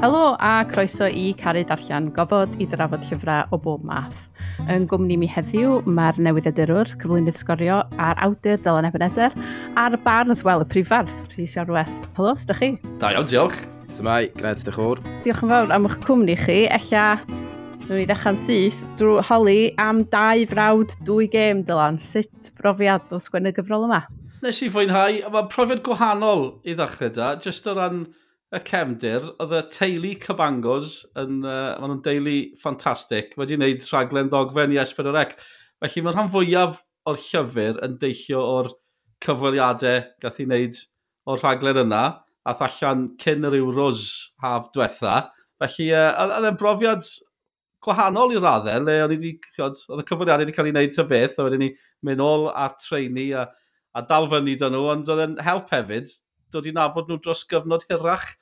Helo 0.00 0.34
a 0.40 0.64
croeso 0.64 1.04
i 1.12 1.34
Caru 1.36 1.60
darllian 1.68 2.06
gofod 2.16 2.54
i 2.56 2.64
drafod 2.72 3.02
llyfrau 3.04 3.50
o 3.52 3.58
bob 3.60 3.82
math. 3.84 4.22
Yn 4.72 4.86
gwmni 4.88 5.18
mi 5.20 5.26
heddiw 5.28 5.82
mae'r 5.84 6.16
newyddiadurwr, 6.24 6.94
cyflwynydd 7.02 7.36
sgorio 7.36 7.82
a'r 8.00 8.22
awdur 8.24 8.62
Dylan 8.64 8.88
Ebenezer 8.88 9.34
a'r 9.76 9.98
barn 10.06 10.32
wrth 10.32 10.40
wel 10.46 10.64
y 10.64 10.68
prifardd, 10.72 11.12
Rhys 11.34 11.58
Iorwes. 11.58 11.98
Helo, 12.16 12.32
sydych 12.32 12.62
chi? 12.62 12.70
Da 13.02 13.10
iawn, 13.12 13.28
diolch. 13.28 13.58
Symai, 13.92 14.30
gred, 14.38 14.62
dych 14.64 14.78
chwr. 14.78 15.02
Diolch 15.26 15.42
yn 15.44 15.52
fawr 15.52 15.74
am 15.76 15.88
eich 15.90 15.98
cwmni 16.06 16.38
chi. 16.46 16.56
Ella, 16.78 17.04
dwi'n 17.82 18.00
ni 18.00 18.06
ddechrau'n 18.08 18.40
syth 18.40 18.80
drwy 18.96 19.26
holi 19.28 19.58
am 19.84 20.00
dau 20.14 20.46
frawd 20.54 20.96
dwy 21.04 21.28
gêm, 21.28 21.60
Dylan. 21.68 22.00
Sut 22.00 22.48
brofiad 22.56 23.12
o 23.12 23.20
sgwennu 23.20 23.52
gyfrol 23.52 23.84
yma? 23.90 24.00
Nes 24.40 24.64
i 24.64 24.72
fwynhau, 24.72 25.20
mae'n 25.28 25.52
profiad 25.52 25.84
gwahanol 25.84 26.46
i 26.64 26.72
ddechrau 26.72 27.12
da, 27.12 27.34
jyst 27.44 27.68
o 27.68 27.76
ran 27.76 28.06
y 28.50 28.58
cefndir, 28.66 29.26
oedd 29.38 29.52
y 29.54 29.60
teulu 29.70 30.10
Cybangos, 30.24 30.94
yn, 31.20 31.38
uh, 31.44 31.76
maen 31.78 31.92
nhw'n 31.92 32.02
deulu 32.02 32.36
ffantastig, 32.58 33.36
wedi 33.38 33.54
wneud 33.54 33.84
rhaglen 33.86 34.30
ddogfen 34.32 34.74
i 34.74 34.80
S4C. 34.82 35.36
Felly 35.80 36.02
mae'r 36.02 36.16
rhan 36.18 36.32
fwyaf 36.32 36.80
o'r 37.08 37.20
llyfr 37.22 37.78
yn 37.86 37.94
deillio 38.02 38.42
o'r 38.56 38.72
cyfweliadau 39.22 40.02
gath 40.24 40.40
i 40.42 40.48
wneud 40.48 40.80
o'r 41.30 41.42
rhaglen 41.44 41.84
yna, 41.84 42.02
a 42.48 42.56
allan 42.66 43.06
cyn 43.22 43.46
yr 43.46 43.58
Euros 43.60 44.02
haf 44.42 44.72
diwetha. 44.74 45.28
Felly, 45.62 45.92
uh, 45.94 46.10
oedd 46.26 46.50
e'n 46.50 46.58
brofiad 46.58 47.06
gwahanol 47.86 48.34
i 48.34 48.42
raddau, 48.42 48.82
le 48.82 48.98
o'n 49.04 49.14
i 49.14 49.20
wedi, 49.20 49.32
oedd 49.62 49.78
y 49.78 50.08
cyfweliadau 50.10 50.42
wedi 50.42 50.56
cael 50.58 50.72
ei 50.72 50.74
wneud 50.74 50.98
ta 50.98 51.06
beth, 51.06 51.38
a 51.38 51.46
wedyn 51.46 51.68
ni 51.68 51.70
mynd 52.08 52.26
ôl 52.26 52.50
a 52.50 52.66
treini 52.82 53.30
a, 53.30 53.46
a 53.94 54.02
dal 54.10 54.26
fyny 54.34 54.58
dyn 54.58 54.74
nhw, 54.74 54.90
ond 54.96 55.14
oedd 55.14 55.24
e'n 55.28 55.40
help 55.46 55.70
hefyd, 55.70 56.10
dod 56.50 56.66
i 56.66 56.74
nabod 56.74 57.06
nhw 57.06 57.22
dros 57.22 57.46
gyfnod 57.46 57.86
hirach 57.86 58.32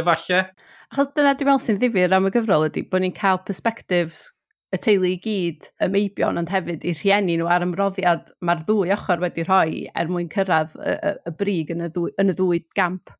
efalle. 0.00 0.44
Achos 0.92 1.10
dyna 1.16 1.34
dwi'n 1.34 1.50
meddwl 1.50 1.64
sy'n 1.64 1.80
ddifur 1.82 2.16
am 2.16 2.28
y 2.28 2.32
gyfrol 2.34 2.68
ydy 2.68 2.84
bod 2.90 3.04
ni'n 3.04 3.16
cael 3.16 3.40
perspectives 3.46 4.28
y 4.74 4.80
teulu 4.82 5.10
i 5.10 5.18
gyd 5.22 5.68
y 5.84 5.88
meibion 5.92 6.40
ond 6.40 6.50
hefyd 6.50 6.84
i 6.86 6.94
rhieni 6.98 7.36
nhw 7.38 7.50
ar 7.50 7.64
ymroddiad 7.66 8.32
mae'r 8.44 8.64
ddwy 8.68 8.94
ochr 8.94 9.22
wedi 9.22 9.44
rhoi 9.46 9.84
er 9.94 10.10
mwyn 10.10 10.30
cyrraedd 10.32 10.74
y, 10.78 10.94
y, 10.94 11.12
y 11.30 11.34
brig 11.38 11.70
yn 11.74 11.86
y 11.86 11.90
ddwy, 11.94 12.14
yn 12.20 12.32
y 12.32 12.36
ddwy 12.38 12.64
gamp. 12.78 13.12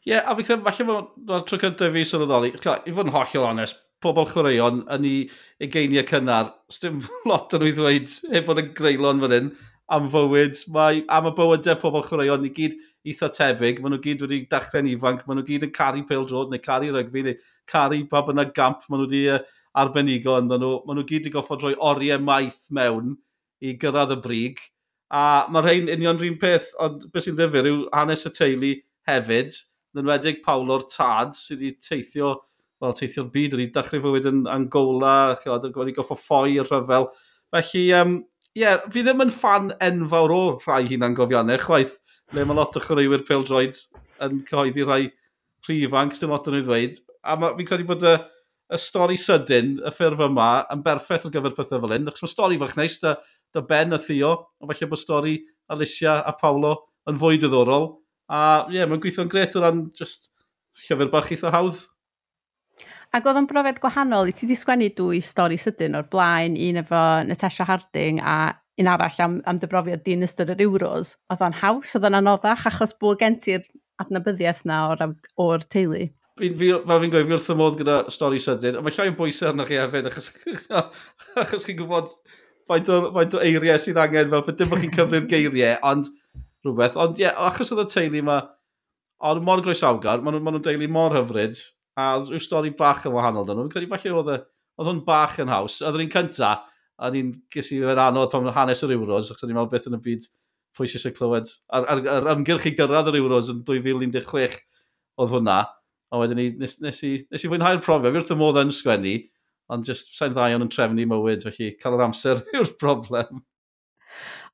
Ie, 0.00 0.14
yeah, 0.14 0.24
a 0.24 0.34
fi 0.36 0.46
credu, 0.46 0.64
falle 0.66 0.88
mae'r 0.88 1.46
tro 1.46 1.60
cyntaf 1.60 1.94
fi 1.94 2.04
sylweddoli, 2.08 2.54
i 2.56 2.94
fod 2.96 3.06
yn 3.06 3.14
hollol 3.14 3.48
onest, 3.50 3.82
pobl 4.00 4.26
chwaraeon 4.30 4.80
yn 4.96 5.06
ei 5.08 5.18
egeiniau 5.66 6.06
cynnar, 6.08 6.54
sdim 6.72 7.02
lot 7.30 7.52
yn 7.58 7.66
ei 7.68 7.76
ddweud 7.76 8.16
e 8.32 8.42
bod 8.46 8.62
yn 8.62 8.72
greulon 8.76 9.20
fan 9.22 9.36
hyn, 9.36 9.50
am 9.90 10.08
fywyd, 10.10 10.58
mae, 10.74 11.02
am 11.10 11.28
y 11.30 11.32
bywydau 11.36 11.78
pobl 11.80 12.04
chwaraeon, 12.06 12.44
ni 12.44 12.50
gyd 12.54 12.76
eitha 13.08 13.30
tebyg, 13.34 13.80
maen 13.82 13.94
nhw 13.96 14.02
gyd 14.04 14.24
wedi 14.24 14.42
dechrau'n 14.50 14.90
ifanc, 14.90 15.24
maen 15.26 15.40
nhw 15.40 15.46
gyd 15.48 15.66
yn 15.66 15.72
caru 15.76 16.04
pêl 16.08 16.26
drod, 16.28 16.52
neu 16.52 16.62
caru 16.62 16.92
rygbi, 16.94 17.24
neu 17.26 17.38
caru 17.70 17.98
pa 18.10 18.22
byna 18.26 18.44
gamp, 18.56 18.84
maen 18.88 19.02
nhw 19.02 19.08
wedi 19.08 19.22
uh, 19.34 19.40
arbenigo 19.82 20.36
yn 20.40 20.52
nhw, 20.52 20.74
maen 20.86 21.00
nhw 21.00 21.06
gyd 21.08 21.24
wedi 21.24 21.34
goffod 21.34 21.64
rhoi 21.64 21.74
oriau 21.90 22.22
maith 22.22 22.68
mewn 22.76 23.16
i 23.60 23.74
gyrraedd 23.80 24.14
y 24.14 24.20
brig, 24.26 24.62
a 25.10 25.24
mae 25.50 25.64
rhain 25.66 25.90
union 25.90 26.20
rhywun 26.20 26.38
peth, 26.40 26.70
ond 26.82 27.08
beth 27.10 27.26
sy'n 27.26 27.38
ddifur 27.38 27.66
yw 27.72 27.82
hanes 27.96 28.26
y 28.28 28.34
teulu 28.36 28.72
hefyd, 29.10 29.58
yn 29.94 30.04
enwedig 30.04 30.44
Pawl 30.44 30.70
o'r 30.70 30.86
Tad, 30.92 31.34
sydd 31.34 31.64
wedi 31.64 31.80
teithio, 31.82 32.36
wel, 32.80 32.94
teithio'r 32.96 33.30
byd, 33.34 33.56
wedi 33.58 33.72
dechrau 33.74 34.04
fywyd 34.06 34.28
yn 34.30 34.44
Angola, 34.50 35.34
wedi 35.42 35.96
goffo 35.96 36.16
ffoi 36.18 36.60
y 36.60 36.64
rhyfel. 36.64 37.10
Felly, 37.50 37.88
um, 37.98 38.20
Ie, 38.50 38.64
yeah, 38.64 38.80
fi 38.90 39.04
ddim 39.06 39.22
yn 39.22 39.30
fan 39.30 39.68
enfawr 39.86 40.32
o 40.34 40.42
rhai 40.64 40.82
hunan 40.90 41.14
gofiannau, 41.14 41.60
chwaith, 41.62 42.00
le 42.34 42.42
mae 42.42 42.56
lot 42.58 42.74
o 42.74 42.80
chwaraewyr 42.82 43.22
peldroed 43.28 43.76
yn 44.26 44.40
cyhoeddi 44.48 44.86
rhai 44.86 45.04
rhifanc, 45.68 46.16
sy'n 46.18 46.32
lot 46.32 46.48
yn 46.50 46.56
ei 46.58 46.64
ddweud. 46.66 46.98
A 47.22 47.36
fi'n 47.38 47.68
credu 47.68 47.86
bod 47.86 48.02
y, 48.10 48.16
y 48.74 48.80
stori 48.82 49.18
sydyn, 49.22 49.76
y 49.86 49.92
ffurf 49.94 50.24
yma, 50.26 50.48
yn 50.74 50.82
berffaith 50.82 51.28
ar 51.28 51.34
gyfer 51.36 51.54
pethau 51.54 51.84
fel 51.84 51.94
hyn, 51.94 52.10
achos 52.10 52.26
mae 52.26 52.32
stori 52.32 52.58
fach 52.58 52.74
neis, 52.80 52.98
da, 53.04 53.14
da 53.54 53.62
Ben 53.70 53.94
a 53.94 54.00
Theo, 54.02 54.32
ond 54.58 54.72
falle 54.72 54.90
bod 54.90 55.02
stori 55.04 55.36
Alicia 55.70 56.18
a 56.26 56.34
Paolo 56.42 56.74
yn 57.06 57.22
fwy 57.22 57.38
diddorol. 57.38 57.86
A 58.26 58.40
ie, 58.66 58.80
yeah, 58.80 58.90
mae'n 58.90 59.02
gweithio'n 59.06 59.30
gret 59.30 59.54
o 59.54 59.62
ran 59.62 59.86
just 59.94 60.32
llyfr 60.88 61.14
bach 61.14 61.30
eitha 61.30 61.54
hawdd. 61.54 61.84
Ac 63.10 63.26
oedd 63.26 63.40
o'n 63.40 63.46
brofiad 63.50 63.80
gwahanol, 63.82 64.28
i 64.30 64.34
ti 64.38 64.46
di 64.46 64.54
sgwennu 64.54 64.86
dwy 64.94 65.18
stori 65.26 65.56
sydyn 65.58 65.96
o'r 65.98 66.06
blaen, 66.12 66.54
un 66.54 66.78
efo 66.78 66.98
Natasha 67.26 67.64
Harding 67.66 68.20
a 68.22 68.34
un 68.78 68.90
arall 68.92 69.18
am, 69.24 69.32
am 69.50 69.58
dybrofiad 69.58 69.98
brofiad 69.98 70.04
di'n 70.06 70.22
ystod 70.26 70.52
yr 70.54 70.62
Euros. 70.62 71.16
Oedd 71.32 71.42
o'n 71.42 71.56
haws, 71.58 71.96
oedd 71.98 72.06
o'n 72.06 72.18
anoddach, 72.20 72.68
achos 72.70 72.94
bod 73.02 73.18
gen 73.18 73.40
ti'r 73.42 73.66
adnabyddiaeth 74.00 74.62
na 74.70 74.78
o'r, 74.92 75.02
or 75.42 75.64
teulu. 75.74 76.04
Fel 76.38 76.54
fi'n 76.54 77.10
gweud, 77.12 77.26
fi 77.32 77.34
wrth 77.34 77.50
y 77.50 77.56
modd 77.58 77.80
gyda 77.80 77.96
stori 78.14 78.38
sydyn, 78.44 78.78
a 78.78 78.84
mae 78.86 78.94
llai 78.94 79.08
yn 79.10 79.18
bwysau 79.18 79.50
arnoch 79.50 79.72
chi 79.72 79.80
hefyd, 79.80 80.06
achos, 80.12 80.30
achos 81.42 81.66
chi'n 81.66 81.80
gwybod 81.82 82.14
faint 82.70 82.92
o, 82.94 83.00
faint 83.18 83.34
o 83.34 83.42
eiriau 83.42 83.82
sydd 83.82 83.98
angen 84.00 84.30
fel, 84.30 84.46
fe 84.46 84.54
dim 84.54 84.70
bod 84.70 84.84
chi'n 84.84 84.94
cyfri'r 84.94 85.26
geiriau, 85.34 85.74
ond 85.90 86.14
rhywbeth. 86.62 86.94
Ond 86.94 87.18
ie, 87.18 87.26
yeah, 87.26 87.42
achos 87.50 87.74
oedd 87.74 87.88
y 87.88 87.90
teulu 87.90 88.22
yma, 88.22 88.38
ond 89.34 89.44
mor 89.50 89.66
groes 89.66 89.82
awgar, 89.90 90.22
maen 90.22 90.38
nhw'n 90.38 90.46
ma 90.46 90.62
deulu 90.62 90.88
mor 90.94 91.18
hyfryd, 91.18 91.58
a 92.00 92.04
rhyw 92.22 92.42
stori 92.42 92.72
bach 92.76 93.06
yn 93.08 93.14
wahanol 93.14 93.46
dyn 93.46 93.60
nhw. 93.60 93.68
Fi'n 93.68 93.74
credu 93.76 93.90
falle 93.92 94.16
oedd, 94.20 94.44
oedd 94.80 94.90
hwn 94.90 95.02
bach 95.06 95.38
yn 95.42 95.52
haws. 95.52 95.80
Oedd 95.84 95.98
yr 95.98 96.04
un 96.06 96.12
cynta, 96.14 96.52
a 97.00 97.10
ni'n 97.12 97.32
gysi 97.52 97.80
fe'n 97.80 98.00
anodd 98.08 98.32
pan 98.32 98.48
hanes 98.56 98.84
yr 98.86 98.94
Euros, 98.96 99.32
achos 99.32 99.48
ni'n 99.48 99.56
meddwl 99.56 99.72
beth 99.72 99.88
yn 99.90 99.96
y 99.96 100.00
byd 100.04 100.26
pwys 100.76 100.96
eisiau 100.96 101.14
clywed. 101.16 101.50
A'r, 101.76 101.86
ar, 101.92 102.02
ar 102.18 102.30
ymgyrch 102.34 102.68
i 102.70 102.74
gyrraedd 102.78 103.10
yr 103.12 103.20
Euros 103.20 103.50
yn 103.52 103.62
2016 103.68 104.58
oedd 105.20 105.34
hwnna, 105.34 105.58
a 106.10 106.20
wedyn 106.20 106.40
ni, 106.40 106.48
nes, 106.60 106.76
nes, 106.84 107.02
i, 107.06 107.12
nes 107.30 107.44
i 107.44 107.50
fwynhau'r 107.50 107.82
profiad. 107.84 108.14
Fi 108.14 108.20
wrth 108.20 108.34
y 108.34 108.38
modd 108.38 108.60
yn 108.62 108.72
sgwennu, 108.74 109.14
ond 109.70 109.86
just 109.86 110.16
sa'n 110.16 110.34
ddau 110.34 110.56
o'n 110.56 110.70
trefnu 110.72 111.06
mywyd, 111.08 111.44
felly 111.46 111.72
cael 111.80 111.96
yr 111.98 112.06
amser 112.08 112.42
yw'r 112.56 112.74
problem. 112.80 113.44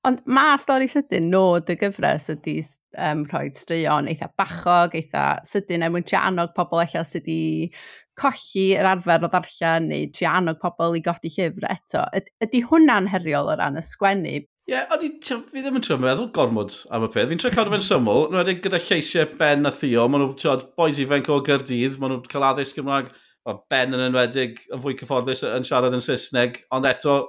Ond 0.07 0.21
mae 0.31 0.55
stori 0.63 0.87
sydyn 0.91 1.31
nod 1.33 1.71
y 1.73 1.75
gyfres 1.81 2.29
ydy 2.31 2.61
um, 3.03 3.25
rhoi 3.27 3.49
straeon 3.59 4.07
eitha 4.11 4.29
bachog, 4.39 4.95
eitha 4.95 5.41
sydyn 5.49 5.83
er 5.83 5.91
mwyn 5.91 6.07
tianog 6.07 6.53
pobl 6.55 6.83
eich 6.85 6.95
sydd 6.95 7.27
wedi 7.27 7.73
colli 8.21 8.67
yr 8.79 8.87
arfer 8.93 9.27
o 9.27 9.31
ddarllen 9.33 9.89
neu 9.91 10.07
tianog 10.15 10.61
pobl 10.63 10.95
i 10.97 11.03
godi 11.05 11.33
llyfr 11.35 11.67
eto. 11.73 12.05
Ydy 12.45 12.63
hwnna'n 12.69 13.11
heriol 13.11 13.51
o 13.51 13.57
ran 13.59 13.81
y 13.81 13.83
sgwennu? 13.85 14.37
Ie, 14.67 14.73
yeah, 14.73 14.87
o'n 14.95 15.05
i, 15.07 15.11
fi 15.23 15.63
ddim 15.63 15.77
yn 15.79 15.85
trio 15.85 15.99
meddwl 16.03 16.31
gormod 16.35 16.75
am 16.95 17.07
y 17.07 17.11
peth. 17.15 17.29
Fi'n 17.31 17.43
trio 17.43 17.53
cadw 17.55 17.75
fe'n 17.75 17.85
syml. 17.87 18.25
Nw'n 18.31 18.41
wedi 18.41 18.57
gyda 18.65 18.81
lleisiau 18.83 19.29
Ben 19.39 19.69
a 19.69 19.73
Theo, 19.75 20.09
maen 20.11 20.25
nhw, 20.25 20.33
tiod, 20.39 20.65
boes 20.79 20.99
ifanc 21.03 21.31
o 21.31 21.39
Gyrdydd, 21.47 22.01
maen 22.03 22.15
nhw'n 22.15 22.31
cael 22.33 22.47
addysg 22.49 22.79
Gymraeg, 22.79 23.13
o 23.47 23.55
Ben 23.71 23.95
yn 23.95 24.03
enwedig, 24.09 24.59
yn 24.75 24.83
fwy 24.83 24.97
cyfforddus 24.99 25.45
yn 25.47 25.67
siarad 25.67 25.95
yn 25.95 26.03
Saesneg, 26.03 26.59
ond 26.75 26.89
eto, 26.91 27.21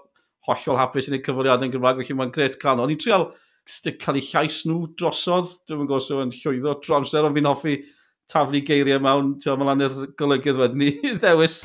hollol 0.47 0.79
hapus 0.79 1.09
yn 1.09 1.17
ei 1.17 1.25
cyfwriadau 1.25 1.67
yn 1.67 1.73
Gymraeg, 1.75 2.01
felly 2.01 2.17
mae'n 2.17 2.33
gret 2.35 2.57
can. 2.61 2.81
O'n 2.83 2.93
i'n 2.93 3.01
trial 3.01 3.29
stick 3.67 3.99
cael 3.99 4.19
eu 4.19 4.25
llais 4.29 4.61
nhw 4.67 4.79
drosodd, 4.99 5.51
dwi'n 5.67 5.83
yn 5.83 5.89
gosod 5.89 6.23
yn 6.23 6.33
llwyddo 6.35 6.77
tro 6.83 6.99
amser, 7.01 7.27
ond 7.27 7.35
fi'n 7.35 7.49
hoffi 7.49 7.77
taflu 8.31 8.61
geiriau 8.67 9.01
mewn, 9.03 9.33
ti'n 9.43 9.59
meddwl, 9.59 9.83
i'r 9.87 10.13
golygydd 10.19 10.61
wedyn 10.61 10.81
ni, 10.83 10.89
ddewis, 11.21 11.61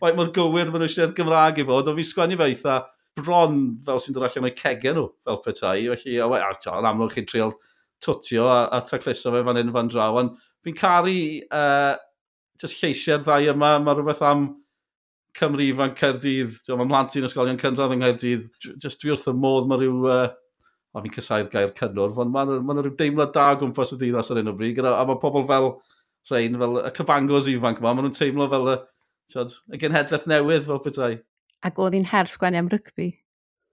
faint 0.00 0.18
mor 0.18 0.32
gywir 0.36 0.72
maen 0.72 0.84
nhw 0.84 0.88
eisiau'r 0.88 1.14
Gymraeg 1.16 1.62
i 1.62 1.66
fod, 1.68 1.88
ond 1.88 2.00
fi'n 2.00 2.08
sgwennu 2.08 2.38
fe 2.40 2.48
eitha 2.50 2.78
bron 3.20 3.58
fel 3.86 4.00
sy'n 4.00 4.16
dod 4.16 4.26
allan 4.28 4.48
o'i 4.48 4.54
cegau 4.56 4.96
nhw, 4.96 5.06
fel 5.28 5.40
petai, 5.44 5.76
felly, 5.92 6.16
a, 6.20 6.28
a, 6.28 6.50
a, 6.52 6.78
yn 6.78 6.88
amlwg 6.88 7.16
chi'n 7.16 7.28
trial 7.28 7.54
twtio 8.02 8.48
a, 8.48 8.58
a 8.76 8.80
tacluso 8.88 9.32
fe 9.32 9.44
fan 9.46 9.60
hyn 9.60 9.72
fan 9.76 9.92
draw, 9.92 10.16
ond 10.20 10.36
fi'n 10.64 10.76
caru 10.78 11.16
uh, 11.52 11.94
just 12.60 12.80
lleisiau'r 12.80 13.24
ddau 13.24 13.52
yma, 13.52 13.74
mae 13.82 13.96
rhywbeth 13.98 14.24
am 14.26 14.48
Cymru 15.38 15.68
fan 15.78 15.94
Cerdydd, 15.96 16.58
mae 16.76 16.88
mlant 16.88 17.16
i'n 17.16 17.26
ysgolion 17.28 17.60
cynradd 17.60 17.94
yng 17.94 18.02
Nghaerdydd, 18.02 18.46
just 18.82 19.00
dwi 19.00 19.14
wrth 19.14 19.30
y 19.30 19.34
modd 19.36 19.68
mae 19.70 19.80
rhyw, 19.80 20.02
uh, 20.12 20.28
a 20.92 21.02
fi'n 21.04 21.14
cysau'r 21.14 21.48
gair 21.52 21.72
cynnwr, 21.78 22.12
ond 22.20 22.34
mae 22.34 22.48
yna 22.48 22.60
ma 22.66 22.76
rhyw 22.76 22.92
deimlad 22.98 23.32
da 23.36 23.46
gwmpas 23.60 23.94
y 23.96 24.00
ddinas 24.00 24.32
ar 24.32 24.42
un 24.42 24.52
o 24.52 24.56
bryd, 24.58 24.82
a 24.84 25.06
mae 25.08 25.20
pobl 25.22 25.46
fel 25.48 25.70
rhain, 26.30 26.58
fel 26.60 26.80
y 26.82 26.92
cyfangos 26.98 27.48
ifanc 27.52 27.80
yma, 27.80 27.94
maen 27.94 28.08
nhw'n 28.08 28.18
teimlo 28.18 28.48
fel 28.52 28.72
y, 28.74 28.78
tiod, 29.32 29.56
y 29.72 29.80
genhedlaeth 29.80 30.28
newydd 30.30 30.68
fel 30.68 30.82
bethau. 30.84 31.18
Ac 31.62 31.78
oedd 31.80 31.96
hi'n 31.96 32.08
her 32.12 32.28
sgwennu 32.30 32.60
am 32.60 32.70
rygbi? 32.72 33.08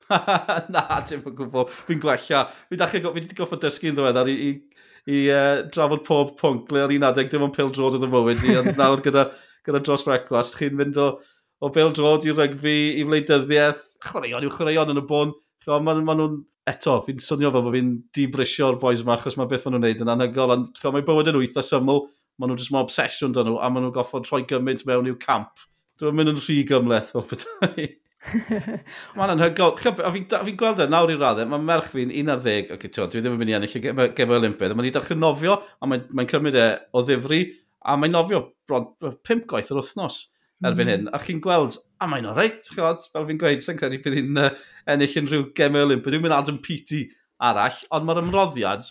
Na, 0.74 0.84
dim 1.06 1.25
yn 1.28 1.36
gwybod. 1.38 1.74
Fi'n 1.88 2.01
gwella. 2.01 2.45
Fi'n 2.69 2.81
dachau 2.81 3.04
fi 3.04 3.12
wedi 3.19 3.38
goffa 3.38 3.60
dysgu'n 3.62 3.98
ddiweddar 3.98 4.30
i, 4.31 4.36
i, 4.48 4.86
i 5.10 5.19
uh, 5.34 5.66
drafod 5.74 6.06
pob 6.07 6.34
pwnc 6.39 6.72
le 6.74 6.86
ar 6.86 6.94
un 6.95 7.06
adeg 7.10 7.30
dim 7.34 7.45
ond 7.45 7.56
pil 7.56 7.69
drod 7.74 7.98
oedd 7.98 8.07
y 8.07 8.12
mywyd 8.13 8.45
i, 8.48 8.56
ond 8.62 8.72
nawr 8.80 9.04
gyda, 9.06 9.28
gyda 9.68 9.84
dros 9.86 10.06
brecwast, 10.07 10.57
chi'n 10.57 10.78
mynd 10.80 10.98
o 11.01 11.12
o 11.60 11.70
bel 11.76 11.92
drod 11.96 12.28
i 12.28 12.34
rygbi, 12.36 12.78
i 13.00 13.06
wleidyddiaeth, 13.08 13.86
chwaraeon 14.06 14.46
yw 14.48 14.54
chwaraeon 14.56 14.94
yn 14.94 15.02
y 15.02 15.06
bôn. 15.10 15.34
Maen 15.70 16.06
ma, 16.08 16.16
nhw'n, 16.18 16.40
eto, 16.70 16.96
fi'n 17.06 17.20
swnio 17.22 17.52
fel 17.54 17.66
bod 17.66 17.76
fi'n 17.76 17.92
dibrisio'r 18.16 18.80
boys 18.82 19.04
yma, 19.04 19.18
achos 19.18 19.38
mae 19.38 19.50
beth 19.52 19.66
maen 19.68 19.78
nhw'n 19.78 19.88
neud 19.88 20.04
yn 20.06 20.14
anhygol, 20.16 20.56
ond 20.56 20.84
mae 20.96 21.06
bywyd 21.06 21.32
yn 21.34 21.40
wyth 21.42 21.60
a 21.60 21.66
syml, 21.66 22.06
maen 22.40 22.54
nhw'n 22.54 22.62
just 22.62 22.74
mae 22.74 22.86
obsesiwn 22.86 23.36
dyn 23.36 23.50
nhw, 23.52 23.58
a 23.60 23.70
maen 23.70 23.86
nhw'n 23.86 23.96
goffod 23.98 24.28
troi 24.28 24.46
gymaint 24.50 24.86
mewn 24.88 25.12
i'w 25.12 25.18
camp. 25.22 25.66
Dwi'n 26.00 26.16
mynd 26.16 26.34
yn 26.34 26.40
rhy 26.40 26.62
gymleth 26.70 27.12
o 27.20 27.26
bethau. 27.28 27.90
Mae'n 29.20 29.34
anhygol. 29.36 29.76
A 30.04 30.12
fi'n 30.16 30.26
fi 30.48 30.56
gweld 30.60 30.82
e, 30.84 30.88
nawr 30.92 31.12
i 31.12 31.18
raddau, 31.20 31.48
mae 31.52 31.64
merch 31.64 31.92
fi'n 31.94 32.12
11, 32.12 32.74
okay, 32.76 32.92
tio, 32.92 33.08
dwi 33.12 33.22
ddim 33.24 33.36
yn 33.36 33.42
mynd 33.44 33.54
i 33.54 33.58
ennill 33.60 33.78
y 33.80 33.84
gefau 34.16 34.40
Olympaidd, 34.40 34.76
mae'n 34.80 34.90
i 34.90 34.94
darllen 34.96 35.22
nofio, 35.24 35.60
a 35.80 35.90
mae'n 35.92 36.08
mae 36.16 36.28
cymryd 36.30 36.58
e 36.60 36.68
o 36.96 37.04
ddifri, 37.04 37.44
a 37.84 37.96
mae'n 38.00 38.16
nofio 38.16 38.44
bron 38.68 38.90
5 39.28 39.46
gwaith 39.52 39.72
yr 39.74 39.82
wythnos 39.82 40.22
erbyn 40.66 40.88
mm. 40.88 40.94
hyn. 40.94 41.10
A 41.16 41.20
chi'n 41.24 41.42
gweld, 41.44 41.78
a 42.02 42.08
mae'n 42.10 42.30
o 42.30 42.36
reit, 42.38 42.68
chod, 42.76 43.04
fel 43.14 43.28
fi'n 43.28 43.40
gweud, 43.42 43.64
sy'n 43.64 43.80
credu 43.80 44.02
bydd 44.04 44.18
hi'n 44.20 44.42
uh, 44.42 44.50
ennill 44.92 45.20
unrhyw 45.22 45.46
gemau 45.58 45.88
olymp. 45.88 46.08
Dwi'n 46.08 46.26
mynd 46.26 46.36
Adam 46.36 46.60
Peaty 46.66 47.06
arall, 47.50 47.78
ond 47.96 48.08
mae'r 48.08 48.24
ymroddiad 48.24 48.90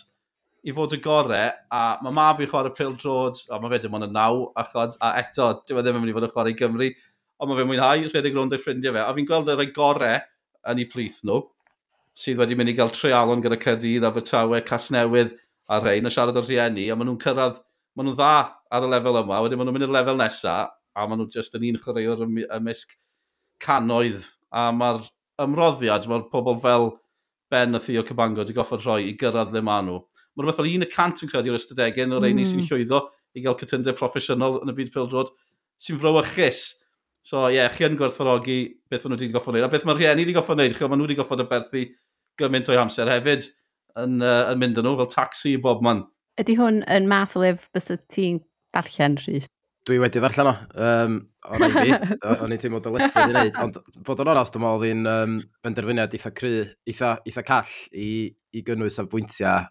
i 0.67 0.73
fod 0.75 0.95
y 0.95 0.99
gorau, 1.03 1.53
a 1.71 1.83
mae 2.03 2.15
mab 2.15 2.41
i 2.43 2.47
chwarae 2.49 2.73
pil 2.75 2.95
drod, 2.99 3.39
a 3.49 3.59
mae 3.61 3.71
fe 3.75 3.83
dim 3.85 3.95
ond 3.95 4.09
y 4.09 4.11
naw, 4.11 4.49
a, 4.57 4.65
chod, 4.67 4.97
a 5.05 5.13
eto, 5.21 5.53
dim 5.67 5.79
ond 5.79 5.85
e 5.85 5.87
ddim 5.87 6.01
yn 6.01 6.03
mynd 6.03 6.11
i 6.13 6.17
fod 6.17 6.27
yn 6.27 6.33
chwarae 6.33 6.55
i 6.55 6.57
Gymru, 6.59 6.89
ond 7.39 7.51
mae 7.51 7.61
fe'n 7.61 7.69
mwynhau, 7.69 8.09
rhedeg 8.09 8.35
rownd 8.35 8.55
o'i 8.57 8.59
ffrindiau 8.59 8.97
fe, 8.97 9.05
a 9.05 9.13
fi'n 9.15 9.29
gweld 9.29 9.53
yr 9.53 9.63
gorau 9.75 10.17
yn 10.69 10.81
ei 10.83 10.89
plith 10.91 11.21
nhw, 11.23 11.39
sydd 12.19 12.41
wedi 12.41 12.57
mynd 12.59 12.73
i 12.73 12.75
gael 12.75 12.91
treialon 12.91 13.45
gyda 13.45 13.59
Cydydd, 13.61 14.07
Abertawe, 14.09 14.59
Casnewydd, 14.67 15.37
a 15.69 15.79
rhain, 15.79 16.09
a 16.09 16.11
siarad 16.11 16.41
o'r 16.41 16.49
rhieni, 16.49 16.89
a 16.91 16.97
maen 16.97 17.07
nhw'n 17.13 17.21
cyrraedd, 17.23 17.61
maen 17.95 18.09
nhw'n 18.09 18.17
dda 18.19 18.33
ar 18.75 18.87
y 18.87 18.91
lefel 18.91 19.21
yma, 19.21 19.39
wedyn 19.45 19.61
maen 19.61 19.69
nhw'n 19.69 19.77
mynd 19.77 19.87
i'r 19.87 19.95
lefel 19.95 20.19
nesaf, 20.19 20.73
a 20.99 21.07
maen 21.07 21.21
nhw 21.23 21.29
jyst 21.33 21.55
yn 21.57 21.69
un 21.69 21.79
chwaraewr 21.81 22.25
ymysg 22.27 22.95
canoedd, 23.63 24.27
a 24.51 24.69
mae'r 24.75 25.05
ymroddiad, 25.43 26.07
mae'r 26.09 26.27
pobl 26.33 26.59
fel 26.63 26.91
Ben 27.49 27.75
a 27.75 27.79
Theo 27.81 28.03
Cybango 28.05 28.43
wedi 28.43 28.53
goffod 28.53 28.83
rhoi 28.85 29.07
i 29.09 29.15
gyrraedd 29.17 29.55
le 29.55 29.61
maen 29.65 29.87
nhw. 29.89 30.01
Mae'r 30.37 30.51
fath 30.51 30.59
fel 30.61 30.69
un 30.69 30.85
y 30.85 30.89
cant 30.89 31.23
yn 31.25 31.31
credu'r 31.31 31.57
ystadegau 31.57 32.05
yn 32.05 32.17
o'r 32.17 32.27
mm. 32.29 32.43
sy'n 32.45 32.67
llwyddo 32.67 32.99
i 33.33 33.43
gael 33.45 33.57
cytundeb 33.57 33.97
proffesiynol 33.97 34.59
yn 34.61 34.71
y 34.71 34.75
byd 34.77 34.91
pildrod 34.93 35.31
sy'n 35.81 35.99
frowychus. 36.01 36.61
So 37.25 37.47
ie, 37.49 37.57
yeah, 37.57 37.71
chi 37.73 37.87
yn 37.87 37.97
gwerthfawrogi 37.99 38.59
beth 38.89 39.05
maen 39.05 39.15
nhw 39.15 39.23
wedi 39.23 39.33
goffod 39.33 39.55
wneud. 39.55 39.65
A 39.67 39.71
beth 39.73 39.87
mae'r 39.89 39.99
rhieni 39.99 40.25
wedi 40.25 40.37
goffod 40.37 40.59
wneud, 40.59 40.77
chi 40.77 40.85
maen 40.85 41.01
nhw 41.01 41.09
wedi 41.09 41.17
goffod 41.19 41.43
y 41.43 41.47
berthu 41.49 41.83
gymaint 42.39 42.69
o'i 42.71 42.79
amser 42.79 43.11
hefyd 43.11 43.49
yn, 43.99 44.21
uh, 44.21 44.45
yn 44.53 44.61
mynd 44.61 44.79
yn 44.79 44.87
nhw, 44.87 44.95
fel 45.01 45.11
taxi 45.11 45.55
i 45.57 45.61
bob 45.61 45.83
man. 45.85 46.05
Ydy 46.39 46.55
hwn 46.59 46.83
yn 46.87 47.09
math 47.11 47.35
o 47.35 47.43
lyf 47.43 47.67
bys 47.75 47.89
y 47.91 47.97
ti'n 48.13 48.39
darllen, 48.75 49.17
Rhys? 49.25 49.55
dwi 49.87 49.99
wedi 50.01 50.21
ddarllen 50.21 50.49
o. 50.49 50.53
Um, 50.85 51.17
o 51.47 51.59
rai 51.59 51.69
fi, 51.73 51.93
o'n 52.43 52.53
i'n 52.53 52.61
teimlo 52.61 52.81
dyletsio 52.83 53.25
i 53.25 53.33
wneud, 53.33 53.59
ond 53.63 53.79
bod 54.05 54.23
o'n 54.23 54.31
oras, 54.33 54.51
dwi'n 54.53 54.65
meddwl 54.65 54.87
oedd 54.89 55.11
um, 55.13 55.37
benderfyniad 55.65 56.15
eitha 56.17 56.31
cry, 56.35 56.53
eitha, 56.89 57.13
eitha 57.27 57.45
call 57.47 57.71
i, 57.95 58.09
i 58.55 58.63
gynnwys 58.65 58.99
a 59.01 59.07
bwyntiau 59.09 59.69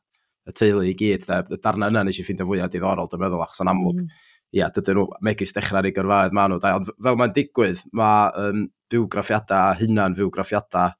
y 0.48 0.56
teulu 0.56 0.86
i 0.88 0.94
gyd. 0.98 1.26
Da. 1.28 1.42
Y 1.44 1.60
darna 1.64 1.90
yna 1.92 2.06
nes 2.08 2.18
i 2.18 2.24
ffeindio 2.26 2.48
fwyaf 2.48 2.72
diddorol, 2.72 3.10
dwi'n 3.10 3.24
meddwl, 3.24 3.44
achos 3.44 3.62
o'n 3.64 3.72
amlwg, 3.72 4.00
mm. 4.04 4.24
ia, 4.58 4.70
dydyn 4.74 4.98
nhw 4.98 5.06
megis 5.28 5.54
dechrau 5.56 5.82
ar 5.82 5.90
ei 5.90 5.94
gyrfaedd 5.96 6.36
maen 6.36 6.54
nhw. 6.54 6.62
Da. 6.64 6.74
Ond 6.80 6.88
fel 6.94 7.20
mae'n 7.20 7.36
digwydd, 7.36 7.84
mae 8.00 8.32
um, 8.44 8.64
bywgraffiadau, 8.92 9.76
hunan 9.82 10.16
fywgraffiadau, 10.18 10.96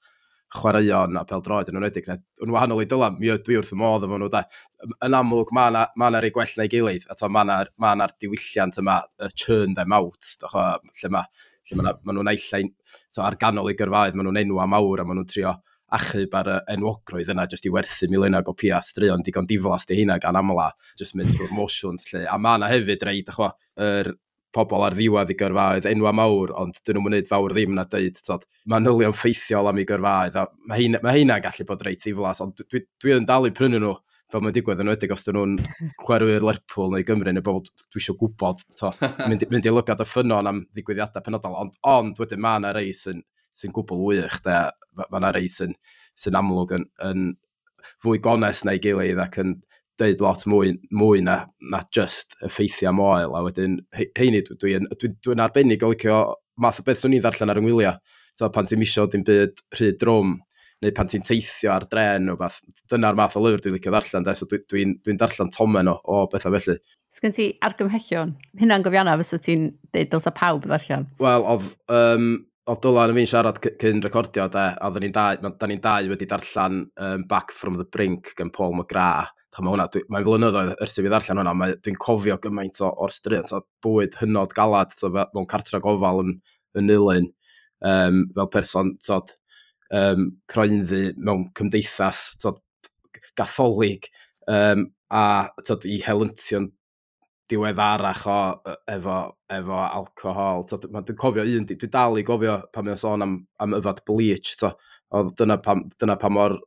chwaraeon 0.54 1.18
a 1.20 1.24
peldroed 1.28 1.68
yn 1.70 1.78
enwedig, 1.80 2.08
yn 2.44 2.54
wahanol 2.54 2.80
i 2.82 2.88
dylan, 2.88 3.18
mi 3.20 3.30
ydw 3.34 3.52
i 3.52 3.58
wrth 3.60 3.74
y 3.74 3.78
modd 3.80 4.06
efo 4.06 4.18
nhw, 4.20 4.30
da. 4.32 4.44
Yn 5.04 5.16
amlwg, 5.18 5.52
mae 5.56 5.72
yna 5.72 5.84
ma 6.00 6.10
rei 6.16 6.32
gwell 6.34 6.54
na'i 6.60 6.72
gilydd, 6.72 7.08
a 7.10 7.28
mae 7.28 7.46
yna'r 7.48 7.72
ma 7.76 7.94
diwylliant 8.16 8.80
yma, 8.80 9.00
y 9.24 9.30
churn 9.34 9.76
them 9.76 9.96
out, 9.96 10.36
docho, 10.40 10.66
lle 11.02 11.12
mae 11.12 11.28
lle 11.68 11.82
ma, 11.82 11.94
ma 12.02 12.14
nhw'n 12.14 12.30
eillain 12.32 12.70
so, 13.08 13.22
ar 13.24 13.36
ganol 13.40 13.70
i 13.70 13.76
gyrfaedd, 13.76 14.16
ma 14.16 14.24
nhw'n 14.24 14.40
enwa 14.44 14.68
mawr 14.70 15.02
a 15.02 15.08
ma 15.08 15.16
nhw'n 15.16 15.28
trio 15.28 15.52
achub 15.98 16.34
ar 16.36 16.50
y 16.52 16.56
enwogrwydd 16.74 17.30
yna 17.32 17.46
jyst 17.48 17.66
i 17.68 17.72
werthu 17.72 18.10
milynau 18.12 18.44
o 18.50 18.54
pia 18.56 18.80
straeon 18.84 19.24
digon 19.24 19.48
diflas 19.48 19.88
di 19.88 19.96
hynna 20.00 20.18
gan 20.20 20.36
amla, 20.36 20.68
jyst 21.00 21.16
mynd 21.16 21.32
trwy'r 21.32 21.54
motions 21.56 22.08
lle. 22.10 22.26
A 22.28 22.36
mae 22.40 22.60
yna 22.60 22.68
hefyd 22.72 23.04
rei, 23.08 23.22
dachwa, 23.24 23.54
yr 23.80 24.12
pobl 24.54 24.84
ar 24.86 24.96
ddiwedd 24.96 25.32
i 25.32 25.36
gyrfaoedd 25.38 25.88
enwa 25.90 26.12
mawr, 26.16 26.52
ond 26.62 26.78
dyn 26.86 26.98
nhw'n 26.98 27.12
mynd 27.12 27.30
fawr 27.30 27.54
ddim 27.54 27.74
na 27.76 27.84
dweud, 27.90 28.20
tod, 28.24 28.46
mae 28.70 28.84
nylion 28.84 29.16
ffeithiol 29.16 29.70
am 29.70 29.80
i 29.80 29.86
gyrfaoedd, 29.88 30.38
a 30.40 30.46
mae 30.70 30.84
hynna'n 30.88 31.04
ma 31.04 31.40
gallu 31.44 31.66
bod 31.68 31.84
reit 31.86 32.00
ddiflas, 32.04 32.42
ond 32.44 32.56
dwi, 32.64 32.84
dwi 33.02 33.16
yn 33.18 33.28
dal 33.28 33.48
i 33.48 33.52
prynu 33.54 33.80
nhw 33.82 33.94
fel 34.32 34.42
mae'n 34.44 34.54
digwydd 34.56 34.82
yn 34.82 34.90
wedig 34.92 35.12
os 35.14 35.24
dyn 35.24 35.38
nhw'n 35.38 35.54
chwerwyr 36.04 36.44
Lerpwl 36.44 36.92
neu 36.92 37.04
Gymru 37.08 37.32
neu 37.32 37.44
bobl 37.44 37.64
dwi 37.64 38.00
eisiau 38.02 38.16
gwybod 38.20 38.64
to, 38.76 38.92
mynd, 39.24 39.44
mynd 39.52 39.68
i 39.68 39.72
lygad 39.72 40.04
y 40.04 40.08
ffynon 40.08 40.50
am 40.50 40.62
ddigwyddiadau 40.76 41.24
penodol 41.24 41.56
ond, 41.62 41.76
ond 41.88 42.20
wedyn 42.20 42.42
mae 42.44 42.60
yna 42.60 42.74
rei 42.76 42.92
sy'n 42.96 43.22
sy 43.56 43.70
gwbl 43.74 44.04
wych 44.04 44.40
mae 44.44 45.20
yna 45.20 45.32
rei 45.34 45.48
sy'n 45.52 45.72
sy 46.18 46.34
amlwg 46.36 46.76
yn, 46.76 46.84
yn 47.08 47.30
fwy 48.04 48.20
gones 48.22 48.64
na'i 48.66 48.80
gilydd 48.82 49.22
ac 49.24 49.40
yn 49.42 49.56
deud 49.98 50.22
lot 50.22 50.44
mwy, 50.50 50.74
mwy 50.94 51.22
na, 51.26 51.40
na 51.72 51.82
just 51.94 52.36
effeithiau 52.46 52.94
moel, 52.96 53.34
a 53.36 53.44
wedyn 53.46 53.78
heini 53.96 54.42
dwi'n 54.46 54.60
dwi, 54.60 54.74
dwi, 54.94 55.14
dwi, 55.24 55.38
arbennig 55.42 55.84
o 55.84 55.92
licio 55.92 56.20
math 56.62 56.82
o 56.82 56.86
beth 56.86 57.02
swn 57.02 57.16
i'n 57.18 57.24
ddarllen 57.24 57.52
ar 57.52 57.60
yngwylio. 57.62 57.94
So, 58.38 58.50
pan 58.54 58.68
ti'n 58.68 58.78
misio 58.78 59.08
dim 59.10 59.24
byd 59.26 59.58
rhyd 59.74 59.98
drwm, 60.02 60.36
neu 60.84 60.94
pan 60.94 61.10
ti'n 61.10 61.24
teithio 61.26 61.72
ar 61.74 61.88
dren 61.90 62.30
o 62.30 62.36
fath, 62.38 62.60
dyna'r 62.90 63.18
math 63.18 63.38
o 63.38 63.42
lyfr 63.42 63.64
dwi'n 63.64 63.78
licio 63.78 63.94
ddarllen, 63.94 64.26
de, 64.26 64.34
so 64.38 64.46
dwi'n 64.50 64.66
dwi, 64.70 64.84
dwi, 65.02 65.16
darllen 65.18 65.50
tomen 65.54 65.90
o, 65.90 65.96
o 66.06 66.26
bethau 66.30 66.54
felly. 66.54 66.78
Sgyn 67.14 67.34
ti 67.34 67.48
argymhellion? 67.66 68.36
Hynna'n 68.60 68.84
gofianna 68.86 69.16
fysa 69.18 69.40
ti'n 69.42 69.72
deud 69.94 70.12
dylsa 70.12 70.34
pawb 70.36 70.68
ddarllen? 70.68 71.08
Wel, 71.22 71.48
oedd 71.54 71.72
um, 71.94 72.30
oedd 72.68 72.82
Dylan 72.84 73.14
yn 73.14 73.18
fi'n 73.22 73.30
siarad 73.30 73.58
cyn 73.80 74.02
recordio, 74.04 74.46
de, 74.52 74.68
a 74.76 74.90
da 74.92 75.02
ni'n 75.02 75.14
dau, 75.14 75.50
da 75.58 75.68
ni 75.70 75.78
dau 75.82 76.12
wedi 76.12 76.28
darllen 76.28 76.84
um, 77.00 77.24
Back 77.30 77.54
from 77.56 77.80
the 77.80 77.86
Brink 77.88 78.34
gan 78.38 78.52
Paul 78.54 78.76
McGrath, 78.76 79.32
mae 79.64 79.74
hwnna, 79.74 79.88
mae'n 80.12 80.26
flynyddoedd 80.26 80.84
ers 80.84 80.96
i 80.98 81.04
fi 81.04 81.10
ddarllen 81.10 81.40
hwnna, 81.42 81.68
dwi'n 81.84 81.98
cofio 82.02 82.38
gymaint 82.42 82.80
o, 82.84 82.90
o'r 83.04 83.14
stryd, 83.14 83.48
so, 83.50 83.62
bwyd 83.84 84.16
hynod 84.20 84.54
galad, 84.56 84.94
so, 84.98 85.10
mewn 85.12 85.48
cartra 85.50 85.80
gofal 85.84 86.22
yn, 86.24 86.34
yn 86.78 86.94
ilyn, 86.94 87.28
um, 87.86 88.24
fel 88.36 88.50
person, 88.54 88.94
so, 89.04 89.20
um, 89.94 90.30
croenddu 90.50 91.08
mewn 91.16 91.48
cymdeithas, 91.58 92.24
so, 92.42 92.56
gatholig, 93.38 94.10
um, 94.50 94.88
a 95.10 95.24
so, 95.64 95.78
i 95.88 96.00
helyntion 96.04 96.70
diweddarach 97.48 98.26
o, 98.28 98.38
e, 98.68 98.74
efo, 98.94 99.18
efo 99.58 99.78
alcohol. 99.84 100.66
So, 100.68 100.78
dwi'n 100.82 101.18
cofio 101.18 101.46
un, 101.48 101.66
dwi'n 101.68 101.92
dal 101.92 102.18
i 102.20 102.24
gofio 102.26 102.58
pan 102.74 102.88
mae'n 102.88 103.00
sôn 103.00 103.24
am, 103.24 103.38
am 103.62 103.76
yfad 103.78 104.02
bleach. 104.08 104.54
So, 104.60 104.74
oedd 105.16 105.32
dyna 105.38 105.56
pam, 105.64 105.86
dyna 106.00 106.18
pa 106.20 106.30
mor 106.32 106.58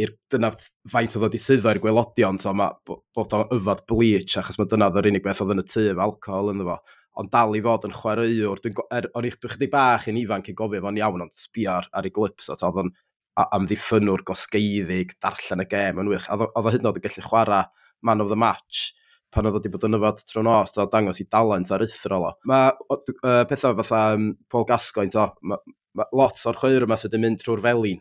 i'r 0.00 0.14
dyna 0.32 0.52
faint 0.90 1.16
oedd 1.16 1.26
o 1.28 1.30
di 1.32 1.40
suddo 1.42 1.72
i'r 1.72 1.82
gwelodion, 1.82 2.40
so 2.42 2.54
mae 2.56 2.72
bod 2.86 3.36
o'n 3.36 3.52
yfad 3.56 3.84
bleach, 3.90 4.38
achos 4.40 4.60
mae 4.60 4.70
dyna 4.70 4.90
oedd 4.90 5.00
yr 5.02 5.10
unig 5.12 5.24
beth 5.26 5.42
oedd 5.44 5.54
yn 5.56 5.64
y 5.64 5.66
tu, 5.68 5.86
alcohol 6.06 6.52
yn 6.54 6.64
fo. 6.68 6.78
Ond 7.20 7.32
dal 7.32 7.56
i 7.58 7.62
fod 7.64 7.88
yn 7.88 7.96
chwaraewr, 7.96 8.62
dwi'n 8.62 8.78
er, 8.96 9.10
o'n 9.18 9.26
i'ch 9.28 9.40
chdi 9.42 9.68
bach 9.72 10.06
yn 10.08 10.20
ifanc 10.20 10.52
i 10.52 10.56
gofio 10.56 10.82
fo'n 10.84 11.00
iawn, 11.00 11.26
ond 11.26 11.34
sbio 11.36 11.74
ar, 11.80 11.90
ei 12.00 12.12
glips, 12.14 12.48
so, 12.48 12.56
oedd 12.68 12.84
o'n 12.84 12.94
amddiffynwr 13.40 14.24
gosgeiddig, 14.26 15.16
darllen 15.22 15.64
y 15.64 15.68
gem 15.68 16.00
yn 16.02 16.10
wych. 16.12 16.28
Oedd 16.32 16.46
o 16.48 16.64
hyd 16.68 16.80
yn 16.80 16.90
oed 16.90 17.00
yn 17.00 17.06
gallu 17.06 17.26
chwarae 17.26 17.66
man 18.06 18.22
of 18.24 18.30
the 18.30 18.38
match 18.38 18.90
pan 19.30 19.46
oedd 19.46 19.60
wedi 19.60 19.70
bod 19.72 19.86
yn 19.86 19.96
yfod 19.98 20.22
trwy'n 20.26 20.48
nos, 20.48 20.72
o 20.80 20.86
dangos 20.90 21.20
i 21.22 21.26
dalent 21.30 21.70
ar 21.74 21.84
uthro 21.84 22.18
o. 22.26 22.30
Mae 22.50 22.72
uh, 22.96 23.42
pethau 23.50 23.76
fatha 23.78 24.00
um, 24.16 24.30
Paul 24.50 24.66
Gascoigne, 24.68 25.12
to, 25.14 25.26
ma, 25.46 25.58
ma, 25.94 26.06
lot 26.16 26.40
o'r 26.50 26.58
chwyr 26.58 26.86
yma 26.86 26.98
sydd 26.98 27.14
yn 27.18 27.24
mynd 27.26 27.42
trwy'r 27.42 27.62
felin, 27.66 28.00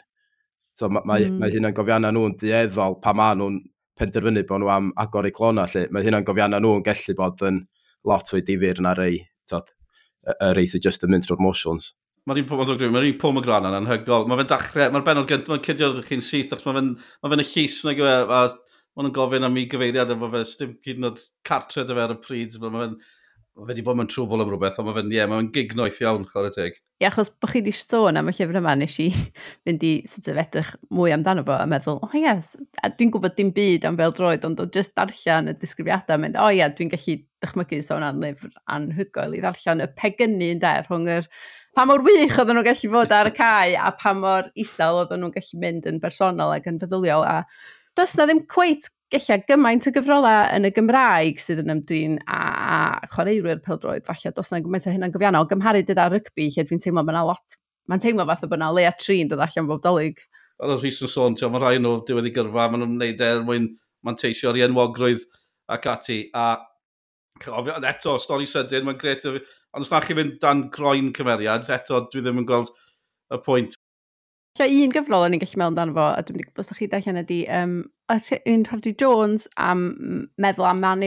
So, 0.80 0.88
mae, 0.88 1.02
hmm. 1.02 1.10
mae, 1.12 1.28
mm. 1.28 1.40
mae 1.42 1.54
hynna'n 1.56 1.76
gofiannau 1.76 2.16
nhw'n 2.16 2.38
dieddol 2.40 3.00
pa 3.04 3.12
ma 3.18 3.34
nhw'n 3.36 3.60
penderfynu 4.00 4.46
bod 4.48 4.64
nhw 4.64 4.72
am 4.72 4.92
agor 5.04 5.28
eu 5.28 5.36
clona. 5.36 5.66
Lle. 5.74 5.88
Mae 5.92 6.06
hynna'n 6.06 6.28
gofiannau 6.28 6.64
nhw'n 6.64 6.86
gallu 6.86 7.16
bod 7.20 7.44
yn 7.50 7.66
lot 8.08 8.32
fwy 8.32 8.44
difyr 8.48 8.80
na 8.86 8.94
rei, 8.96 9.20
tod, 9.50 9.74
y 10.32 10.54
rei 10.56 10.70
sydd 10.72 10.88
just 10.88 11.04
yn 11.04 11.12
mynd 11.12 11.28
trwy'r 11.28 11.44
motions. 11.44 11.92
Mae'r 12.30 12.44
un 12.44 12.48
Paul 12.48 12.62
McGranan, 12.62 12.94
mae'r 12.94 13.10
un 13.10 13.20
Paul 13.20 13.36
McGranan 13.36 13.76
yn 13.76 13.90
anhygol. 13.90 14.26
Mae 14.30 14.40
fe'n 14.40 14.52
dachrau, 14.54 14.94
mae'r 14.94 15.06
benod 15.08 15.28
gynt, 15.28 15.52
mae'n 15.52 15.64
cydio 15.66 15.92
chi'n 16.06 16.24
syth, 16.24 16.56
achos 16.56 16.68
mae 16.70 16.78
fe'n 16.78 16.92
ma 16.96 17.32
fe 17.34 17.40
y 17.42 17.48
llys 17.50 17.78
na 17.88 17.96
gyfer, 17.98 18.34
a 18.38 18.42
maen 19.00 19.14
gofyn 19.16 19.48
am 19.48 19.60
i 19.60 19.66
gyfeiriad, 19.72 20.14
a 20.14 20.18
mae 20.20 20.32
fe 20.38 20.44
stym 20.48 20.76
gyd 20.86 21.02
yn 21.02 21.10
oed 21.10 21.24
cartre 21.48 21.84
dy 21.88 21.98
fe 21.98 22.06
ar 22.06 22.14
y 22.16 22.20
pryd, 22.24 22.56
mae 22.62 22.76
fe'n 22.76 22.96
mae 23.60 23.74
wedi 23.74 23.84
bod 23.84 23.98
mewn 24.00 24.08
trwbl 24.10 24.44
am 24.44 24.52
rhywbeth, 24.52 24.78
ond 24.80 24.88
mae 24.88 24.96
fe'n, 24.96 25.10
ie, 25.12 25.18
yeah, 25.18 25.28
mae'n 25.30 25.50
gignoeth 25.56 26.00
iawn, 26.04 26.26
chwarae 26.30 26.54
teg. 26.56 26.78
Ie, 27.00 27.08
achos 27.10 27.32
bod 27.32 27.52
chi 27.52 27.60
wedi 27.60 27.74
sôn 27.76 28.20
am 28.20 28.32
y 28.32 28.34
llyfr 28.36 28.60
yma, 28.60 28.76
nes 28.80 28.96
i 29.04 29.08
fynd 29.68 29.84
i 29.84 29.92
sut 30.08 30.30
edrych 30.32 30.72
mwy 30.96 31.12
amdano 31.16 31.44
fo 31.48 31.58
a 31.58 31.68
meddwl, 31.70 32.00
o 32.00 32.08
oh, 32.08 32.18
yes, 32.18 32.54
dwi'n 32.86 33.12
gwybod 33.14 33.36
dim 33.38 33.52
byd 33.56 33.88
am 33.90 34.00
fel 34.00 34.16
droed, 34.16 34.48
ond 34.48 34.64
o 34.64 34.68
just 34.76 34.96
darllen 35.00 35.52
y 35.52 35.56
disgrifiadau, 35.60 36.22
mynd, 36.24 36.40
o 36.40 36.48
oh, 36.48 36.54
ie, 36.54 36.62
yeah, 36.62 36.72
dwi'n 36.76 36.92
gallu 36.94 37.18
dychmygu 37.44 37.82
sôn 37.86 38.06
am 38.08 38.22
lyfr 38.24 38.54
anhygoel 38.72 39.36
i 39.36 39.42
ddarllen 39.44 39.84
y 39.84 39.90
pegynnu 40.00 40.54
yn 40.56 40.64
der 40.64 40.88
rhwng 40.88 41.10
yr 41.20 41.28
pa 41.78 41.86
mor 41.88 42.04
wych 42.06 42.38
oedden 42.40 42.58
nhw'n 42.58 42.68
gallu 42.70 42.94
fod 42.96 43.12
ar 43.16 43.30
y 43.30 43.34
cae 43.36 43.76
a 43.80 43.92
pa 43.96 44.16
mor 44.18 44.48
isel 44.60 45.04
oedden 45.04 45.22
nhw'n 45.24 45.36
gallu 45.36 45.60
mynd 45.62 45.90
yn 45.92 46.00
bersonol 46.04 46.56
ac 46.56 46.68
yn 46.72 46.80
feddyliol 46.82 47.28
a 47.28 47.36
does 48.00 48.16
na 48.18 48.26
ddim 48.28 48.42
cweit 48.52 48.90
gella 49.14 49.40
gymaint 49.50 49.88
o 49.90 49.94
gyfrolau 49.94 50.50
yn 50.56 50.68
y 50.70 50.72
Gymraeg 50.76 51.40
sydd 51.42 51.64
yn 51.64 51.74
ymdrin 51.74 52.20
a 52.30 52.40
a 52.70 53.08
chwaraewyr 53.10 53.62
peldroed, 53.66 54.06
falle 54.08 54.32
dos 54.36 54.52
na 54.54 54.62
gymaint 54.62 54.86
o 54.86 54.94
hynna'n 54.94 55.14
gyfiannol, 55.14 55.48
gymharu 55.50 55.82
dyda 55.86 56.10
rygbi, 56.14 56.50
lle 56.54 56.66
dwi'n 56.68 56.84
teimlo 56.84 57.04
mae 57.04 57.16
yna 57.16 57.26
lot, 57.32 57.58
mae'n 57.90 58.04
teimlo 58.04 58.26
fath 58.30 58.46
o 58.46 58.50
bod 58.52 58.60
yna 58.60 58.70
lea 58.76 58.92
trin 59.02 59.32
dod 59.32 59.42
allan 59.46 59.70
bob 59.70 59.82
dolyg. 59.86 60.22
Ar 60.62 60.76
y 60.76 60.78
rhys 60.78 61.02
yn 61.06 61.12
sôn, 61.12 61.38
mae 61.40 61.64
rhai 61.64 61.80
nhw 61.82 62.04
diwedd 62.08 62.30
i 62.30 62.34
gyrfa, 62.36 62.68
maen 62.70 62.84
nhw'n 62.84 62.98
gwneud 62.98 63.24
e 63.24 63.30
er 63.34 63.46
mwyn 63.48 63.70
manteisio 64.06 64.52
ar 64.52 64.62
enwogrwydd 64.68 65.26
ac 65.74 65.88
ati. 65.90 66.20
A 66.36 66.46
cofio, 67.42 67.80
eto, 67.90 68.18
stori 68.22 68.48
sydyn, 68.50 68.86
mae'n 68.88 69.00
gret. 69.00 69.26
Ond 69.26 69.86
os 69.86 69.92
na 69.94 70.02
chi 70.04 70.18
fynd 70.18 70.38
dan 70.44 70.68
groen 70.74 71.14
cymeriad, 71.16 71.68
eto, 71.74 72.04
dwi 72.12 72.26
ddim 72.26 72.44
yn 72.44 72.50
gweld 72.50 72.74
y 73.34 73.42
pwynt. 73.46 73.79
Lle 74.60 74.68
un 74.84 74.92
gyfrol 74.92 75.24
o'n 75.24 75.36
i'n 75.38 75.40
gallu 75.40 75.56
meddwl 75.56 75.70
amdano 75.72 75.94
fo, 75.96 76.06
a 76.12 76.24
dwi'n 76.26 76.42
gwybod 76.42 76.60
os 76.60 76.68
ydych 76.68 76.80
chi 76.82 76.88
ddech 76.92 77.06
chi'n 77.06 77.20
ydi, 77.22 77.38
um, 77.56 77.76
un 78.12 78.66
Rhodri 78.68 78.92
Jones 79.00 79.46
am 79.56 79.86
meddwl 80.36 80.68
am 80.68 80.82
man 80.84 81.06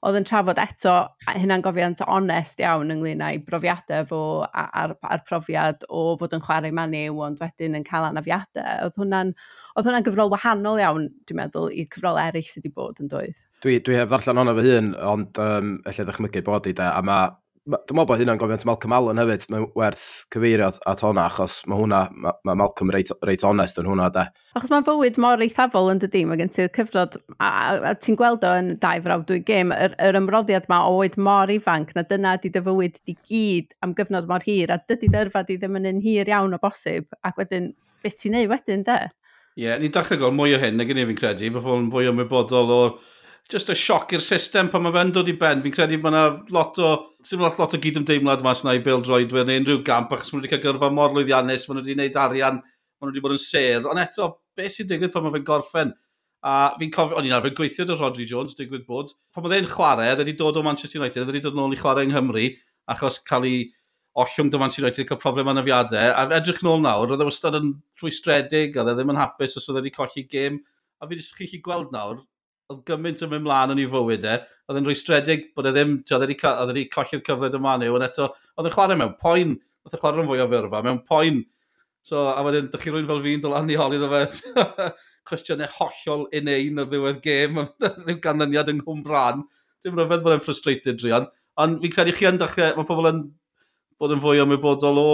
oedd 0.00 0.16
yn 0.16 0.24
trafod 0.24 0.56
eto 0.62 0.94
hynna'n 1.28 1.60
gofiant 1.64 2.00
onest 2.08 2.62
iawn 2.62 2.92
ynglyn 2.94 3.20
â'i 3.20 3.42
brofiadau 3.44 4.06
fo 4.08 4.20
a'r, 4.48 4.94
ar 5.04 5.20
profiad 5.28 5.84
o 5.92 6.14
fod 6.22 6.38
yn 6.38 6.44
chwarae 6.46 6.72
maniw, 6.72 7.18
ond 7.26 7.42
wedyn 7.42 7.76
yn 7.76 7.84
cael 7.84 8.08
anafiadau. 8.08 8.86
Oedd 8.86 8.96
hwnna'n 8.96 9.34
oedd 9.74 9.90
hwnna'n 9.90 10.06
gyfrol 10.08 10.32
wahanol 10.32 10.80
iawn, 10.80 11.10
dwi'n 11.28 11.42
meddwl, 11.42 11.68
i'r 11.74 11.90
cyfrol 11.92 12.22
eraill 12.22 12.48
sydd 12.48 12.64
wedi 12.64 12.74
bod 12.80 13.04
yn 13.04 13.12
dweud. 13.12 13.44
Dwi, 13.60 13.76
dwi 13.84 14.00
heb 14.00 14.08
ddarllen 14.08 14.40
hwnna 14.40 14.56
fy 14.56 14.66
hun, 14.70 14.90
ond 15.12 15.44
um, 15.44 15.76
efallai 15.84 16.08
ddechmygu 16.08 16.46
bod 16.48 16.72
i 16.72 16.76
da, 16.80 16.94
a 16.96 17.04
mae 17.04 17.28
Dwi'n 17.68 17.92
meddwl 17.92 18.06
bod 18.08 18.20
hynna'n 18.22 18.38
gofiant 18.40 18.62
Malcolm 18.64 18.92
Allen 18.96 19.18
hefyd, 19.20 19.42
mae'n 19.52 19.66
werth 19.76 20.04
cyfeirio 20.32 20.70
at, 20.88 21.02
hwnna, 21.04 21.26
achos 21.28 21.58
mae 21.68 21.76
hwnna, 21.76 21.98
mae, 22.16 22.32
ma 22.48 22.54
Malcolm 22.56 22.88
reit, 22.94 23.10
reit 23.28 23.44
onest 23.44 23.76
yn 23.82 23.90
hwnna, 23.90 24.06
da. 24.14 24.22
Achos 24.56 24.72
mae'n 24.72 24.86
bywyd 24.86 25.18
mor 25.20 25.44
eithafol 25.44 25.90
yn 25.92 26.00
dydy, 26.00 26.22
mae 26.24 26.40
gen 26.40 26.48
ti'r 26.54 26.70
cyfrod, 26.72 27.18
a, 27.36 27.50
a 27.90 27.92
ti'n 28.00 28.16
gweld 28.16 28.46
o 28.48 28.54
yn 28.62 28.72
dau 28.80 29.04
frawd 29.04 29.26
dwy 29.28 29.42
gêm, 29.44 29.74
yr, 29.76 29.92
yr 30.08 30.16
ymroddiad 30.22 30.70
mae 30.72 30.88
o 30.88 30.96
oed 31.02 31.20
mor 31.20 31.52
ifanc, 31.52 31.92
na 31.98 32.06
dyna 32.08 32.38
di 32.40 32.48
dy 32.54 32.64
fywyd 32.64 32.96
di 33.04 33.18
gyd 33.28 33.76
am 33.84 33.92
gyfnod 33.98 34.32
mor 34.32 34.48
hir, 34.48 34.72
a 34.72 34.80
dydy 34.88 35.12
dyrfa 35.12 35.44
di 35.44 35.60
ddim 35.60 35.76
yn 35.82 35.92
un 35.92 36.02
hir 36.06 36.32
iawn 36.32 36.56
o 36.56 36.62
bosib, 36.64 37.12
ac 37.28 37.44
wedyn, 37.44 37.74
beth 38.00 38.22
ti'n 38.22 38.38
neud 38.38 38.48
wedyn, 38.54 38.88
de? 38.88 38.98
Ie, 39.60 39.66
yeah, 39.66 39.76
ni'n 39.76 39.92
dachrau 39.92 40.16
gael 40.16 40.32
mwy 40.32 40.56
o 40.56 40.64
hyn, 40.64 40.80
nag 40.80 40.88
i 40.88 40.96
fi'n 40.96 41.16
credu, 41.18 41.52
bod 41.52 41.68
pobl 41.68 41.84
yn 41.84 41.92
fwy 41.92 42.08
ymwybodol 42.08 42.76
o'r 42.80 43.00
just 43.50 43.70
a 43.70 43.74
sioc 43.74 44.12
i'r 44.14 44.22
system 44.24 44.68
pan 44.70 44.84
mae 44.84 44.94
fe'n 44.94 45.12
dod 45.14 45.28
i 45.30 45.34
ben. 45.38 45.62
Fi'n 45.64 45.74
credu 45.74 45.98
mae 46.00 46.12
yna 46.12 46.24
lot 46.54 46.78
o, 46.82 46.90
sy'n 47.26 47.42
lot, 47.42 47.58
lot 47.60 47.74
o 47.74 47.80
gyd-ymdeimlad 47.82 48.44
mas 48.46 48.62
yna 48.64 48.76
i 48.78 48.82
Bill 48.84 49.02
Droid 49.04 49.34
neu 49.34 49.58
unrhyw 49.60 49.80
gamp, 49.86 50.12
achos 50.14 50.30
maen 50.30 50.40
nhw 50.40 50.46
wedi 50.46 50.52
cael 50.54 50.62
gyrfa 50.66 50.90
mor 50.94 51.14
lwyddiannus, 51.14 51.66
maen 51.68 51.80
nhw 51.80 51.84
wedi 51.84 51.96
gwneud 51.96 52.20
arian, 52.24 52.60
maen 52.62 53.10
nhw 53.10 53.12
wedi 53.12 53.24
bod 53.24 53.34
yn 53.34 53.42
ser. 53.42 53.88
Ond 53.90 54.02
eto, 54.02 54.30
beth 54.56 54.76
sy'n 54.76 54.88
digwydd 54.90 55.12
pan 55.14 55.26
mae 55.26 55.34
fe'n 55.36 55.48
gorffen? 55.50 55.92
A 56.46 56.54
fi'n 56.80 56.94
cofio, 56.94 57.18
o'n 57.20 57.28
i'n 57.28 57.36
arfer 57.36 57.52
gweithio 57.58 57.84
dy 57.88 57.98
Rodri 57.98 58.24
Jones, 58.30 58.56
digwydd 58.56 58.86
bod. 58.88 59.12
Pan 59.34 59.44
oedd 59.44 59.58
e'n 59.58 59.68
chwarae, 59.68 60.14
dde 60.14 60.24
wedi 60.24 60.38
dod 60.38 60.56
o 60.56 60.64
Manchester 60.64 61.02
United, 61.02 61.26
dde 61.26 61.34
wedi 61.34 61.44
dod 61.44 61.58
nôl 61.58 61.74
i 61.76 61.80
chwarae 61.80 62.06
yng 62.06 62.14
Nghymru, 62.14 62.46
achos 62.94 63.20
cael 63.26 63.44
ei 63.50 63.60
ollwng 64.20 64.48
dy 64.50 64.60
Manchester 64.62 64.86
United 64.86 65.10
cael 65.10 65.20
problem 65.20 65.50
anafiadau. 65.52 66.14
A 66.16 66.24
edrych 66.38 66.62
nôl 66.64 66.80
nawr, 66.86 67.12
oedd 67.12 67.20
e 67.20 67.28
wastad 67.28 67.58
yn 67.60 67.74
rhwystredig, 68.00 68.78
a 68.78 68.86
dde 68.86 68.96
ddim 68.96 69.12
yn 69.12 69.20
hapus 69.20 69.58
os 69.60 69.68
oedd 69.68 69.82
wedi 69.82 69.92
colli 69.98 70.24
gêm. 70.32 70.62
A 71.00 71.08
fi 71.08 71.20
jyst 71.20 71.36
chi'n 71.36 71.62
gweld 71.64 71.92
nawr, 71.92 72.22
oedd 72.70 72.82
gymaint 72.86 73.22
yn 73.24 73.32
mynd 73.32 73.46
mlaen 73.46 73.74
yn 73.74 73.80
ei 73.82 73.88
fywyd 73.90 74.26
e, 74.26 74.36
oedd 74.70 74.78
yn 74.80 74.86
rwystredig 74.86 75.48
bod 75.56 75.68
e 75.68 75.72
ddim, 75.74 75.96
oedd 76.06 76.26
wedi 76.26 76.84
e 76.86 76.90
colli'r 76.94 77.22
cyfled 77.26 77.54
dy 77.54 77.60
man 77.62 77.84
ond 77.88 78.06
eto, 78.06 78.28
oedd 78.56 78.68
yn 78.70 78.74
chwarae 78.74 78.98
mewn 79.00 79.16
poen, 79.20 79.56
oedd 79.84 79.94
e 79.94 79.98
yn 79.98 80.02
chwarae 80.04 80.22
yn 80.22 80.30
fwy 80.30 80.44
o 80.44 80.46
fyrfa, 80.52 80.82
mewn 80.86 81.00
poen. 81.08 81.40
So, 82.06 82.28
a 82.30 82.40
wedyn, 82.46 82.70
dych 82.72 82.84
chi 82.84 82.92
rwy'n 82.94 83.08
fel 83.08 83.22
fi'n 83.24 83.42
dod 83.44 83.52
lan 83.52 83.72
i 83.72 83.76
holi 83.76 83.98
ddo 84.00 84.08
fe, 84.12 84.52
cwestiynau 85.28 85.68
hollol 85.76 86.24
un 86.38 86.52
o'r 86.80 86.88
ddiwedd 86.88 87.20
gêm, 87.26 87.60
rhyw 88.06 88.20
ganlyniad 88.24 88.70
yng 88.72 88.80
Nghym 88.84 89.02
Bran. 89.04 89.44
Dim 89.84 89.98
rhyfedd 89.98 90.24
bod 90.24 90.36
e'n 90.36 90.44
frustrated, 90.44 91.02
Rian. 91.04 91.28
Ond 91.60 91.82
fi'n 91.82 91.92
credu 91.92 92.14
chi 92.16 92.28
yn 92.30 92.40
dechrau, 92.40 92.72
mae 92.78 92.88
pobl 92.88 93.10
yn 93.10 93.20
bod 94.00 94.14
yn 94.14 94.22
fwy 94.22 94.40
ymwybodol 94.40 95.00
o 95.02 95.08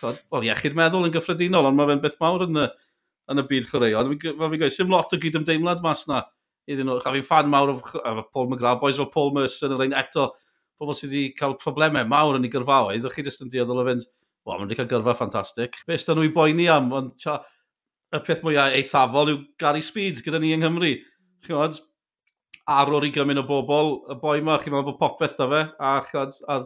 wel, 0.00 0.46
iechyd 0.48 0.76
meddwl 0.78 1.04
yn 1.08 1.12
gyffredinol, 1.12 1.68
ond 1.68 1.76
mae 1.76 1.90
fe'n 1.90 2.02
beth 2.06 2.16
mawr 2.22 2.46
yn 2.46 2.62
y, 2.62 2.66
yn 3.32 3.42
y 3.42 3.44
byd 3.50 3.68
chwaraeon. 3.68 4.14
Fe 4.22 4.32
fi'n 4.32 4.60
gweud, 4.62 4.76
sy'n 4.76 4.92
lot 4.92 5.12
o 5.12 5.20
gyd 5.20 5.36
ymdeimlad 5.42 5.82
mas 5.84 6.06
na 6.08 6.22
iddyn 6.68 6.88
nhw. 6.88 7.00
A 7.00 7.14
fi'n 7.14 7.26
fan 7.26 7.50
mawr 7.52 7.74
o 7.74 7.76
Paul 7.80 8.50
McGrath, 8.50 8.80
boys 8.82 9.00
o 9.00 9.08
Paul 9.12 9.32
Merson, 9.36 9.76
yr 9.76 9.84
ein 9.86 9.96
eto, 9.96 10.30
pobl 10.80 10.96
sydd 10.96 11.12
wedi 11.12 11.34
cael 11.36 11.56
problemau 11.60 12.08
mawr 12.08 12.38
yn 12.38 12.48
ei 12.48 12.52
gyrfaoedd, 12.52 13.02
ydych 13.02 13.18
chi 13.18 13.24
jyst 13.26 13.44
yn 13.44 13.52
dioddol 13.52 13.82
o 13.82 13.86
fynd, 13.88 14.06
wel, 14.48 14.56
mae'n 14.56 14.66
wedi 14.66 14.78
cael 14.78 14.90
gyrfa 14.90 15.16
ffantastig. 15.18 15.76
Be 15.86 15.98
ysdyn 15.98 16.16
nhw 16.16 16.28
i 16.30 16.32
boeni 16.34 16.68
am, 16.72 16.88
ond 16.96 17.14
tia, 17.20 17.38
y 18.16 18.20
peth 18.26 18.42
mwyaf 18.46 18.74
eithafol 18.78 19.32
yw 19.34 19.40
Gary 19.60 19.84
Speed 19.84 20.22
gyda 20.24 20.40
ni 20.40 20.54
yng 20.56 20.64
Nghymru. 20.64 20.94
Chi'n 21.44 21.52
gwybod, 21.52 21.80
arwr 22.80 23.06
i 23.06 23.12
gymryd 23.14 23.42
o 23.42 23.46
bobl, 23.46 23.92
y 24.10 24.18
boi 24.22 24.38
yma, 24.40 24.58
chi'n 24.62 24.74
meddwl 24.74 24.92
bod 24.92 25.00
popeth 25.02 25.36
da 25.38 25.48
fe, 25.50 25.62
a 25.78 25.94
chod, 26.08 26.36
a 26.48 26.62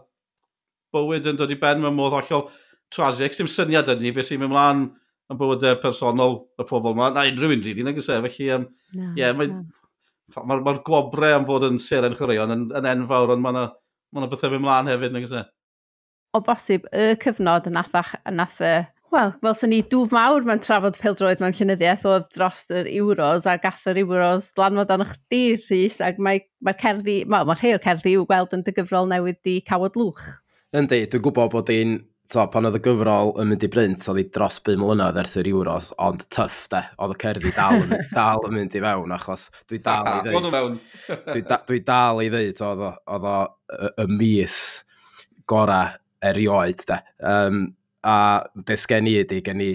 bywyd 0.94 1.26
yn 1.32 1.40
dod 1.40 1.52
i 1.52 1.58
ben, 1.58 1.82
mewn 1.82 1.98
modd 1.98 2.14
hollol 2.14 2.48
tragic. 2.94 3.34
Dim 3.38 3.50
syniad 3.50 3.90
ydy, 3.96 4.14
beth 4.14 4.30
sy'n 4.30 4.42
mynd 4.44 4.54
mlaen 4.54 4.84
yn 5.32 5.40
bywydau 5.40 5.80
personol 5.82 6.44
y 6.60 6.66
pobl 6.68 6.94
yma, 6.94 7.10
na 7.14 7.26
unrhyw 7.30 7.56
un 7.56 7.64
rili, 7.64 7.86
nag 7.86 7.98
ysaf, 7.98 8.22
e? 8.22 8.30
felly, 8.30 8.50
um, 8.54 8.68
no, 8.94 9.14
yeah, 9.18 9.34
mae, 9.36 9.50
no. 9.50 9.83
Mae'r 10.32 10.62
ma 10.64 10.76
gwobre 10.86 11.34
am 11.36 11.44
fod 11.48 11.66
yn 11.68 11.76
seren 11.82 12.16
chwaraeon 12.16 12.54
yn, 12.54 12.64
yn 12.80 12.88
enfawr, 12.94 13.34
ond 13.34 13.44
mae 13.44 13.52
yna 13.54 13.66
ma, 13.68 14.22
ma 14.22 14.30
bethau 14.30 14.52
fy 14.54 14.60
mlaen 14.62 14.88
hefyd, 14.90 15.12
nag 15.12 15.26
ysgrifennu. 15.26 15.52
O 16.34 16.40
bosib, 16.42 16.88
y 16.90 17.12
cyfnod 17.22 17.68
yn 17.70 17.76
nath, 17.78 17.94
nath 18.32 18.60
y 18.64 18.74
Wel, 19.14 19.30
fel 19.44 19.54
sy'n 19.54 19.70
ni 19.70 19.76
dŵf 19.86 20.10
mawr 20.10 20.42
mewn 20.42 20.58
trafod 20.64 20.96
peldroed 20.98 21.38
mewn 21.38 21.52
llynyddiaeth 21.54 22.02
oedd 22.10 22.24
dros 22.34 22.64
yr 22.74 22.88
Euros 22.90 23.44
a 23.46 23.52
gath 23.62 23.84
yr 23.92 24.00
Euros 24.00 24.48
lanfod 24.58 24.90
ano'ch 24.90 25.12
di, 25.30 25.42
Rhys, 25.54 26.00
ac 26.02 26.18
mae'r 26.18 26.42
mae 26.66 26.74
cerddi, 26.80 27.20
mae'r 27.30 27.46
ma 27.46 27.54
rhai 27.54 27.76
o'r 27.76 27.84
cerddi 27.84 28.16
i'w 28.16 28.24
gweld 28.26 28.56
yn 28.56 28.64
dy 28.66 28.74
gyfrol 28.74 29.06
newydd 29.12 29.38
di 29.46 29.60
cawod 29.68 29.94
lwch. 30.00 30.24
Yndi, 30.74 31.04
dwi'n 31.12 31.22
gwybod 31.28 31.52
bod 31.52 31.70
i'n 31.70 31.94
so, 32.32 32.44
pan 32.50 32.68
oedd 32.68 32.78
y 32.78 32.82
gyfrol 32.84 33.34
yn 33.40 33.50
mynd 33.50 33.64
i 33.66 33.70
brynt, 33.70 34.06
oedd 34.08 34.20
hi 34.20 34.24
dros 34.32 34.56
5 34.64 34.80
mlynedd 34.80 35.18
ers 35.20 35.36
yr 35.40 35.50
euros, 35.50 35.90
ond 36.02 36.24
tyff, 36.32 36.64
de, 36.72 36.80
oedd 37.02 37.14
y 37.14 37.18
cerddi 37.20 37.52
dal, 37.56 37.84
dal 38.16 38.48
yn 38.48 38.56
mynd 38.58 38.76
i 38.76 38.82
fewn, 38.84 39.14
achos 39.16 39.46
dwi 39.70 39.80
dal 39.84 40.08
i 40.08 40.16
ddeud. 40.24 40.80
dwi, 41.28 41.44
da, 41.48 41.60
dwi 41.68 41.82
dal 41.84 42.22
i 42.24 42.30
ddeud, 42.32 42.62
oedd 42.68 42.86
o 42.88 43.36
y, 43.44 43.92
y 44.04 44.08
mis 44.14 44.58
gora 45.50 45.82
erioed, 46.24 46.86
de. 46.88 47.00
Um, 47.20 47.66
a 48.04 48.16
beth 48.54 48.84
sgen 48.84 49.08
i 49.08 49.18
ydy, 49.22 49.40
gen 49.44 49.62
i 49.64 49.70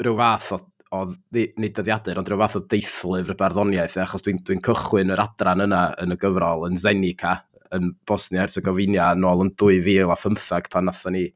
rhyw 0.00 0.16
fath 0.16 0.54
o, 0.56 0.60
o 0.96 1.02
nid 1.36 1.76
dyddiadur, 1.76 2.20
ond 2.20 2.28
rhyw 2.28 2.40
fath 2.40 2.58
o 2.60 2.64
deithlyfr 2.72 3.36
y 3.36 3.38
barddoniaeth, 3.40 3.98
e, 3.98 4.04
achos 4.06 4.24
dwi'n 4.24 4.40
dwi, 4.40 4.56
dwi 4.56 4.64
cychwyn 4.70 5.12
yr 5.14 5.22
adran 5.24 5.64
yna 5.66 5.84
yn 6.00 6.16
y 6.16 6.18
gyfrol 6.20 6.66
yn 6.68 6.80
Zenica, 6.80 7.36
yn 7.76 7.92
Bosnia 8.08 8.44
Herzegovina, 8.44 9.12
nôl 9.18 9.44
yn 9.44 9.52
2015, 9.60 10.72
pan 10.72 10.88
nathon 10.88 11.16
ni 11.16 11.28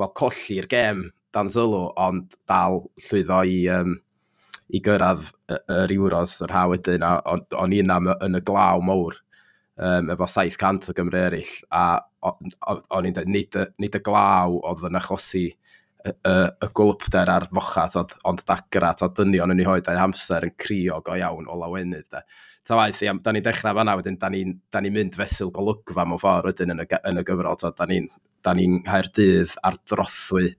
wel, 0.00 0.12
colli'r 0.18 0.68
gêm 0.70 1.04
dan 1.34 1.50
sylw, 1.50 1.90
ond 2.00 2.36
dal 2.48 2.84
llwyddo 3.08 3.40
i, 3.50 3.58
um, 3.74 3.96
i 4.74 4.80
gyrraedd 4.84 5.30
yr 5.50 5.94
Euros 5.96 6.38
yr 6.44 6.54
ha 6.54 6.64
wedyn, 6.70 7.04
a 7.04 7.18
o'n 7.26 7.74
i'n 7.74 7.92
am 7.92 8.10
yn 8.14 8.38
y 8.38 8.42
glaw 8.46 8.82
mawr 8.84 9.18
um, 9.76 10.10
efo 10.14 10.28
700 10.30 10.90
o 10.92 10.96
Gymru 10.96 11.20
eraill, 11.20 11.54
a 11.74 11.84
o'n 12.24 13.08
i'n 13.08 13.16
dweud, 13.16 13.30
nid, 13.30 13.58
nid 13.82 13.98
y 13.98 14.02
glaw 14.04 14.56
oedd 14.62 14.86
yn 14.88 15.00
achosi 15.00 15.46
y, 15.50 16.12
y, 16.12 16.34
y 16.64 16.70
gwlwbder 16.76 17.32
a'r 17.34 17.48
focha, 17.52 17.86
tod, 17.92 18.14
ond 18.28 18.44
dagra, 18.48 18.94
tod, 18.98 19.16
dynion 19.18 19.54
yn 19.54 19.62
ei 19.64 19.68
hoed 19.68 19.90
a'i 19.90 20.00
hamser 20.00 20.46
yn 20.48 20.56
crio 20.60 21.00
go 21.04 21.16
iawn 21.18 21.48
o 21.50 21.58
lawenydd. 21.60 22.10
Da 22.12 22.24
ta 22.64 22.78
waith, 22.78 23.02
ia, 23.04 23.12
da 23.20 23.32
ni'n 23.34 23.44
dechrau 23.44 23.76
fanna, 23.76 23.96
wedyn 23.98 24.16
da 24.20 24.30
ni'n 24.32 24.54
ni 24.84 24.92
mynd 24.92 25.16
fesul 25.18 25.52
golygfa 25.54 26.06
mewn 26.08 26.20
ffordd 26.20 26.48
wedyn 26.48 26.72
yn 26.74 26.84
y, 26.84 26.86
yn 27.10 27.20
y 27.20 27.24
gyfrol, 27.28 27.58
ta, 27.60 27.72
da 27.76 27.88
ni'n 27.88 28.08
ni 28.56 28.66
nghaerdydd 28.74 29.54
ar 29.64 29.78
drothwy 29.88 30.50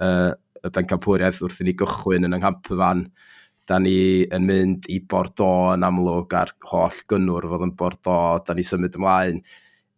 uh, 0.00 0.32
y 0.60 0.72
bencampwriaeth 0.72 1.40
wrth 1.44 1.60
i 1.62 1.68
ni 1.68 1.74
gychwyn 1.76 2.28
yn 2.28 2.36
yng 2.36 2.44
Nghampfan. 2.44 3.04
Da 3.68 3.78
ni 3.78 4.24
yn 4.34 4.46
mynd 4.48 4.88
i 4.90 4.98
Bordeaux 5.06 5.74
yn 5.76 5.84
amlwg 5.86 6.32
a'r 6.34 6.52
holl 6.72 7.02
gynnwr 7.12 7.46
fod 7.52 7.66
yn 7.68 7.74
Bordeaux, 7.78 8.40
da 8.46 8.56
ni 8.56 8.64
symud 8.66 8.96
ymlaen, 8.98 9.42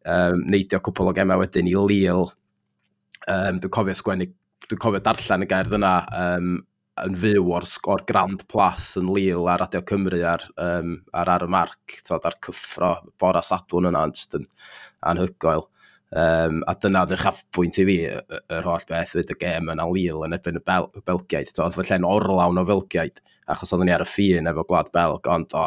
um, 0.05 0.43
neidio 0.51 0.83
cwpl 0.85 1.13
o 1.13 1.15
gemau 1.17 1.41
wedyn 1.41 1.71
i 1.71 1.77
Lille. 1.79 2.27
Um, 3.31 3.63
dwi'n 3.63 3.73
cofio 3.73 3.95
sgwennu, 3.97 4.29
dwi'n 4.69 4.83
cofio 4.83 5.03
darllen 5.07 5.47
y 5.47 5.49
gerdd 5.51 5.79
yna 5.79 5.95
um, 6.19 6.53
yn 7.01 7.15
fyw 7.17 7.47
o'r, 7.57 7.67
or 7.89 8.03
Grand 8.09 8.43
Plas 8.53 8.93
yn 9.01 9.09
Lille 9.13 9.49
a 9.49 9.57
Radio 9.63 9.81
Cymru 9.89 10.21
a'r, 10.29 10.45
um, 10.61 10.97
ar, 11.17 11.31
ar 11.37 11.47
y 11.47 11.51
marc, 11.51 11.97
tod, 12.05 12.27
ar 12.29 12.37
cyffro, 12.45 12.95
bora 13.21 13.43
sadwn 13.47 13.89
yna, 13.91 14.05
jyst 14.13 14.37
yn 14.39 14.45
anhygoel. 15.09 15.65
Um, 16.13 16.59
a 16.69 16.75
dyna 16.77 17.07
ddech 17.09 17.25
afbwynt 17.31 17.79
i 17.81 17.87
fi, 17.89 17.97
yr 18.13 18.67
holl 18.69 18.85
beth, 18.91 19.15
fyd 19.17 19.33
y 19.33 19.39
gêm 19.41 19.73
yna 19.73 19.89
Lille 19.89 20.29
yn 20.29 20.37
ebyn 20.37 20.61
y 20.61 20.65
Bel 20.69 20.91
Belgiaid. 21.09 21.55
Tod, 21.57 21.79
oedd 21.79 21.89
lle'n 21.89 22.09
orlawn 22.09 22.61
o 22.61 22.67
Belgiaid, 22.69 23.23
achos 23.49 23.73
oedden 23.73 23.89
ni 23.89 23.97
ar 23.97 24.05
y 24.05 24.09
ffin 24.11 24.51
efo 24.53 24.67
Gwlad 24.69 24.93
Belg, 24.93 25.31
ond 25.33 25.57
o, 25.57 25.65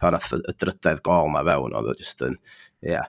pan 0.00 0.18
oedd 0.18 0.44
y 0.44 0.56
drydedd 0.60 1.00
gol 1.06 1.32
na 1.32 1.40
fewn, 1.48 1.72
oedd 1.80 1.96
jyst 2.02 2.26
yn, 2.28 2.36
ie. 2.84 2.98
Yeah 2.98 3.08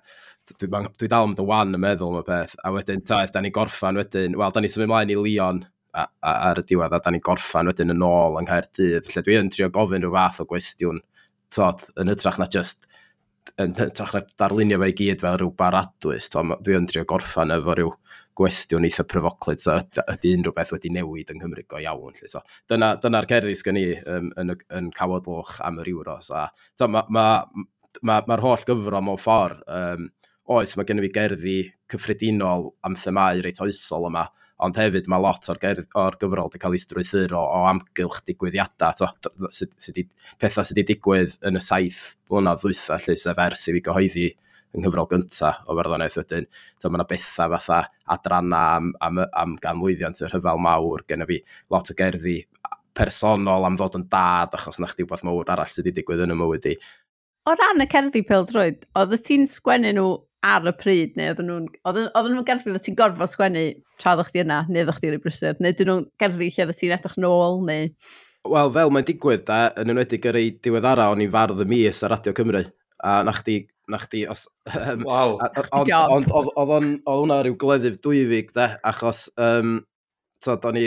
dwi, 0.54 0.70
dwi 1.00 1.08
dal 1.10 1.26
yn 1.26 1.36
dy 1.38 1.46
wan 1.46 1.74
yn 1.74 1.82
meddwl 1.82 2.12
am 2.14 2.20
y 2.20 2.26
peth, 2.28 2.54
a 2.62 2.72
wedyn 2.74 3.02
taith, 3.08 3.32
da 3.34 3.42
ni 3.42 3.52
gorffan 3.54 3.98
wedyn, 3.98 4.36
wel, 4.38 4.52
da 4.54 4.62
ni 4.62 4.70
symud 4.70 4.92
mlaen 4.92 5.10
i 5.10 5.18
Leon, 5.18 5.64
ar 5.96 6.60
y 6.62 6.66
diwedd 6.68 6.96
a 6.96 7.00
da 7.04 7.14
ni 7.14 7.22
gorffan 7.24 7.72
wedyn 7.72 7.94
yn 7.94 8.04
ôl 8.06 8.40
yng 8.42 8.50
Nghaerdydd. 8.50 9.08
Lle 9.14 9.24
dwi 9.26 9.40
yn 9.40 9.52
trio 9.54 9.70
gofyn 9.74 10.04
rhyw 10.04 10.16
fath 10.16 10.42
o 10.44 10.48
gwestiwn 10.50 11.02
tod, 11.54 11.86
yn 12.02 12.12
ytrach 12.12 12.40
na 12.42 12.50
just 12.52 12.88
yn 13.62 13.76
hytrach 13.78 14.14
na 14.16 14.24
darlunio 14.40 14.80
fe 14.82 14.90
i 14.92 14.96
gyd 14.98 15.22
fel 15.24 15.38
rhyw 15.40 15.54
baradwys. 15.58 16.28
Dwi 16.34 16.78
yn 16.78 16.90
trio 16.92 17.06
gorffan 17.08 17.54
efo 17.56 17.76
rhyw 17.78 17.94
gwestiwn 18.36 18.88
eitha 18.88 19.06
pryfoclyd, 19.08 19.62
so 19.64 19.78
ydy 20.12 20.34
unrhyw 20.36 20.54
beth 20.56 20.74
wedi 20.76 20.92
newid 20.92 21.32
yng 21.32 21.40
Nghymru 21.40 21.64
go 21.72 21.80
iawn. 21.80 22.18
Lle. 22.18 22.28
So, 22.28 22.42
dyna'r 22.72 23.00
dyna 23.04 23.22
cerddi 23.30 23.56
sgan 23.56 23.80
i 23.80 23.86
um, 23.96 24.32
yn, 24.42 24.52
yn, 24.52 24.66
yn 24.80 24.90
cawod 24.96 25.30
am 25.64 25.80
yr 25.84 25.92
Euros. 25.94 26.32
A, 26.36 26.50
so, 26.76 26.90
Mae'r 26.92 27.08
ma, 27.08 27.24
ma, 27.56 27.64
ma, 28.04 28.22
ma 28.28 28.40
holl 28.44 28.66
gyfro 28.68 29.02
mewn 29.02 29.22
ffordd, 29.22 29.64
um, 29.72 30.10
oes, 30.52 30.76
mae 30.76 30.90
gen 30.90 31.00
i 31.00 31.06
fi 31.08 31.14
gerddi 31.16 31.60
cyffredinol 31.92 32.74
am 32.84 32.98
themau 33.00 33.40
reit 33.46 33.62
oesol 33.64 34.10
yma, 34.10 34.28
ond 34.64 34.78
hefyd 34.80 35.10
mae 35.12 35.22
lot 35.24 35.50
o'r, 35.52 35.60
gerdd, 35.60 35.90
or 36.00 36.16
gyfrol 36.22 36.48
wedi 36.48 36.62
cael 36.62 36.78
ei 36.78 36.82
strwythuro 36.82 37.42
o, 37.42 37.60
o 37.60 37.68
amgylch 37.72 38.22
digwyddiadau, 38.30 38.96
to, 38.96 39.50
sy, 39.52 39.68
sy 39.82 39.96
di, 39.96 40.06
pethau 40.42 40.64
sydd 40.64 40.80
wedi 40.80 40.94
digwydd 40.94 41.36
yn 41.50 41.60
y 41.60 41.64
saith 41.64 42.16
blynedd 42.30 42.64
ddwytha, 42.64 43.00
lle 43.04 43.18
sef 43.20 43.42
ers 43.48 43.68
i 43.68 43.76
fi 43.76 43.84
gyhoeddi 43.90 44.28
yng 44.76 44.84
nghyfrol 44.84 45.10
gyntaf 45.12 45.64
o 45.68 45.76
farddoniaeth 45.78 46.18
wedyn. 46.20 46.48
So, 46.80 46.90
mae 46.90 47.00
yna 47.00 47.08
bethau 47.10 47.54
fatha 47.56 47.82
adranna 48.16 48.64
am, 48.76 48.92
am, 49.04 49.24
am 49.44 49.56
ganlwyddiant 49.64 50.24
yr 50.24 50.34
rhyfel 50.34 50.62
mawr, 50.64 51.04
gen 51.08 51.26
fi 51.30 51.42
lot 51.74 51.92
o 51.92 51.98
gerddi 51.98 52.42
personol 52.96 53.68
am 53.68 53.80
fod 53.80 53.98
yn 54.00 54.06
dad 54.12 54.56
achos 54.56 54.80
na 54.80 54.88
chdi 54.92 55.08
wbeth 55.08 55.26
mawr 55.28 55.52
arall 55.52 55.68
sydd 55.68 55.90
wedi 55.90 56.00
digwydd 56.00 56.24
yn 56.26 56.36
y 56.36 56.40
mywyd 56.40 56.70
i. 56.72 56.78
O 57.46 57.54
ran 57.60 57.84
y 57.84 57.88
cerddi 57.92 58.24
pildroed, 58.26 58.88
oedd 58.98 59.16
y 59.16 59.22
ti'n 59.22 59.44
sgwennu 59.52 59.92
nhw 59.96 60.08
ar 60.46 60.68
y 60.70 60.74
pryd, 60.78 61.16
neu 61.18 61.32
oedden 61.32 61.50
nhw'n... 61.50 61.66
Oedden 61.90 62.36
nhw'n 62.36 62.46
gerddi 62.48 62.74
oedd 62.74 62.84
ti'n 62.86 62.98
gorfod 63.00 63.32
sgwennu 63.32 63.66
tra 64.02 64.14
ddech 64.18 64.32
chi 64.34 64.44
yna, 64.44 64.62
neu 64.70 64.86
ddech 64.86 65.02
chi'n 65.02 65.18
ei 65.18 65.22
brysur, 65.24 65.58
neu 65.64 65.76
dyn 65.78 65.90
nhw'n 65.92 66.04
gerddi 66.22 66.50
lle 66.52 66.68
ddech 66.70 66.82
ti'n 66.82 66.96
edrych 66.98 67.18
nôl, 67.22 67.62
neu... 67.66 67.90
Wel, 68.46 68.74
fel 68.76 68.92
mae'n 68.94 69.08
digwydd, 69.08 69.46
da, 69.48 69.60
yn 69.82 69.96
enwedig 69.96 70.28
yr 70.30 70.38
ei 70.38 70.52
diweddara, 70.62 71.08
o'n 71.10 71.24
i'n 71.26 71.34
fardd 71.34 71.64
y 71.64 71.68
mis 71.72 72.04
ar 72.06 72.14
Radio 72.14 72.36
Cymru, 72.38 72.62
a 73.02 73.16
na 73.26 73.34
chdi, 73.40 73.58
na 73.90 74.02
chdi, 74.04 74.22
os... 74.30 74.46
Um, 74.70 75.08
wow. 75.10 75.36
Ond 75.80 76.30
oedd 76.30 76.30
on, 76.30 76.70
on, 76.70 76.92
hwnna 77.10 77.42
rhyw 77.42 77.58
gleddyf 77.62 77.98
dwyfig, 78.06 78.54
da, 78.54 78.76
achos, 78.86 79.26
um, 79.42 79.80
tod, 80.46 80.70
o'n 80.70 80.78
i, 80.78 80.86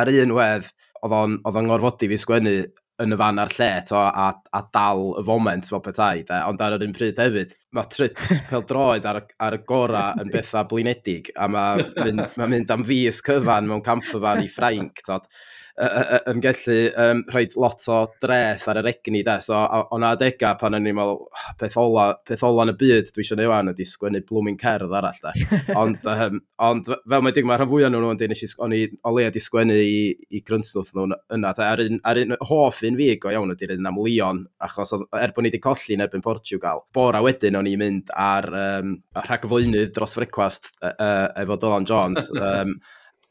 ar 0.00 0.10
un 0.10 0.34
wedd, 0.40 0.72
oedd 1.04 1.18
o'n, 1.20 1.38
oedd 1.46 1.62
o'n 1.62 1.70
gorfodi 1.70 2.10
fi 2.10 2.18
sgwennu 2.18 2.58
yn 3.02 3.14
y 3.14 3.18
fan 3.18 3.38
ar 3.38 3.52
lle 3.54 3.68
to, 3.86 3.98
a, 3.98 4.28
a 4.58 4.62
dal 4.74 5.04
y 5.20 5.24
foment 5.26 5.68
fel 5.70 5.82
petai. 5.84 6.24
Da. 6.26 6.40
Ond 6.50 6.62
ar 6.64 6.76
yr 6.78 6.86
un 6.86 6.94
pryd 6.96 7.20
hefyd, 7.22 7.54
mae 7.76 7.90
trips 7.92 8.32
peldroed 8.50 9.06
ar, 9.08 9.20
ar 9.44 9.58
y 9.58 9.60
gora 9.68 10.08
yn 10.18 10.32
bethau 10.32 10.66
blinedig 10.70 11.30
a 11.36 11.48
mae 11.52 11.86
mynd, 12.00 12.24
ma 12.40 12.48
mynd 12.50 12.74
am 12.74 12.86
fus 12.88 13.22
cyfan 13.28 13.70
mewn 13.70 13.84
camperfan 13.86 14.42
i 14.42 14.50
Ffrainc. 14.50 15.04
Tod 15.06 15.30
yn 15.78 16.40
gallu 16.42 16.76
um, 16.98 17.20
rhoi 17.30 17.44
lot 17.60 17.84
o 17.92 17.98
dreth 18.22 18.66
ar 18.70 18.80
yr 18.80 18.88
egni 18.90 19.22
da. 19.26 19.38
So, 19.44 19.58
o'n 19.94 20.06
adega 20.06 20.54
pan 20.58 20.74
o'n 20.78 20.88
i'n 20.90 20.96
meddwl, 20.96 21.20
oh, 21.22 21.44
peth 21.60 21.76
ola, 21.80 22.08
peth 22.26 22.42
ola 22.46 22.66
yn 22.66 22.72
y 22.72 22.76
byd 22.80 23.12
dwi 23.14 23.24
eisiau 23.24 23.38
neud 23.38 23.50
wan 23.52 23.72
ydi 23.72 23.86
sgwennu 23.86 24.22
blwmyn 24.26 24.58
cerdd 24.60 24.96
arall 24.98 25.20
da. 25.22 25.34
ond, 25.82 26.08
um, 26.10 26.40
ond 26.68 26.90
fel 26.90 27.24
mae 27.24 27.36
dig, 27.36 27.46
mae 27.48 27.60
rhan 27.60 27.70
fwyaf 27.70 27.94
nhw'n 27.94 28.20
dweud, 28.20 28.44
o'n 28.66 28.76
i 28.76 28.82
o 29.06 29.14
leia 29.14 29.32
di 29.34 29.42
sgwennu 29.44 29.78
i, 29.78 30.00
i 30.34 30.42
grynswth 30.46 30.94
nhw'n 30.96 31.16
yna. 31.38 31.54
Ta, 31.56 31.70
ar, 31.76 31.84
un, 31.84 32.02
ar 32.08 32.22
un 32.24 32.36
hoff 32.50 32.82
un 32.88 32.98
fi 32.98 33.10
go 33.22 33.34
iawn 33.34 33.54
ydy'r 33.54 33.76
un 33.76 33.90
am 33.92 34.02
Leon, 34.02 34.44
achos 34.66 34.96
er 34.96 35.34
bod 35.36 35.46
ni 35.46 35.52
wedi 35.52 35.62
colli 35.62 35.94
yn 35.94 36.06
erbyn 36.06 36.24
Portugal, 36.24 36.84
bora 36.94 37.22
wedyn 37.24 37.58
o'n 37.60 37.70
i'n 37.70 37.82
mynd 37.82 38.14
ar 38.18 38.50
um, 38.50 38.96
rhagflwynydd 39.18 39.94
dros 39.94 40.18
frecwast 40.18 40.72
uh, 40.82 40.94
uh, 40.94 41.26
efo 41.44 41.60
Dylan 41.60 41.88
Jones. 41.88 42.32
Um, 42.48 42.78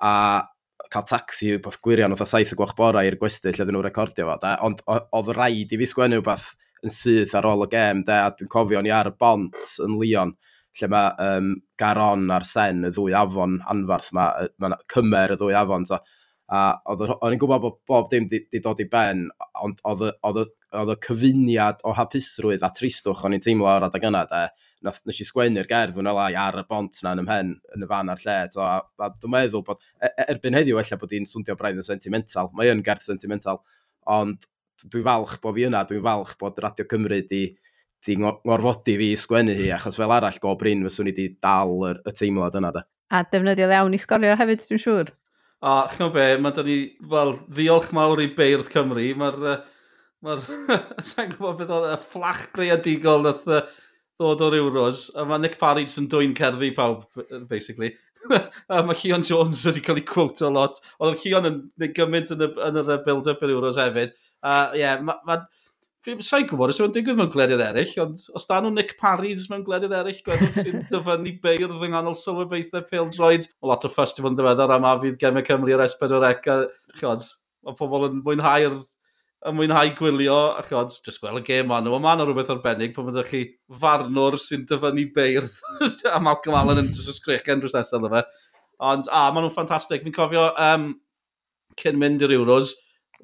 a 0.03 0.43
cael 0.93 1.07
taxi 1.09 1.53
yw 1.53 1.61
beth 1.63 1.79
gwirion 1.83 2.13
oedd 2.15 2.23
a 2.23 2.29
saith 2.29 2.53
y 2.53 2.57
gwach 2.59 2.75
bora 2.77 3.03
i'r 3.05 3.17
gwesti 3.19 3.53
lle 3.53 3.67
nhw'n 3.67 3.85
recordio 3.87 4.27
fo. 4.29 4.37
Da. 4.41 4.55
Ond 4.65 4.83
oedd 4.87 5.33
rhaid 5.35 5.73
i 5.73 5.79
fi 5.81 5.89
sgwennu 5.89 6.21
beth 6.25 6.51
yn 6.85 6.93
syth 6.93 7.33
ar 7.37 7.47
ôl 7.49 7.65
y 7.65 7.69
gêm, 7.71 8.03
de, 8.07 8.19
a 8.21 8.33
dwi'n 8.33 8.51
cofio 8.53 8.83
ni 8.83 8.93
ar 8.93 9.09
y 9.11 9.15
bont 9.19 9.57
yn 9.83 9.97
Leon, 10.01 10.35
lle 10.77 10.89
mae 10.93 11.09
um, 11.23 11.49
Garon 11.79 12.27
a'r 12.33 12.45
Sen, 12.45 12.85
y 12.85 12.93
ddwy 12.93 13.15
afon 13.17 13.57
anfarth 13.73 14.11
yma, 14.13 14.27
mae 14.61 14.77
cymer 14.93 15.33
y 15.33 15.39
ddwy 15.39 15.57
afon, 15.57 15.87
so, 15.89 15.99
a 16.53 16.61
o'n 16.93 17.33
i'n 17.33 17.41
gwybod 17.41 17.63
bod 17.63 17.79
bob 17.89 18.11
dim 18.11 18.27
di, 18.31 18.43
di 18.51 18.61
dod 18.63 18.79
i 18.79 18.87
ben, 18.91 19.25
ond 19.65 19.81
oedd 19.89 20.43
y 20.43 20.45
oedd 20.75 20.91
y 20.91 20.95
cyfuniad 21.05 21.83
o 21.87 21.93
hapusrwydd 21.95 22.65
a 22.65 22.69
tristwch 22.75 23.23
o'n 23.25 23.35
i'n 23.37 23.43
teimlo 23.43 23.69
o'r 23.71 23.87
adeg 23.87 24.07
yna, 24.09 24.23
de. 24.27 24.47
Nath, 24.85 24.99
nes 25.09 25.21
i 25.23 25.25
sgwennu'r 25.25 25.69
gerdd 25.69 25.95
fwy'n 25.95 26.09
lai 26.13 26.35
ar 26.37 26.59
y 26.61 26.63
bont 26.69 26.99
na 27.01 27.15
yn 27.15 27.23
ymhen 27.23 27.53
yn 27.75 27.85
y 27.85 27.87
fan 27.89 28.11
ar 28.13 28.19
lle. 28.21 28.35
So, 28.53 28.61
a, 28.61 28.81
a 29.01 29.09
dwi'n 29.15 29.33
meddwl 29.33 29.63
bod, 29.65 29.85
e, 29.97 30.09
e, 30.11 30.25
erbyn 30.33 30.57
heddiw 30.57 30.77
ella 30.81 30.99
bod 31.01 31.15
hi'n 31.15 31.25
swndio 31.29 31.55
braidd 31.57 31.79
yn 31.81 31.87
sentimental, 31.87 32.51
mae 32.57 32.69
yn 32.73 32.83
gerdd 32.85 33.05
sentimental, 33.07 33.63
ond 34.17 34.45
dwi'n 34.83 35.07
falch 35.07 35.39
bod 35.41 35.57
fi 35.57 35.65
yna, 35.69 35.81
dwi'n 35.89 36.03
falch 36.05 36.35
bod 36.41 36.61
Radio 36.61 36.85
Cymru 36.91 37.21
di, 37.31 37.41
di 38.05 38.17
ngorfodi 38.21 38.97
fi 38.99 39.13
i 39.15 39.17
sgwennu 39.17 39.55
hi, 39.57 39.71
achos 39.73 39.97
fel 39.97 40.13
arall 40.13 40.37
go 40.43 40.53
brin 40.59 40.85
fyswn 40.85 41.09
i 41.09 41.15
di 41.17 41.31
dal 41.41 41.73
y, 41.87 41.95
y 41.97 42.13
teimlad 42.19 42.59
yna, 42.59 42.73
de. 42.75 42.83
A 43.07 43.23
defnyddiol 43.23 43.73
iawn 43.73 43.95
i 43.95 44.01
sgorio 44.03 44.35
hefyd, 44.37 44.67
dwi'n 44.67 44.83
siŵr. 44.83 45.09
A, 45.65 45.87
chi'n 45.95 46.13
be, 46.13 46.27
mae 46.43 46.53
dyn 46.53 46.69
ni, 46.69 46.77
wel, 47.09 47.33
ddiolch 47.49 47.89
mawr 47.97 48.21
i 48.21 48.29
Beirdd 48.37 48.69
Cymru. 48.69 49.07
Mae'r 49.17 49.39
uh, 49.41 49.57
Mae'r... 50.25 50.45
Sa'n 51.09 51.33
gwybod 51.33 51.59
beth 51.61 51.75
oedd 51.75 51.91
y 51.91 51.97
fflach 52.07 52.47
greadigol 52.55 53.25
nath 53.25 53.43
ddod 53.47 54.41
o'r 54.47 54.57
Euros. 54.57 55.07
A 55.13 55.25
mae 55.27 55.43
Nick 55.43 55.59
Parage 55.61 55.99
yn 56.01 56.09
dwy'n 56.11 56.33
cerddi 56.37 56.71
pawb, 56.77 57.05
basically. 57.51 57.93
a 58.73 58.81
mae 58.85 58.97
Leon 59.03 59.25
Jones 59.27 59.61
wedi 59.69 59.83
cael 59.85 60.01
ei 60.01 60.07
quote 60.07 60.45
o 60.47 60.49
lot. 60.53 60.81
Ond 60.97 61.13
oedd 61.13 61.23
Leon 61.25 61.51
yn 61.51 61.61
neud 61.77 61.93
gymaint 61.97 62.33
yn, 62.33 62.43
yn 62.49 62.81
yr 62.81 62.91
build-up 63.05 63.45
i'r 63.45 63.53
Euros 63.53 63.79
hefyd. 63.81 64.17
A 64.41 64.57
ie, 64.73 64.83
yeah, 64.83 64.99
mae... 65.03 65.21
Ma, 65.27 65.41
Sa'n 66.07 66.45
gwybod, 66.47 66.71
os 66.71 66.77
yw'n 66.79 66.93
digwydd 66.95 67.17
mewn 67.19 67.31
gwledydd 67.33 67.59
eraill, 67.65 67.89
ond 67.99 68.21
os 68.37 68.45
da 68.47 68.61
nhw 68.63 68.69
Nick 68.71 68.93
Parries 69.01 69.49
mewn 69.51 69.65
gwledydd 69.67 69.91
eraill, 69.97 70.21
gwedwch 70.23 70.59
sy'n 70.61 70.85
dyfynnu 70.93 71.33
beirdd 71.43 71.73
yng 71.73 71.91
nghanol 71.91 72.15
sylwebeithau 72.15 72.85
pildroed. 72.87 73.49
O 73.59 73.67
lot 73.67 73.83
o 73.83 73.91
ffust 73.91 74.21
i 74.21 74.23
yn 74.23 74.37
ddiweddar 74.37 74.71
am 74.77 74.87
a 74.87 74.93
fydd 75.01 75.17
Gemau 75.19 75.43
Cymru 75.43 75.75
ar 75.75 75.83
S4C. 75.83 76.55
Chod, 77.01 77.27
mae 77.67 77.75
pobl 77.75 78.07
yn 78.07 78.21
mwynhau'r 78.23 78.77
yn 79.47 79.55
mwynhau 79.55 79.91
gwylio, 79.95 80.37
a 80.59 80.63
chod, 80.65 80.91
just 81.05 81.21
gweld 81.21 81.39
y 81.39 81.43
gêm 81.47 81.69
man 81.69 81.85
nhw, 81.85 81.95
a 81.95 82.01
mae 82.03 82.17
yna 82.17 82.25
rhywbeth 82.27 82.51
arbennig 82.51 82.93
pan 82.95 83.07
fyddwch 83.07 83.29
chi 83.31 83.41
farnwr 83.81 84.35
sy'n 84.43 84.65
dyfynnu 84.67 85.05
beirdd, 85.15 85.53
a 86.15 86.19
Malcolm 86.23 86.57
Allen 86.59 86.81
yn 86.83 86.89
just 86.91 87.11
ysgrichen 87.13 87.63
drws 87.63 87.75
nesaf 87.77 88.01
yna 88.01 88.11
fe. 88.11 88.23
Ond, 88.83 89.07
a, 89.07 89.27
maen 89.31 89.47
nhw'n 89.47 89.55
ffantastig. 89.55 90.03
Fi'n 90.03 90.15
cofio, 90.15 90.49
um, 90.61 90.89
cyn 91.79 91.99
mynd 92.01 92.25
i'r 92.27 92.35
Euros, 92.35 92.75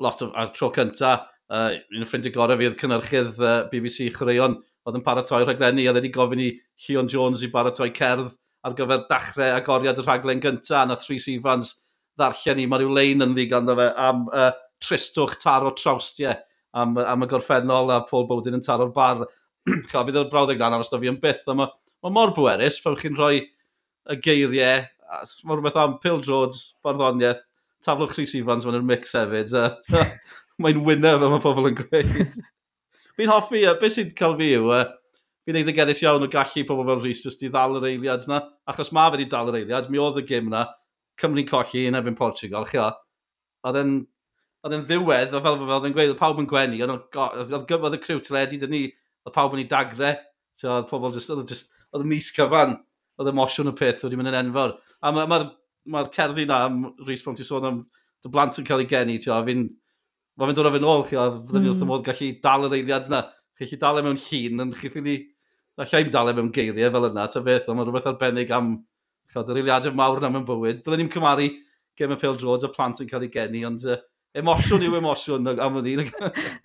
lot 0.02 0.24
o, 0.24 0.30
ar 0.40 0.54
tro 0.56 0.72
cynta, 0.74 1.18
uh, 1.52 1.70
un 1.94 2.06
o 2.06 2.10
ffrindiau 2.10 2.36
gorau 2.36 2.60
fi 2.62 2.72
oedd 2.72 2.80
cynnyrchydd 2.80 3.44
uh, 3.44 3.54
BBC 3.74 4.10
Chwaraeon, 4.16 4.58
oedd 4.88 5.00
yn 5.00 5.06
paratoi 5.06 5.44
rhaglenni, 5.44 5.90
a 5.90 5.96
wedi 5.96 6.12
gofyn 6.14 6.42
i 6.44 6.52
Leon 6.88 7.12
Jones 7.12 7.44
i 7.44 7.52
baratoi 7.52 7.92
cerdd 7.96 8.32
ar 8.64 8.76
gyfer 8.78 9.06
dachrau 9.10 9.58
agoriad 9.60 10.00
y 10.00 10.08
rhaglen 10.08 10.44
gyntaf, 10.44 10.86
a 10.86 10.88
na 10.88 10.98
Three 11.00 11.20
Sivans 11.20 11.76
ddarllen 12.20 12.62
i, 12.64 12.68
mae 12.70 12.80
rhyw 12.80 12.96
lein 12.96 13.26
yn 13.26 13.36
ddigon 13.36 13.68
fe 13.76 13.90
am 14.00 14.28
uh, 14.32 14.52
tristwch 14.84 15.38
taro 15.42 15.72
trawstiau 15.78 16.36
am, 16.74 16.98
am 16.98 17.26
y 17.26 17.30
gorffennol 17.32 17.92
a 17.94 18.02
Paul 18.10 18.28
Bowden 18.30 18.58
yn 18.58 18.66
taro'r 18.66 18.94
bar. 18.96 19.26
Cha, 19.90 20.04
fydd 20.04 20.20
yr 20.20 20.30
brawddeg 20.32 20.60
dan 20.60 20.76
aros 20.76 20.92
da 20.92 21.00
fi 21.00 21.12
yn 21.12 21.22
byth, 21.24 21.46
ond 21.48 21.62
mae 21.62 21.72
ma 22.04 22.12
mor 22.12 22.34
bwerus 22.36 22.82
pan 22.84 22.98
chi'n 23.00 23.16
rhoi 23.16 23.38
y 23.40 24.18
geiriau, 24.24 24.84
mae 25.48 25.58
rhywbeth 25.58 25.80
am 25.80 26.00
Pil 26.04 26.20
Jones, 26.26 26.74
barddoniaeth, 26.84 27.44
taflwch 27.86 28.18
Rhys 28.18 28.36
Ifans 28.40 28.68
fan 28.68 28.80
yn 28.80 28.88
mix 28.88 29.16
hefyd. 29.16 29.54
Mae'n 30.64 30.84
winner 30.86 31.20
fel 31.22 31.32
mae 31.32 31.44
pobl 31.44 31.70
yn 31.72 31.78
gweud. 31.80 32.36
fi'n 33.18 33.32
hoffi, 33.32 33.64
uh, 33.68 33.78
beth 33.80 33.96
sy'n 33.96 34.12
cael 34.18 34.36
fi 34.40 34.52
yw, 34.58 34.70
uh, 34.76 34.84
fi'n 35.48 35.60
eiddegedus 35.62 36.04
iawn 36.04 36.26
o 36.26 36.30
gallu 36.32 36.66
pobl 36.68 36.88
fel 36.90 37.02
Rhys 37.02 37.24
jyst 37.26 37.44
i 37.46 37.52
ddal 37.52 37.80
yr 37.80 37.88
eiliad 37.92 38.28
yna, 38.28 38.42
achos 38.70 38.92
mae 38.96 39.12
fe 39.12 39.18
wedi 39.18 39.30
dal 39.32 39.52
yr 39.52 39.62
eiliad, 39.62 39.90
mi 39.92 40.02
oedd 40.02 40.22
y 40.22 40.26
gym 40.30 40.52
yna, 40.52 40.68
Cymru'n 41.22 41.46
colli 41.46 41.86
yn 41.86 41.98
efo'n 42.00 42.18
Portugal, 42.18 42.66
chi 42.66 42.80
o. 42.82 42.88
Oedd 43.70 43.78
e'n 43.80 43.92
oedd 44.64 44.78
yn 44.78 44.86
ddiwedd, 44.88 45.34
o 45.36 45.42
fel 45.44 45.60
oedd 45.66 45.88
yn 45.90 45.96
gweud, 45.96 46.14
oedd 46.14 46.20
pawb 46.20 46.40
yn 46.40 46.48
gwenu, 46.48 46.80
oedd 46.86 47.68
gyfodd 47.68 47.98
y 47.98 48.00
criw 48.04 48.22
teledu, 48.24 48.60
dyn 48.62 48.72
ni, 48.72 48.84
oedd 49.28 49.36
pawb 49.36 49.56
yn 49.58 49.64
ei 49.64 49.68
dagre, 49.72 50.14
so, 50.56 50.70
oedd 50.78 50.88
pobl 50.92 51.12
just, 51.16 51.32
oedd, 51.34 51.50
just, 51.52 51.74
oedd 51.92 52.08
mis 52.08 52.30
cyfan, 52.36 52.78
oedd 53.20 53.32
emosiwn 53.34 53.74
y 53.74 53.76
peth 53.78 54.06
wedi 54.06 54.20
mynd 54.20 54.32
yn 54.32 54.40
enfawr. 54.40 54.78
A 55.04 55.12
mae'r 55.12 55.28
ma, 55.28 55.40
ma, 55.44 55.52
ma 55.98 56.06
cerddi 56.14 56.48
na, 56.48 56.62
Rhys 57.04 57.26
Pwm, 57.26 57.36
i 57.36 57.48
sôn 57.48 57.68
am 57.68 57.82
dy 58.24 58.32
blant 58.32 58.60
yn 58.62 58.68
cael 58.68 58.86
ei 58.86 58.88
geni, 58.90 59.18
ti 59.20 59.32
o, 59.34 59.42
fi'n, 59.44 59.68
mae 60.40 60.50
fi'n 60.50 60.60
dod 60.60 60.70
o 60.70 60.74
fe'n 60.78 60.88
ôl, 60.94 61.06
chi 61.10 61.20
o, 61.20 61.28
fydden 61.44 61.66
ni 61.66 61.72
wrth 61.74 61.82
y 61.82 61.84
hmm. 61.84 61.92
modd 61.92 62.08
gallu 62.08 62.32
dal 62.46 62.70
yr 62.70 62.78
eiliad 62.80 63.12
yna, 63.12 63.22
chi 63.60 63.68
chi 63.68 63.80
dal 63.82 64.00
e 64.00 64.06
mewn 64.06 64.22
llun, 64.30 64.64
yn 64.64 64.74
chi 64.80 64.94
ffili, 64.94 65.18
na 65.78 65.90
llai'n 65.90 66.14
dal 66.14 66.32
e 66.32 66.38
mewn 66.40 66.54
geiriau 66.56 66.96
fel 66.96 67.10
yna, 67.10 67.28
ta 67.34 67.44
beth, 67.44 67.68
ond 67.68 67.82
mae 67.82 67.90
rhywbeth 67.90 68.10
arbennig 68.14 68.56
am, 68.56 68.72
chod, 69.34 69.52
yr 69.52 69.60
eiliadau 69.60 69.94
mawr 70.00 70.24
na 70.24 70.32
mewn 70.32 70.48
bywyd. 70.48 70.82
Dylen 70.86 71.04
ni'n 71.04 71.12
cymaru 71.14 71.52
gem 72.00 72.16
y 72.16 72.20
pêl 72.22 72.40
drod, 72.40 72.64
y 72.64 72.72
plant 72.74 73.04
yn 73.04 73.12
cael 73.12 73.28
ei 73.28 73.34
geni, 73.34 73.66
ond 73.68 73.84
uh, 73.86 74.00
Emosiwn 74.34 74.82
yw 74.82 74.96
emosiwn 74.98 75.46
am 75.62 75.76
yn 75.78 75.88
un. 75.92 76.08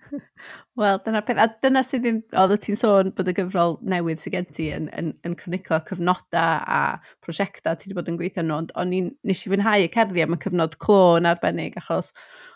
Wel, 0.79 0.95
dyna 1.05 1.19
peth. 1.25 1.41
A 1.43 1.45
dyna 1.61 1.83
sydd 1.85 2.01
ddim... 2.01 2.21
Oedd 2.41 2.55
ti'n 2.63 2.79
sôn 2.79 3.11
bod 3.13 3.29
y 3.29 3.35
gyfrol 3.37 3.75
newydd 3.93 4.23
sydd 4.23 4.33
gen 4.33 4.47
ti 4.49 4.65
yn, 4.73 4.87
yn, 4.97 5.11
yn 5.27 5.35
chronico 5.37 5.77
cyfnodau 5.85 6.63
a 6.65 6.79
prosiectau 7.25 7.77
ti 7.77 7.91
wedi 7.91 7.97
bod 7.99 8.09
yn 8.09 8.17
gweithio 8.17 8.45
nhw, 8.47 8.57
ond 8.63 8.73
o'n 8.81 8.95
i'n 8.97 9.11
nes 9.29 9.45
i 9.45 9.51
fwynhau 9.51 9.85
y 9.85 9.91
cerddi 9.93 10.25
am 10.25 10.33
y 10.33 10.39
cyfnod 10.41 10.79
clo 10.81 11.03
yn 11.19 11.29
arbennig, 11.29 11.77
achos 11.77 12.09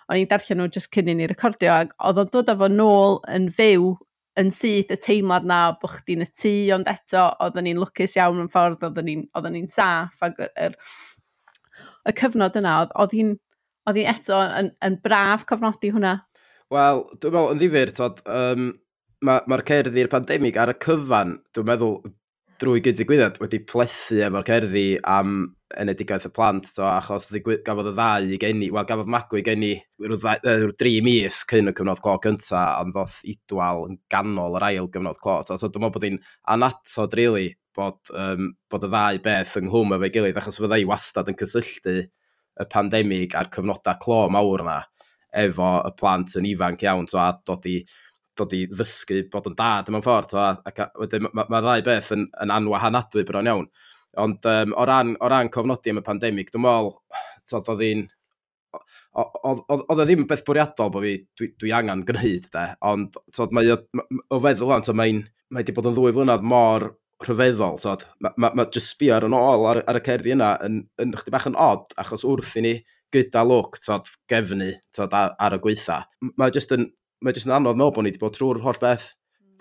o'n 0.07 0.23
i'n 0.23 0.33
darllen 0.33 0.63
nhw 0.63 0.69
jyst 0.73 0.89
cyn 0.97 1.13
i 1.13 1.17
ni 1.19 1.29
recordio, 1.29 1.77
ac 1.83 1.93
oedd 2.09 2.23
o'n 2.23 2.33
dod 2.33 2.49
efo 2.55 2.73
nôl 2.73 3.21
yn 3.37 3.47
fyw 3.53 3.93
yn 4.41 4.49
syth 4.49 4.97
y 4.97 4.97
teimlad 4.97 5.45
na 5.45 5.61
bod 5.77 5.93
chdi'n 5.99 6.25
y 6.25 6.29
tŷ, 6.31 6.57
ond 6.73 6.89
eto, 6.89 7.29
oedden 7.37 7.69
ni'n 7.69 7.85
lwcus 7.85 8.17
iawn 8.17 8.41
yn 8.47 8.49
ffordd, 8.49 8.81
oedden 8.89 9.11
ni'n 9.11 9.27
ni 9.53 9.67
saff, 9.69 10.17
ac 10.25 10.41
yr, 10.49 10.73
y 12.09 12.17
cyfnod 12.17 12.57
yna, 12.57 12.79
oedd 12.97 13.13
hi'n 13.13 13.35
oedd 13.89 13.99
hi 13.99 14.07
eto 14.09 14.39
yn, 14.59 14.71
yn 14.85 14.97
braf 15.03 15.45
cofnodi 15.49 15.91
hwnna. 15.93 16.17
Wel, 16.73 17.03
dwi'n 17.19 17.35
meddwl, 17.35 17.53
yn 17.53 17.61
ddifur, 17.61 17.93
tod, 17.97 18.21
um, 18.25 18.67
mae'r 19.23 19.47
ma, 19.47 19.57
ma 19.57 19.63
cerddi'r 19.67 20.11
pandemig 20.11 20.57
ar 20.59 20.73
y 20.73 20.77
cyfan, 20.83 21.37
dwi'n 21.53 21.69
meddwl, 21.69 21.97
drwy 22.63 22.83
gyd-ddigwyddiad 22.85 23.39
wedi 23.41 23.59
plethu 23.67 24.21
efo'r 24.23 24.45
cerddi 24.47 24.85
am 25.09 25.33
enedigaeth 25.81 26.27
y 26.29 26.31
plant, 26.33 26.69
to, 26.75 26.85
achos 26.85 27.27
gafodd 27.65 27.89
y 27.89 27.93
ddau 27.97 28.29
i 28.29 28.39
geni, 28.39 28.69
wel, 28.73 28.85
gafodd 28.87 29.09
Magw 29.11 29.39
i 29.39 29.43
geni 29.45 29.73
rhyw 29.99 30.71
dri 30.79 30.93
mis 31.03 31.41
cyn 31.49 31.71
y 31.71 31.75
cyfnod 31.75 32.01
clo 32.03 32.15
cynta, 32.23 32.63
ond 32.81 32.95
ddoth 32.95 33.19
idwal 33.27 33.87
yn 33.89 33.99
ganol 34.13 34.59
yr 34.59 34.67
ail 34.69 34.89
gyfnod 34.93 35.19
clo. 35.23 35.39
So, 35.47 35.57
so 35.59 35.69
dwi'n 35.69 35.87
meddwl 35.87 35.97
bod 35.97 36.07
hi'n 36.07 36.21
anatod, 36.55 37.17
really, 37.19 37.53
bod, 37.75 37.99
um, 38.13 38.53
bod 38.71 38.85
y 38.87 38.91
ddau 38.93 39.23
beth 39.25 39.57
ynghlwm 39.59 39.97
efo'i 39.97 40.13
gilydd, 40.13 40.39
achos 40.39 40.61
fydda 40.61 40.79
i 40.79 40.87
wastad 40.89 41.33
yn 41.33 41.39
cysylltu 41.41 42.03
y 42.59 42.67
pandemig 42.69 43.35
a'r 43.37 43.49
cyfnodau 43.53 43.99
clo 44.01 44.23
mawr 44.33 44.63
yna 44.65 44.79
efo 45.43 45.69
y 45.87 45.91
plant 45.97 46.35
yn 46.39 46.47
ifanc 46.49 46.85
iawn, 46.85 47.07
twa, 47.09 47.31
dod 47.47 47.65
i, 47.69 47.79
dod 48.37 48.53
i 48.53 48.63
ddysgu 48.69 49.23
bod 49.33 49.49
yn 49.49 49.57
dad 49.57 49.89
mewn 49.93 50.05
ffordd, 50.05 50.29
twa, 50.33 50.49
ac 50.69 50.83
wedyn 51.01 51.25
mae'r 51.29 51.49
ma 51.49 51.61
ddau 51.65 51.85
beth 51.87 52.11
yn, 52.15 52.27
yn 52.45 52.53
anwahanadwy 52.53 53.25
bron 53.27 53.49
iawn. 53.49 53.69
Ond 54.21 54.45
um, 54.45 54.75
o, 54.77 54.85
ran, 54.85 55.15
o 55.17 55.29
ran 55.31 55.49
cofnodi 55.53 55.93
am 55.93 56.03
y 56.03 56.05
pandemig, 56.05 56.51
dwi'n 56.53 56.65
meddwl, 56.67 56.91
oedd 57.59 57.81
hi'n 57.81 58.03
oedd 59.13 60.01
e 60.01 60.05
ddim 60.05 60.23
yn 60.23 60.29
beth 60.29 60.45
bwriadol 60.45 60.91
bod 60.93 61.05
fi, 61.05 61.15
dwi, 61.37 61.49
dwi 61.61 61.73
angen 61.77 62.05
gwneud, 62.05 62.49
de. 62.53 62.65
Ond, 62.89 63.17
tod, 63.33 63.53
mae 63.53 63.73
o, 63.73 63.79
o 64.29 64.41
feddwl, 64.41 64.75
ond, 64.77 64.93
mae'n... 64.97 65.23
mae 65.53 65.61
wedi 65.61 65.75
bod 65.77 65.85
yn 65.89 65.93
ddwy 65.97 66.13
flynedd 66.15 66.45
mor 66.49 66.87
rhyfeddol. 67.27 67.79
Tod. 67.81 68.05
Mae 68.23 68.35
ma, 68.37 68.51
ma 68.57 68.65
just 68.73 68.93
sbio 68.93 69.15
ar 69.17 69.27
yn 69.27 69.37
ôl 69.37 69.67
ar, 69.69 69.81
ar 69.89 69.99
y 69.99 70.03
cerddi 70.05 70.33
yna 70.35 70.53
yn, 70.65 70.83
yn 71.01 71.15
chdi 71.19 71.33
bach 71.33 71.49
yn 71.49 71.57
odd, 71.59 71.89
achos 72.01 72.25
wrth 72.27 72.55
i 72.59 72.65
ni 72.65 72.75
gyda 73.13 73.43
lwc 73.45 73.81
tod, 73.85 74.07
gefnu 74.29 74.71
tod, 74.95 75.13
ar, 75.13 75.35
ar, 75.41 75.57
y 75.57 75.63
gweitha. 75.63 76.03
Mae 76.39 76.53
just 76.53 76.73
yn, 76.75 76.87
mae 77.23 77.35
just 77.35 77.49
yn 77.49 77.55
anodd 77.57 77.77
meddwl 77.77 77.93
bod 77.97 78.07
ni 78.07 78.13
wedi 78.13 78.23
bod 78.23 78.37
trwy'r 78.37 78.63
holl 78.63 78.79
beth. 78.81 79.11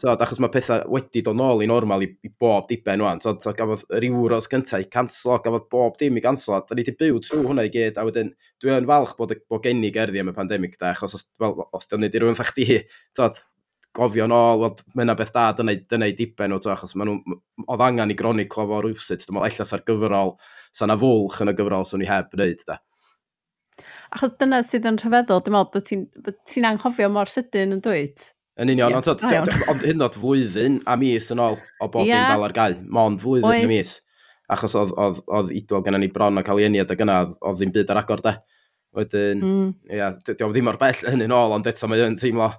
Tod, 0.01 0.23
achos 0.25 0.41
mae 0.41 0.51
pethau 0.51 0.87
wedi 0.91 1.21
dod 1.23 1.37
nôl 1.39 1.61
i 1.63 1.69
normal 1.69 2.03
i, 2.03 2.09
i 2.25 2.31
bob 2.41 2.65
diben 2.71 3.03
rwan. 3.05 3.21
Tod, 3.23 3.43
tod, 3.45 3.55
gafodd 3.59 3.85
yr 3.99 4.07
euros 4.09 4.49
gyntaf 4.51 4.83
i 4.83 4.89
canslo, 4.91 5.37
gafodd 5.45 5.69
bob 5.71 5.99
dim 6.01 6.17
i 6.19 6.23
canslo, 6.25 6.59
Da 6.67 6.75
ni 6.75 6.83
wedi 6.83 6.97
byw 6.99 7.21
trwy 7.23 7.45
hwnna 7.45 7.67
i 7.69 7.73
gyd, 7.73 8.01
a 8.01 8.07
wedyn 8.09 8.33
dwi'n 8.63 8.89
falch 8.89 9.13
bod, 9.19 9.37
bod 9.53 9.63
gen 9.67 9.85
i 9.85 9.93
gerddi 9.95 10.23
am 10.23 10.33
y 10.33 10.37
pandemig 10.37 10.79
da, 10.81 10.95
achos 10.97 11.19
os, 11.21 11.27
fel, 11.39 11.61
os 11.69 11.91
dyna 11.91 12.07
ni 12.07 12.09
wedi 12.09 12.23
rhywun 12.25 12.39
ffach 12.41 12.55
di, 12.57 12.81
tod, 13.19 13.39
gofio 13.97 14.27
nôl, 14.31 14.63
wel, 14.63 14.77
mae 14.97 15.07
yna 15.07 15.17
beth 15.19 15.33
da, 15.35 15.49
dyna, 15.57 15.75
dyna 15.91 16.09
i 16.09 16.15
diben 16.17 16.55
o, 16.57 16.59
to, 16.63 16.71
achos 16.73 16.95
maen 16.97 17.11
nhw, 17.11 17.39
oedd 17.67 17.85
angen 17.85 18.13
i 18.13 18.17
groniclo 18.19 18.65
fo 18.71 18.81
rhywsyd, 18.85 19.25
dwi'n 19.25 19.37
meddwl, 19.37 19.49
allas 19.51 19.75
ar 19.77 19.83
gyfrol, 19.89 20.37
sa 20.73 20.89
na 20.89 20.97
fwlch 21.01 21.43
yn 21.45 21.53
y 21.53 21.57
gyfrol 21.59 21.89
sy'n 21.89 22.03
ni 22.03 22.09
heb 22.09 22.33
wneud, 22.37 22.63
da. 22.69 22.79
Achos 24.13 24.37
dyna 24.41 24.63
sydd 24.65 24.89
yn 24.89 25.01
rhyfeddol, 25.01 25.43
dwi'n 25.45 25.59
meddwl, 25.59 25.85
ti'n 25.89 26.07
ti 26.49 26.65
anghofio 26.69 27.11
mor 27.13 27.33
sydyn 27.33 27.77
yn 27.77 27.85
dweud? 27.85 28.25
Yn 28.61 28.73
union, 28.75 28.97
ond, 28.99 29.09
ond 29.73 29.85
hyn 29.85 30.05
oed 30.05 30.17
flwyddyn 30.21 30.81
a 30.89 30.97
mis 31.01 31.31
yn 31.33 31.41
ôl 31.41 31.57
o 31.81 31.89
bob 31.93 32.09
yeah. 32.09 32.33
dal 32.33 32.45
ar 32.45 32.57
gael, 32.57 32.81
mond 32.93 33.21
flwyddyn 33.23 33.65
a 33.65 33.71
mis. 33.71 33.95
Achos 34.53 34.75
oedd, 34.77 34.93
oedd, 35.01 35.23
oedd 35.33 35.55
idol 35.57 35.85
gen 35.85 35.97
ni 36.01 36.11
bron 36.13 36.41
o 36.41 36.45
cael 36.45 36.61
ei 36.61 36.69
eniad 36.69 36.93
ag 36.93 37.05
yna, 37.05 37.23
oedd 37.41 37.61
ddim 37.61 37.73
byd 37.73 37.93
ar 37.93 38.03
agor, 38.03 38.21
da. 38.25 38.35
Wedyn, 38.93 39.41
mm. 39.41 39.71
ia, 39.89 40.11
yeah, 40.13 40.37
ddim 40.43 40.69
o'r 40.69 40.77
bell 40.81 41.07
hynny'n 41.09 41.33
ôl, 41.33 41.57
ond 41.57 41.69
eto 41.71 41.89
mae 41.89 42.05
yn 42.05 42.19
teimlo, 42.21 42.51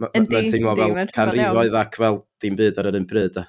Mae'n 0.00 0.28
ma 0.30 0.42
teimlo 0.48 0.74
fel 0.78 0.94
canrifoedd 1.14 1.78
ac 1.82 1.98
fel 2.00 2.20
dim 2.40 2.56
byd 2.58 2.78
ar 2.80 2.90
yr 2.90 2.98
un 3.00 3.08
pryd. 3.08 3.40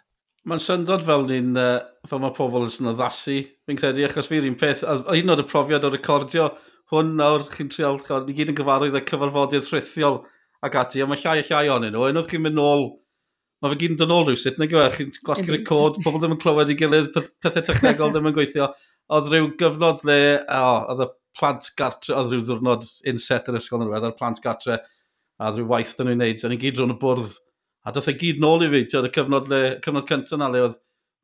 Mae'n 0.50 0.62
syndod 0.64 1.06
fel 1.06 1.24
ni'n, 1.30 1.52
uh, 1.60 1.78
fel 2.10 2.22
mae 2.24 2.34
pobl 2.36 2.66
yn 2.66 2.92
addasu, 2.92 3.38
fi'n 3.70 3.80
credu, 3.80 4.04
achos 4.08 4.28
fi'r 4.28 4.48
un 4.50 4.58
peth, 4.60 4.82
a 4.84 4.98
un 5.14 5.34
o'r 5.36 5.44
profiad 5.48 5.86
o 5.86 5.92
recordio, 5.94 6.50
hwn 6.92 7.14
nawr 7.20 7.46
chi'n 7.54 7.70
trial, 7.72 8.00
ni 8.26 8.36
gyd 8.36 8.52
yn 8.52 8.58
gyfarwydd 8.58 8.98
y 8.98 9.04
cyfarfodydd 9.08 9.70
rhithiol 9.70 10.24
ac 10.66 10.80
ati, 10.82 11.04
a 11.04 11.08
mae 11.08 11.22
llai 11.22 11.44
a 11.44 11.46
llai 11.46 11.70
ohonyn 11.70 11.94
nhw, 11.94 12.08
unwaith 12.10 12.32
chi'n 12.32 12.44
mynd 12.44 12.58
nôl 12.58 12.90
mae 13.62 13.76
fe 13.76 13.78
gyd 13.84 13.94
yn 13.94 14.00
dod 14.00 14.10
nôl 14.10 14.26
rhywsut, 14.26 14.58
neu 14.58 14.70
gyfer, 14.70 14.96
chi'n 14.98 15.12
gwasgu'r 15.28 15.56
record, 15.60 16.00
pobl 16.02 16.18
ddim 16.18 16.34
yn 16.34 16.42
clywed 16.42 16.72
i 16.74 16.76
gilydd, 16.80 17.20
pethau 17.46 17.66
technegol 17.68 18.10
ddim 18.16 18.32
yn 18.32 18.34
gweithio. 18.34 18.72
Oedd 19.14 19.30
rhyw 19.30 19.52
gyfnod 19.60 20.02
le, 20.10 20.18
oh, 20.50 20.80
oedd 20.90 21.04
y 21.06 21.08
plant 21.38 21.70
gartre, 21.78 22.16
oedd 22.18 22.34
rhyw 22.34 22.42
ddwrnod 22.48 22.88
inset 23.12 23.52
yr 23.52 23.60
ysgol 23.60 23.84
yn 23.86 23.92
rhywbeth, 23.92 24.08
oedd 24.08 24.16
y 24.16 24.18
plant 24.18 24.42
gartre 24.42 24.80
a 25.42 25.50
rhyw 25.50 25.70
waith 25.72 25.96
dyn 25.98 26.12
nhw'n 26.12 26.22
neud. 26.22 26.44
A 26.46 26.52
ni 26.52 26.60
gyd 26.62 26.80
rhwng 26.80 26.94
y 26.94 27.00
bwrdd. 27.02 27.34
A 27.88 27.94
doth 27.96 28.12
e 28.12 28.16
gyd 28.18 28.42
nôl 28.44 28.62
i 28.62 28.70
fi, 28.70 28.84
oedd 29.00 29.10
y 29.10 29.14
cyfnod, 29.16 29.50
le, 29.50 29.62
cyfnod 29.82 30.08
cyntaf 30.10 30.38
na 30.38 30.52
le 30.54 30.66
oedd 30.68 30.78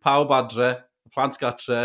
pawb 0.04 0.34
adre, 0.34 0.72
y 1.06 1.14
plant 1.14 1.38
gatre, 1.42 1.82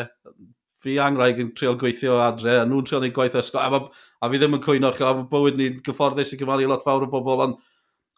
fi 0.83 0.97
angraig 1.03 1.42
yn 1.42 1.53
triol 1.59 1.77
gweithio 1.79 2.16
adre, 2.25 2.57
a 2.62 2.64
nhw'n 2.66 2.88
triol 2.88 3.05
neud 3.05 3.14
gwaith 3.16 3.37
ysgol, 3.38 3.61
a, 3.61 3.68
ma, 3.71 4.07
a 4.25 4.31
fi 4.33 4.40
ddim 4.40 4.57
yn 4.57 4.64
cwyno, 4.64 4.95
a 4.97 5.12
mae 5.18 5.29
bywyd 5.31 5.61
ni'n 5.61 5.77
gyfforddus 5.87 6.33
i 6.33 6.40
gymaru 6.40 6.71
lot 6.71 6.87
fawr 6.87 7.05
o 7.07 7.11
bobl, 7.12 7.45
ond 7.45 7.61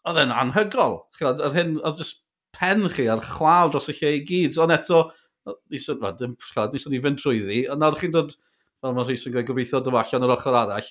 oedd 0.06 0.22
e'n 0.22 0.32
anhygol. 0.36 1.00
Chod, 1.18 1.42
yr 1.42 1.58
hyn, 1.58 1.76
oedd 1.82 2.00
jyst 2.00 2.22
pen 2.54 2.86
chi 2.94 3.08
ar 3.10 3.22
chwal 3.26 3.74
dros 3.74 3.90
y 3.90 3.96
lle 3.98 4.14
i 4.20 4.24
gyd. 4.28 4.56
Ond 4.62 4.74
eto, 4.78 5.04
nis 5.74 5.90
o'n 5.90 6.02
dim, 6.20 6.36
ni 6.38 7.02
fynd 7.02 7.20
trwyddi, 7.20 7.64
ond 7.72 7.82
nawr 7.82 7.98
chi'n 7.98 8.14
dod, 8.14 8.36
fel 8.80 8.94
mae 8.94 9.08
Rhys 9.08 9.26
yn 9.26 9.34
gweud, 9.34 9.48
gobeithio 9.50 9.82
dim 9.82 9.98
allan 9.98 10.26
yr 10.28 10.34
ochr 10.36 10.58
arall, 10.62 10.90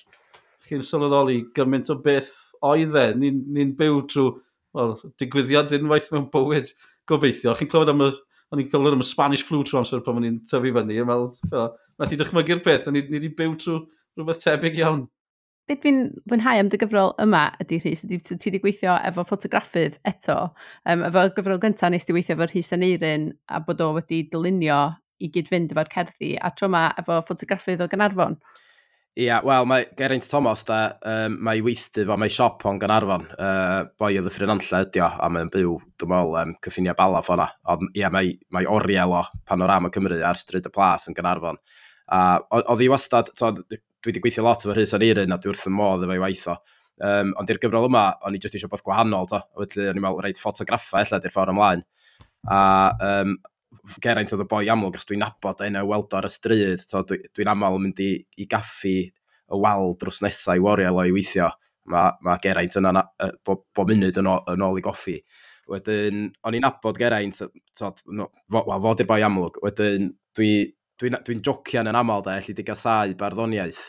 chi'n 0.68 0.84
sylweddoli 0.84 1.40
gymaint 1.56 1.90
o 1.94 1.98
beth 2.04 2.34
oedd 2.70 2.98
e. 2.98 3.06
Ni'n 3.20 3.40
ni, 3.54 3.66
byw 3.78 4.02
trwy 4.10 4.30
well, 4.74 4.96
digwyddiad 5.20 5.74
unwaith 5.78 6.10
mewn 6.12 6.30
bywyd. 6.32 6.70
Gobeithio, 7.10 7.54
chi'n 7.58 7.70
clywed 7.70 7.92
am 7.92 8.06
y 8.06 8.12
o'n 8.54 8.62
i'n 8.62 8.70
clywed 8.70 8.96
am 8.96 9.02
y 9.02 9.08
Spanish 9.08 9.44
flu 9.46 9.62
trwy 9.66 9.80
amser 9.80 10.02
pan 10.04 10.20
o'n 10.20 10.28
i'n 10.28 10.38
tyfu 10.48 10.72
fyny. 10.76 11.00
Fel, 11.08 11.28
nath 12.00 12.14
i 12.14 12.20
dychmygu'r 12.20 12.62
peth, 12.64 12.88
ni 12.92 13.04
wedi 13.10 13.32
byw 13.36 13.58
trwy 13.60 13.82
rhywbeth 14.16 14.42
tebyg 14.44 14.80
iawn. 14.80 15.04
Beth 15.68 15.80
fi'n 15.80 16.00
fwynhau 16.28 16.60
am 16.60 16.68
dy 16.68 16.76
gyfrol 16.80 17.14
yma 17.22 17.46
ydy 17.62 17.78
Rhys, 17.80 18.02
ydy 18.04 18.18
ti 18.20 18.36
wedi 18.36 18.60
gweithio 18.60 18.98
efo 19.08 19.24
ffotograffydd 19.24 19.96
eto. 20.10 20.36
Um, 20.84 21.06
efo 21.08 21.22
gyfrol 21.38 21.62
gyntaf 21.62 21.92
nes 21.92 22.04
ti 22.04 22.16
weithio 22.16 22.36
efo 22.36 22.50
Rhys 22.50 22.68
Aneirin 22.76 23.30
a 23.48 23.62
bod 23.64 23.80
o 23.80 23.94
wedi 23.96 24.26
dylunio 24.28 24.82
i 25.24 25.30
gyd 25.32 25.48
fynd 25.48 25.72
efo'r 25.72 25.88
cerddi 25.94 26.34
a 26.36 26.50
tro 26.52 26.68
yma 26.68 26.90
efo 27.00 27.16
ffotograffydd 27.24 27.80
o 27.80 27.88
Gynarfon. 27.88 28.36
Ia, 29.14 29.24
yeah, 29.28 29.42
wel, 29.46 29.66
mae 29.70 29.84
Geraint 29.94 30.24
Thomas 30.26 30.64
da, 30.66 30.76
um, 31.06 31.36
mae 31.46 31.60
weithdi 31.62 32.02
fo, 32.02 32.16
mae 32.18 32.32
siop 32.34 32.64
o'n 32.66 32.80
Ganarfon, 32.82 33.28
uh, 33.38 33.84
boi 33.94 34.16
oedd 34.18 34.26
y 34.26 34.32
ffrinanlle 34.34 34.80
ydi 34.88 35.04
o, 35.04 35.06
a 35.06 35.28
mae'n 35.30 35.52
byw, 35.54 35.76
dwi'n 36.02 36.10
meddwl, 36.10 36.34
um, 36.40 36.54
cyffinia 36.66 36.96
balaf 36.98 37.30
o'na. 37.30 37.46
Ond 37.70 37.94
ia, 37.94 38.10
mae, 38.10 38.32
mae 38.50 38.66
oriel 38.66 39.14
o 39.14 39.20
panorama 39.46 39.92
Cymru 39.94 40.18
ar 40.18 40.40
stryd 40.40 40.66
y 40.66 40.74
plas 40.74 41.06
yn 41.06 41.14
Ganarfon. 41.14 41.62
A 42.10 42.24
oedd 42.58 42.82
hi 42.82 42.90
wastad, 42.90 43.30
so, 43.38 43.52
dwi 43.54 43.78
wedi 44.10 44.24
gweithio 44.24 44.48
lot 44.48 44.66
efo 44.66 44.74
Rhys 44.74 44.96
Anirin 44.98 45.30
a 45.30 45.38
dwi 45.38 45.54
wrth 45.54 45.70
y 45.70 45.74
modd 45.78 46.02
efo'i 46.08 46.24
waith 46.24 46.48
o. 46.50 46.58
Um, 47.06 47.30
ond 47.38 47.54
i'r 47.54 47.62
gyfrol 47.62 47.86
yma, 47.86 48.08
o'n 48.26 48.34
i 48.34 48.42
jyst 48.42 48.58
eisiau 48.58 48.74
bod 48.74 48.82
gwahanol, 48.82 49.30
to. 49.30 49.44
Felly, 49.62 49.92
o'n 49.92 50.02
i'n 50.02 50.08
meddwl, 50.08 50.26
reit 50.26 50.42
ffotograffa, 50.42 51.06
ella, 51.06 51.22
di'r 51.22 51.38
ffordd 51.38 51.54
ymlaen. 51.54 51.86
A 52.50 52.58
um, 53.12 53.38
Geraint 54.02 54.32
oedd 54.34 54.44
y 54.44 54.48
boi 54.50 54.64
amlwg, 54.72 54.96
achos 54.96 55.08
dwi'n 55.10 55.22
nabod 55.24 55.62
e 55.62 55.68
yna 55.70 55.84
weld 55.88 56.14
ar 56.16 56.28
y 56.28 56.32
stryd. 56.32 56.84
Dwi'n 56.90 57.26
dwi 57.36 57.46
aml 57.50 57.80
mynd 57.82 58.02
i, 58.04 58.10
i 58.40 58.46
gaffi 58.50 58.96
y 59.04 59.60
wal 59.60 59.94
drws 60.00 60.22
nesau 60.24 60.60
i 60.60 60.64
wario 60.64 60.92
i 61.02 61.14
weithio. 61.14 61.50
Mae 61.92 62.14
ma 62.24 62.38
Geraint 62.42 62.78
yna 62.80 63.02
bob, 63.44 63.66
bo 63.76 63.84
munud 63.88 64.20
yn, 64.20 64.30
ôl, 64.30 64.40
yn 64.54 64.64
ôl 64.64 64.80
i 64.80 64.84
goffi. 64.84 65.18
Wedyn, 65.70 66.28
o'n 66.44 66.56
i'n 66.56 66.64
nabod 66.64 66.98
Geraint, 67.00 67.40
tod, 67.76 68.00
no, 68.12 68.30
fo, 68.52 68.64
fod 68.68 69.02
i'r 69.04 69.08
boi 69.08 69.20
amlwg. 69.24 69.60
Wedyn, 69.64 70.10
dwi'n 70.36 70.72
dwi, 71.00 71.10
dwi, 71.10 71.12
dwi, 71.26 71.38
jocian 71.44 71.88
yn 71.90 71.98
aml 72.00 72.24
da, 72.24 72.38
allu 72.40 72.56
di 72.56 72.66
gasau 72.66 73.14
barddoniaeth 73.20 73.84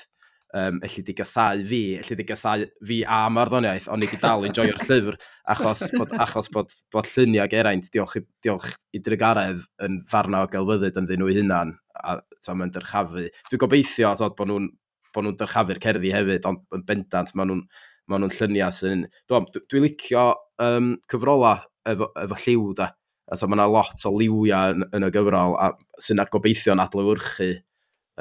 um, 0.55 0.79
elli 0.83 1.03
di 1.03 1.13
gasau 1.13 1.63
fi, 1.67 1.81
elli 1.99 2.15
di 2.15 2.25
gasau 2.27 2.63
fi 2.87 3.01
a 3.03 3.25
marddoniaeth, 3.29 3.89
ond 3.91 4.05
i 4.05 4.09
di 4.09 4.19
dal 4.21 4.45
enjoy'r 4.47 4.79
llyfr, 4.87 5.17
achos 5.51 5.83
bod, 5.95 6.15
achos 6.25 6.49
bod, 6.53 6.71
bod 6.93 7.09
lluniau 7.11 7.49
geraint, 7.51 7.89
diolch, 7.93 8.17
diolch 8.43 8.71
i 8.95 9.01
drygaredd 9.03 9.65
yn 9.85 10.01
ddarna 10.07 10.45
o 10.45 10.51
gelfyddyd 10.51 11.01
yn 11.01 11.09
ddyn 11.09 11.23
nhw 11.23 11.35
hunan, 11.35 11.75
a 11.99 12.17
mae'n 12.47 12.73
dyrchafu. 12.75 13.27
Dwi'n 13.49 13.63
gobeithio 13.65 14.15
tod, 14.19 14.37
bod 14.39 14.51
nhw'n 14.51 14.71
bod 15.15 15.27
nhw'n 15.27 15.37
dyrchafu'r 15.39 15.81
cerddi 15.83 16.11
hefyd, 16.11 16.47
ond 16.49 16.63
yn 16.75 16.87
bendant, 16.87 17.31
maen 17.35 17.51
nhw'n 17.51 17.65
ma 18.11 18.19
nhw 18.21 18.31
lluniau 18.31 18.73
sy'n... 18.75 19.05
Dwi'n 19.29 19.47
dwi, 19.55 19.81
licio 19.87 20.27
um, 20.61 20.93
cyfrola 21.11 21.57
efo, 21.87 22.11
efo 22.21 22.39
lliw 22.43 22.73
da. 22.77 22.91
A 23.25 23.37
to, 23.39 23.47
mae 23.49 23.57
yna 23.57 23.65
lot 23.71 24.03
o 24.05 24.11
liwiau 24.13 24.75
yn, 24.75 24.85
yn 24.93 25.07
y 25.07 25.09
gyfrol 25.13 25.55
a 25.57 25.71
sy'n 26.03 26.21
gobeithio'n 26.31 26.83
adlewyrchu 26.83 27.55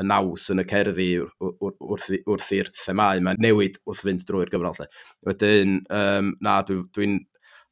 y 0.00 0.06
naws 0.06 0.48
yn 0.52 0.62
y 0.62 0.66
cerddi 0.70 1.10
wrth, 1.20 2.50
i'r 2.56 2.72
themau 2.80 3.22
mae'n 3.22 3.40
newid 3.42 3.78
wrth 3.86 4.02
fynd 4.06 4.26
drwy'r 4.28 4.50
gyfrol. 4.52 4.76
Lle. 4.80 4.88
Wedyn, 5.28 5.78
um, 5.94 6.34
na, 6.44 6.58
dwi'n 6.66 6.84
dwi, 6.96 7.08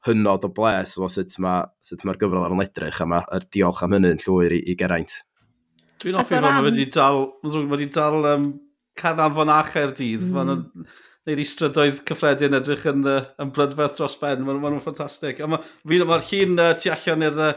hynod 0.06 0.46
o 0.46 0.50
bles 0.54 0.96
o 0.98 1.08
sut 1.12 1.36
mae'r 1.42 2.06
ma 2.08 2.16
gyfrol 2.18 2.46
ar 2.46 2.54
yn 2.54 2.64
edrych 2.64 3.00
a 3.02 3.06
mae'r 3.08 3.46
diolch 3.54 3.84
am 3.86 3.94
hynny 3.96 4.16
yn 4.16 4.22
llwyr 4.24 4.56
i, 4.56 4.60
i 4.72 4.76
Geraint. 4.78 5.14
Dwi'n 6.02 6.18
offi 6.18 6.34
fod 6.34 6.48
mae 6.48 6.66
wedi 6.66 6.88
dal, 6.90 7.24
mae 7.46 7.66
wedi 7.70 7.88
dal 7.94 8.26
um, 8.32 8.48
cananfon 8.98 9.52
a 9.54 9.62
Caerdydd. 9.68 10.26
Mm. 10.26 10.52
Hmm. 10.52 10.86
Neu'r 11.22 11.38
istrydoedd 11.38 12.00
cyffredin 12.08 12.58
edrych 12.58 12.88
yn, 12.90 13.04
uh, 13.06 13.28
yn 13.42 13.52
brydferth 13.54 14.00
dros 14.00 14.16
ben. 14.18 14.42
Mae'n 14.42 14.58
ma, 14.64 14.72
ffantastig. 14.82 15.38
Mae'r 15.38 15.62
ma, 15.62 16.08
ma 16.10 16.18
llun 16.18 16.58
uh, 16.58 16.72
tu 16.74 16.90
allan 16.90 17.28
i'r 17.28 17.38
uh, 17.38 17.52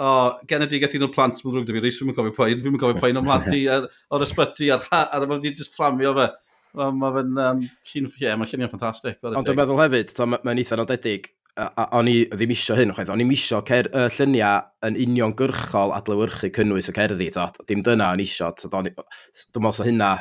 o, 0.00 0.12
genedigaeth 0.50 0.94
un 0.96 1.06
o'r 1.06 1.12
plant 1.14 1.42
mae'n 1.42 1.56
rhwgdyn 1.56 1.76
fi, 1.76 1.82
reis 1.84 1.98
fi'n 2.00 2.14
cofio 2.16 2.36
poen, 2.36 2.62
fi'n 2.64 2.78
cofio 2.80 3.00
poen 3.02 3.20
o 3.20 3.24
mlad 3.24 3.50
i 3.56 3.64
o'r 3.70 4.24
ysbyty, 4.26 4.70
a'r 4.74 4.86
ha, 4.88 5.02
a'r 5.16 5.26
mae'n 5.28 5.44
just 5.50 5.76
fflamio 5.76 6.14
fe. 6.16 6.30
Mae 6.78 7.12
fe'n 7.16 7.38
um, 7.42 7.60
llun, 7.90 8.08
ie, 8.22 8.32
mae 8.38 8.46
lluniau'n 8.46 8.70
ffantastig. 8.70 9.18
Ond 9.26 9.46
dwi'n 9.46 9.58
meddwl 9.58 9.80
hefyd, 9.82 10.14
mae'n 10.30 10.62
eitha 10.62 10.78
nodedig, 10.78 11.32
o'n 11.58 12.08
i 12.08 12.16
ddim 12.30 12.52
isio 12.54 12.76
hyn, 12.78 12.92
chwaith, 12.94 13.10
o'n 13.12 13.22
i 13.24 13.26
isio 13.34 13.58
cer, 13.66 13.90
y 13.90 14.04
lluniau 14.14 14.62
yn 14.86 14.98
union 15.04 15.34
gyrchol 15.36 15.94
adlewyrchu 15.96 16.52
cynnwys 16.54 16.92
y 16.92 16.94
cerddi, 16.96 17.30
to, 17.34 17.48
dim 17.68 17.82
dyna 17.86 18.12
o'n 18.14 18.22
isio, 18.22 18.52
dwi'n 18.54 18.86
meddwl 18.86 19.74
sa 19.76 19.88
hynna, 19.88 20.12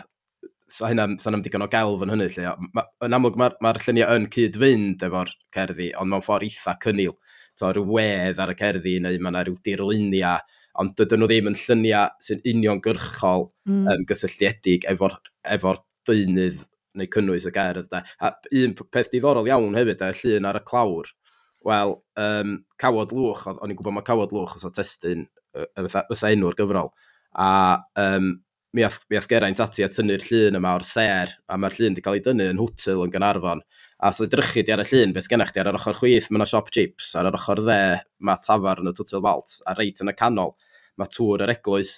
sa 0.69 0.89
hynna, 0.89 1.05
sa'n 1.21 1.37
am 1.37 1.43
digon 1.45 1.65
o 1.65 1.69
gelf 1.71 2.03
yn 2.05 2.15
hynny, 2.15 2.31
lle, 2.33 2.55
yn 3.05 3.17
amlwg 3.19 3.37
mae'r 3.39 3.55
ma 3.61 3.75
lluniau 3.77 4.17
yn 4.17 4.27
cyd-fynd 4.33 5.05
efo'r 5.05 5.31
cerddi, 5.55 5.91
ond 6.01 6.11
mewn 6.11 6.25
ffordd 6.25 6.49
eitha 6.49 6.75
cynnil 6.81 7.15
to, 7.59 7.69
rhyw 7.75 7.85
wedd 7.97 8.41
ar 8.41 8.53
y 8.53 8.57
cerddi 8.59 8.95
neu 9.03 9.19
mae 9.19 9.33
yna 9.33 9.43
rhyw 9.45 9.59
dirluniau, 9.65 10.41
ond 10.79 10.95
dydyn 10.97 11.21
nhw 11.21 11.29
ddim 11.29 11.51
yn 11.51 11.59
lluniau 11.59 12.09
sy'n 12.23 12.43
uniongyrchol 12.53 13.47
mm. 13.69 13.85
um, 13.93 14.03
gysylltiedig 14.09 14.87
efo'r 14.91 15.17
efo 15.55 15.75
deunydd 16.07 16.65
neu 16.99 17.09
cynnwys 17.13 17.47
y 17.49 17.53
gerdd. 17.55 17.89
Da. 17.91 18.03
A 18.23 18.33
un 18.61 18.75
peth 18.79 19.11
diddorol 19.13 19.49
iawn 19.49 19.77
hefyd, 19.77 20.03
y 20.05 20.13
llun 20.21 20.49
ar 20.49 20.59
y 20.61 20.63
clawr, 20.67 21.11
wel, 21.67 21.97
um, 22.23 22.59
cawod 22.79 23.15
lwch, 23.15 23.47
o'n 23.51 23.71
i'n 23.71 23.79
gwybod 23.79 23.97
mae 23.97 24.07
cawod 24.07 24.35
lwch 24.35 24.55
os 24.59 24.67
o 24.67 24.73
testyn, 24.73 25.27
fysa 25.75 26.31
enw'r 26.31 26.55
gyfrol, 26.57 26.93
a 27.35 27.49
um, 27.99 28.37
mi 28.73 28.85
ath, 28.85 28.99
mi 29.09 29.17
ath 29.17 29.27
Geraint 29.29 29.59
ati 29.63 29.83
a 29.83 29.89
tynnu'r 29.89 30.23
llun 30.27 30.59
yma 30.59 30.75
o'r 30.77 30.85
ser, 30.85 31.33
a 31.49 31.57
mae'r 31.57 31.75
llun 31.77 31.95
wedi 31.95 32.03
cael 32.05 32.19
ei 32.19 32.25
dynnu 32.25 32.49
yn 32.53 32.61
hwtyl 32.61 33.03
yn 33.05 33.13
Gynarfon, 33.13 33.63
A 33.99 34.13
os 34.13 34.21
edrychu 34.23 34.63
di 34.63 34.71
ar 34.71 34.79
y 34.79 34.85
llun, 34.87 35.11
beth 35.15 35.27
gennych 35.31 35.51
di 35.51 35.59
ar 35.59 35.71
yr 35.73 35.77
ochr 35.79 35.97
chwyth, 35.97 36.29
mae 36.29 36.39
yna 36.39 36.47
siop 36.47 36.69
chips, 36.71 37.09
ar 37.19 37.27
yr 37.27 37.35
ochr 37.35 37.59
dde, 37.65 37.81
mae 38.23 38.39
tafar 38.45 38.79
yn 38.79 38.91
y 38.91 38.93
Twtl 38.95 39.23
Walt, 39.25 39.57
a 39.67 39.75
reit 39.75 39.99
yn 39.99 40.11
y 40.11 40.15
canol, 40.15 40.53
mae 40.99 41.11
tŵr 41.11 41.43
yr 41.43 41.51
eglwys. 41.57 41.97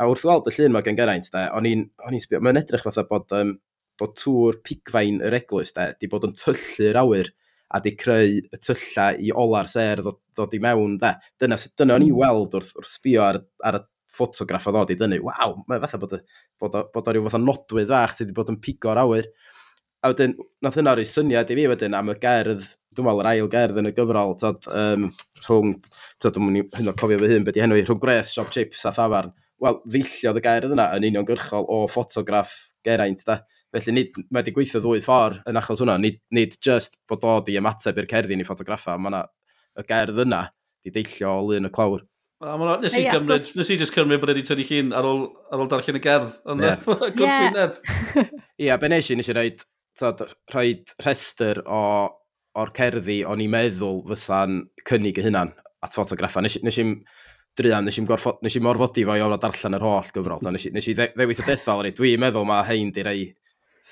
A 0.00 0.06
wrth 0.08 0.24
weld 0.24 0.48
y 0.48 0.54
llun 0.56 0.72
mae 0.72 0.86
gen 0.86 0.96
Geraint, 0.96 1.28
de, 1.34 1.44
o'n 1.52 1.68
i'n 1.68 1.84
sbio, 2.24 2.40
mae'n 2.40 2.62
edrych 2.62 2.86
fatha 2.86 3.04
bod, 3.10 3.28
um, 3.36 3.52
bod 4.00 4.16
tŵr 4.16 4.62
pigfain 4.64 5.20
yr 5.28 5.36
eglwys, 5.42 5.74
de, 5.76 5.90
di 6.00 6.08
bod 6.08 6.24
yn 6.30 6.32
tyllu'r 6.40 7.02
awyr, 7.02 7.32
a 7.72 7.80
di 7.84 7.94
creu 7.96 8.40
y 8.40 8.60
tylla 8.60 9.10
i 9.20 9.32
ola'r 9.44 9.68
ser 9.68 10.02
ddod, 10.04 10.20
ddod 10.36 10.56
i 10.56 10.60
mewn, 10.64 10.98
de. 11.00 11.12
Dyna, 11.40 11.60
dyna 11.80 11.96
o'n 11.96 12.04
i 12.04 12.10
hmm. 12.10 12.20
weld 12.20 12.56
wrth, 12.58 12.72
wrth 12.80 12.96
sbio 12.96 13.24
ar, 13.24 13.40
ar 13.64 13.80
y 13.80 13.82
ffotograff 14.12 14.68
o 14.68 14.74
ddod 14.74 14.92
i 14.92 14.96
dynnu, 15.00 15.20
waw, 15.24 15.54
mae 15.68 15.80
fatha 15.84 16.00
bod, 16.00 16.18
bod, 16.60 16.76
bod 16.92 17.08
o 17.08 17.14
ryw 17.14 17.24
fath 17.26 17.38
o 17.38 17.42
nodwydd 17.44 17.92
fach 17.92 18.16
sydd 18.16 18.28
wedi 18.28 18.36
bod 18.36 18.52
yn 18.52 18.60
pigo'r 18.64 19.00
awyr. 19.04 19.28
A 20.02 20.10
wedyn, 20.10 20.32
nath 20.66 20.76
yna 20.80 20.96
roi 20.98 21.04
syniad 21.06 21.50
i 21.52 21.54
fi 21.54 21.68
wedyn 21.70 21.94
am 21.94 22.08
y 22.10 22.16
gerdd, 22.18 22.64
dwi'n 22.90 23.06
meddwl 23.06 23.20
yr 23.22 23.28
ail 23.30 23.48
gerdd 23.52 23.76
yn 23.78 23.86
y 23.86 23.92
gyfrol, 23.94 24.32
tod, 24.40 24.64
um, 24.74 25.04
rhwng, 25.44 25.76
tod, 26.18 26.34
dwi'n 26.34 26.56
hyn 26.74 26.90
o 26.90 26.94
cofio 26.98 27.20
fy 27.20 27.28
hun, 27.30 27.44
beth 27.46 27.60
i 27.60 27.62
henwi, 27.62 27.84
rhwng 27.86 28.00
Gres, 28.02 28.32
shop 28.34 28.50
Chips 28.50 28.82
a 28.88 28.90
Thafarn. 28.96 29.30
Wel, 29.62 29.78
ddilliodd 29.86 30.40
y 30.40 30.42
gerdd 30.42 30.74
yna 30.74 30.88
yn 30.96 31.06
uniongyrchol 31.06 31.70
o 31.70 31.84
ffotograff 31.86 32.56
Geraint, 32.82 33.22
da. 33.28 33.44
Felly, 33.72 33.94
nid, 33.94 34.18
mae 34.26 34.42
wedi 34.42 34.56
gweithio 34.56 34.82
ddwy 34.82 35.04
ffordd 35.06 35.46
yn 35.48 35.62
achos 35.62 35.84
hwnna, 35.84 35.94
nid, 36.02 36.18
nid 36.34 36.58
just 36.58 36.98
bod 37.06 37.22
dod 37.22 37.54
i 37.54 37.60
ymateb 37.62 38.02
i'r 38.02 38.10
cerddi 38.10 38.36
ni 38.36 38.48
ffotograffa, 38.48 38.98
mae 38.98 39.14
yna 39.14 39.22
y 39.78 39.86
gerdd 39.86 40.18
yna 40.26 40.48
di 40.82 40.90
deillio 40.98 41.36
o 41.38 41.46
lun 41.46 41.70
y 41.70 41.72
clawr. 41.78 42.02
A 42.42 42.56
ma, 42.58 42.74
nes 42.82 42.98
i 42.98 43.06
gymryd, 43.06 43.52
nes 43.54 43.70
i 43.70 43.78
just 43.78 43.94
cymryd 43.94 44.18
bod 44.18 44.34
wedi 44.34 44.42
tynnu 44.48 44.66
llun 44.66 44.96
ar 44.98 45.06
ôl, 45.06 45.28
ar 45.46 45.62
ôl 45.62 45.70
darllen 45.70 46.00
y 46.00 46.02
gerdd. 46.02 46.32
Ond 46.42 46.66
yeah. 46.66 46.82
gwrthwyneb. 46.82 47.78
Ie, 48.18 48.24
yeah, 48.66 48.80
be 48.82 48.90
nes 48.90 49.12
i, 49.14 49.16
nes 49.20 49.30
i 49.30 49.36
reid 49.38 49.62
tod, 49.98 50.24
rhoi 50.52 50.76
rhestr 51.04 51.62
o, 51.66 51.82
o'r 52.58 52.72
cerddi 52.76 53.22
o'n 53.28 53.42
i'n 53.44 53.52
meddwl 53.52 54.02
fysa'n 54.08 54.58
cynnig 54.88 55.20
y 55.20 55.26
hynna'n 55.26 55.52
at 55.82 55.94
ffotograffa. 55.94 56.42
Nes, 56.44 56.58
nes 56.64 56.78
i'n 56.82 56.96
drian, 57.58 57.86
nes 57.86 57.98
i'n 58.00 58.08
nes 58.08 58.56
i'n 58.56 58.64
morfodi 58.64 59.04
fo 59.08 59.16
i 59.16 59.22
o'r 59.24 59.38
darllen 59.40 59.78
yr 59.78 59.86
holl 59.86 60.10
gyfrol. 60.14 60.42
So, 60.42 60.52
nes, 60.54 60.68
nes 60.74 60.90
i 60.92 60.96
ddewis 60.98 61.42
y 61.42 61.48
dethol, 61.48 61.88
dwi'n 61.96 62.20
meddwl 62.22 62.48
mae 62.48 62.66
hein 62.70 62.92
di 62.94 63.06
rei... 63.06 63.30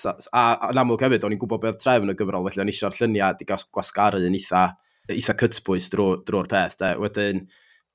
A, 0.06 0.12
a, 0.14 0.42
a'n 0.68 0.78
amlwg 0.84 1.02
hefyd, 1.02 1.24
o'n 1.26 1.34
i'n 1.34 1.40
gwybod 1.40 1.64
beth 1.64 1.80
trefn 1.82 2.12
y 2.12 2.14
gyfrol, 2.18 2.44
felly 2.46 2.62
o'n 2.62 2.70
isio'r 2.70 2.94
lluniau 2.94 3.34
di 3.38 3.48
gwasgaru 3.48 4.20
yn 4.22 4.36
eitha, 4.38 4.68
eitha 5.10 5.34
cytbwys 5.40 5.88
drwy'r 5.90 6.20
drw 6.28 6.44
peth. 6.52 6.76
De. 6.78 6.92
Wedyn, 7.02 7.40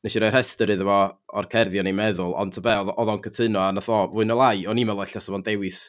nes 0.03 0.17
i 0.17 0.21
roi 0.21 0.33
rhestr 0.33 0.73
iddo 0.75 0.89
fo 0.89 0.97
o'r 1.39 1.47
cerddi 1.53 1.79
o'n 1.79 1.87
i'n 1.87 1.95
meddwl, 1.95 2.35
ond 2.41 2.59
be, 2.65 2.73
oedd 2.83 3.13
o'n 3.13 3.23
cytuno, 3.23 3.63
a 3.63 3.69
nath 3.71 3.87
o, 3.87 4.01
fwy 4.11 4.27
na 4.27 4.35
lai, 4.41 4.65
o'n 4.67 4.81
i'n 4.81 4.91
meddwl 4.91 5.05
allai 5.05 5.23
sef 5.23 5.37
o'n 5.37 5.45
dewis 5.45 5.85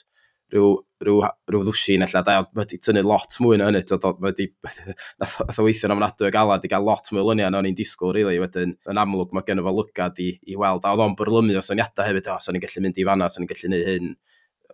rhyw, 0.53 0.77
rhyw, 1.03 1.23
rhyw 1.51 1.65
ddwsin 1.67 2.05
allan, 2.07 2.25
da, 2.27 2.37
mae 2.55 2.63
wedi 2.63 2.79
tynnu 2.83 3.03
lot 3.07 3.37
mwy 3.43 3.59
na 3.59 3.69
hynny, 3.69 3.83
mae 4.05 4.15
wedi, 4.29 4.47
nath 5.23 5.59
o 5.59 5.67
weithio'n 5.67 5.95
ofnadwy 5.97 6.29
o 6.29 6.33
galad 6.35 6.67
i 6.67 6.71
gael 6.71 6.87
lot 6.87 7.11
mwy 7.11 7.23
o 7.23 7.27
lyniau 7.31 7.51
na 7.53 7.61
o'n 7.61 7.69
i'n 7.71 7.79
disgwyl, 7.79 8.15
really, 8.15 8.39
wedyn, 8.43 8.77
yn 8.91 9.01
amlwg 9.03 9.35
mae 9.35 9.47
gen 9.49 9.63
fo 9.67 9.75
lygad 9.75 10.21
i, 10.23 10.29
i 10.47 10.59
weld, 10.61 10.87
a 10.87 10.95
oedd 10.95 11.05
o'n 11.07 11.17
byrlymu 11.19 11.57
o 11.59 11.65
syniadau 11.67 12.07
hefyd, 12.07 12.31
o, 12.31 12.39
sa'n 12.43 12.57
ni'n 12.57 12.67
gallu 12.67 12.85
mynd 12.85 13.01
i 13.03 13.09
fanna, 13.09 13.31
sa'n 13.33 13.45
ni'n 13.45 13.51
gallu 13.53 13.73
neud 13.73 13.91
hyn, 13.91 14.13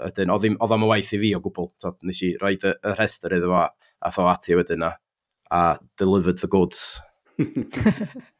wedyn, 0.03 0.35
oedd 0.35 0.77
o'n 0.77 0.87
waith 0.91 1.15
i 1.17 1.23
fi 1.25 1.33
o 1.39 1.41
gwbl, 1.47 1.73
so, 1.81 1.95
nes 2.09 2.21
i 2.27 2.35
roi 2.43 2.55
y, 2.59 2.75
y 2.75 2.95
rhestr 2.99 3.39
iddo 3.39 3.55
fo, 3.55 3.65
a 4.03 4.13
tho 4.13 4.29
ati 4.29 4.59
wedyn, 4.59 4.85
a, 4.89 4.93
a 5.53 5.65
delivered 6.01 6.45
the 6.45 6.53
goods. 6.53 7.01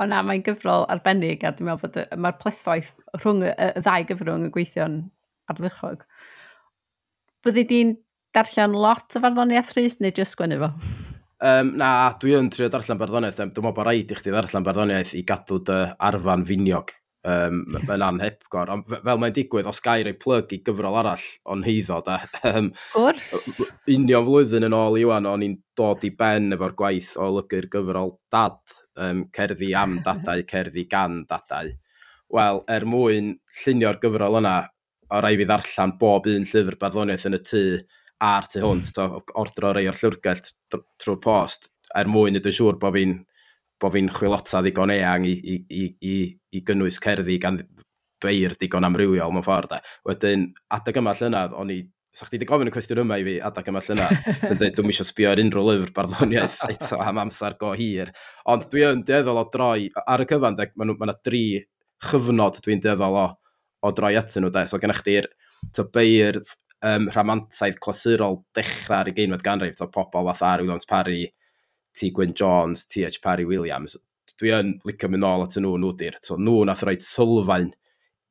O 0.00 0.06
na, 0.08 0.22
mae'n 0.24 0.40
gyfrol 0.46 0.86
arbennig 0.88 1.42
a 1.44 1.50
dwi'n 1.52 1.68
meddwl 1.68 1.90
bod 1.92 2.20
mae'r 2.24 2.36
plethoedd 2.40 2.88
rhwng 3.18 3.42
y, 3.44 3.50
y 3.52 3.82
ddau 3.82 4.06
gyfrwng 4.08 4.46
y 4.46 4.52
gweithio'n 4.54 4.94
ardderchog. 5.52 6.04
Byddi 7.48 7.64
di'n 7.72 7.92
darllen 8.36 8.74
lot 8.76 9.16
o 9.16 9.22
farddoniaeth 9.24 9.72
Rhys 9.76 9.98
neu 10.04 10.12
jyst 10.12 10.36
sgwennu 10.36 10.58
fo? 10.60 10.72
Um, 11.38 11.76
na, 11.78 12.10
dwi 12.20 12.34
yn 12.34 12.48
trio 12.52 12.68
darllen 12.72 12.98
barddoniaeth. 13.00 13.38
Dwi'n 13.38 13.52
meddwl 13.52 13.74
bod 13.76 13.86
rhaid 13.86 14.10
i 14.12 14.16
chdi 14.18 14.34
darllen 14.34 14.66
barddoniaeth 14.66 15.14
i 15.16 15.22
gadw 15.26 15.60
dy 15.64 15.78
arfan 16.08 16.44
finiog. 16.48 16.92
Um, 17.28 17.64
mae'n 17.88 18.04
anhepgor. 18.04 18.70
Ond 18.74 18.92
fel 18.92 19.20
mae'n 19.22 19.34
digwydd, 19.36 19.68
os 19.70 19.80
gair 19.84 20.08
ei 20.10 20.16
plug 20.18 20.52
i 20.54 20.60
gyfrol 20.66 20.98
arall 21.00 21.24
o'n 21.50 21.64
heiddo. 21.66 22.02
Da. 22.04 22.20
Um, 22.50 22.72
Gwrs. 22.92 23.32
Union 23.90 24.26
flwyddyn 24.28 24.68
yn 24.68 24.76
ôl 24.76 25.00
iwan, 25.00 25.28
o'n 25.30 25.46
i'n 25.46 25.56
dod 25.78 26.04
i 26.06 26.12
ben 26.18 26.52
efo'r 26.56 26.76
gwaith 26.78 27.14
o 27.16 27.30
lygu'r 27.38 27.70
gyfrol 27.72 28.16
dad. 28.34 28.60
Um, 28.98 29.28
cerddi 29.34 29.70
am 29.78 30.00
dadau, 30.06 30.42
cerddi 30.48 30.88
gan 30.90 31.22
dadau. 31.30 31.70
Wel, 32.34 32.64
er 32.68 32.84
mwyn 32.84 33.36
llunio'r 33.62 34.02
gyfrol 34.02 34.40
yna, 34.42 34.56
o 35.14 35.22
rai 35.24 35.36
fi 35.38 35.46
ddarllen 35.48 35.96
bob 36.00 36.28
un 36.30 36.46
llyfr 36.48 36.78
barddoniaeth 36.80 37.26
yn 37.30 37.38
y 37.38 37.42
tŷ 37.50 37.64
a'r 38.28 38.48
tu 38.50 38.62
hwnt, 38.64 38.92
to, 38.96 39.08
ordro 39.38 39.72
rei 39.74 39.88
o'r 39.88 39.98
llwrgell 39.98 40.42
trwy'r 40.72 41.20
post, 41.22 41.70
er 41.96 42.10
mwyn 42.10 42.40
ydw 42.40 42.50
i'n 42.50 42.56
siŵr 42.58 42.80
bod 42.82 42.96
fi'n 42.96 43.18
bod 43.78 43.94
fi'n 43.94 44.10
chwilota 44.10 44.62
ddigon 44.64 44.90
eang 44.90 45.26
i, 45.28 45.36
i, 45.38 45.58
i, 45.70 45.84
i, 46.02 46.16
i 46.58 46.62
gynnwys 46.66 46.98
cerddi 47.02 47.38
gan 47.42 47.60
beir 48.22 48.56
digon 48.58 48.86
amrywiol 48.88 49.30
mewn 49.30 49.46
ffordd. 49.46 49.76
Wedyn, 50.08 50.48
adeg 50.74 50.98
yma 50.98 51.14
llynydd, 51.14 51.54
o'n 51.54 51.72
i 51.76 51.84
So 52.16 52.24
chdi 52.24 52.38
wedi 52.38 52.46
gofyn 52.48 52.70
y 52.70 52.72
cwestiwn 52.72 53.02
yma 53.02 53.18
i 53.20 53.24
fi 53.26 53.34
adeg 53.44 53.66
yma 53.70 53.82
llyna. 53.84 54.06
Dwi'n 54.40 54.56
dweud, 54.58 54.72
dwi'n 54.78 54.88
eisiau 54.90 55.06
sbio 55.06 55.28
ar 55.30 55.42
unrhyw 55.42 55.66
lyfr 55.68 55.90
barddoniaeth 55.94 56.56
eto 56.72 56.96
am 57.04 57.20
amser 57.22 57.54
go 57.60 57.74
hir. 57.78 58.10
Ond 58.48 58.64
dwi 58.72 58.86
yn 58.88 59.04
deddol 59.06 59.38
o 59.38 59.44
droi, 59.52 59.90
ar 60.02 60.24
y 60.24 60.26
cyfan, 60.30 60.56
mae 60.56 60.96
yna 60.96 61.14
dri 61.28 61.42
chyfnod 62.08 62.58
dwi'n 62.64 62.82
deddol 62.82 63.18
o 63.20 63.26
o 63.82 63.92
droi 63.94 64.16
atyn 64.18 64.44
nhw, 64.44 64.54
de. 64.54 64.64
So 64.70 64.80
gennych 64.82 65.04
chi'r 65.06 65.28
beirdd 65.94 66.56
um, 66.82 67.08
rhamantaidd 67.12 67.78
clasurol 67.82 68.42
dechrau 68.56 69.00
ar 69.00 69.10
y 69.10 69.14
geinfod 69.16 69.44
ganrif, 69.44 69.76
so 69.78 69.88
pobl 69.92 70.28
fath 70.30 70.44
ar 70.46 70.62
Williams 70.62 70.88
Parry, 70.88 71.26
T. 71.96 72.10
Gwyn 72.14 72.34
Jones, 72.34 72.86
T. 72.86 73.04
H. 73.04 73.20
Parry 73.22 73.46
Williams, 73.48 73.96
dwi 74.38 74.52
yn 74.54 74.74
licio 74.86 75.10
mynd 75.10 75.24
nôl 75.24 75.46
at 75.46 75.56
nhw 75.58 75.76
nhw 75.82 75.94
di'r. 75.98 76.18
So 76.22 76.38
nhw 76.38 76.64
nath 76.68 76.84
roed 76.86 77.02
sylfaen 77.02 77.72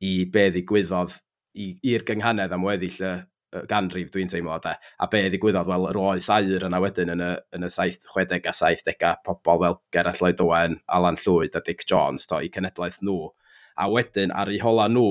i 0.04 0.14
be 0.32 0.46
ddigwyddodd 0.54 1.18
i'r 1.58 2.06
gynghanedd 2.08 2.54
am 2.54 2.64
weddill 2.68 3.00
y, 3.02 3.14
y 3.58 3.64
ganrif 3.68 4.12
dwi'n 4.14 4.32
teimlo 4.32 4.60
de. 4.64 4.76
A 5.04 5.10
be 5.12 5.24
ddigwyddodd 5.28 5.68
wel, 5.72 5.90
yr 5.92 6.00
oes 6.04 6.30
air 6.32 6.68
yna 6.70 6.80
wedyn 6.84 7.12
yn 7.16 7.26
y, 7.26 7.32
yn 7.58 7.68
y 7.68 7.72
60 7.74 8.38
a 8.38 8.56
70 8.56 9.20
pobl 9.26 9.66
fel 9.66 9.82
Gerall 9.96 10.22
Lloyd 10.22 10.46
Owen, 10.46 10.80
Alan 10.88 11.20
Llwyd 11.20 11.58
a 11.58 11.64
Dick 11.66 11.84
Jones 11.90 12.30
to, 12.30 12.40
i 12.40 12.54
cenedlaeth 12.54 13.02
nhw 13.04 13.34
A 13.78 13.88
wedyn, 13.94 14.34
ar 14.34 14.50
eu 14.50 14.60
hola 14.64 14.88
nhw, 14.90 15.08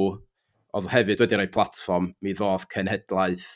oedd 0.77 0.91
hefyd 0.93 1.23
wedi 1.23 1.39
rhoi 1.39 1.51
platform, 1.55 2.11
mi 2.23 2.35
ddodd 2.35 2.67
cenhedlaeth, 2.73 3.47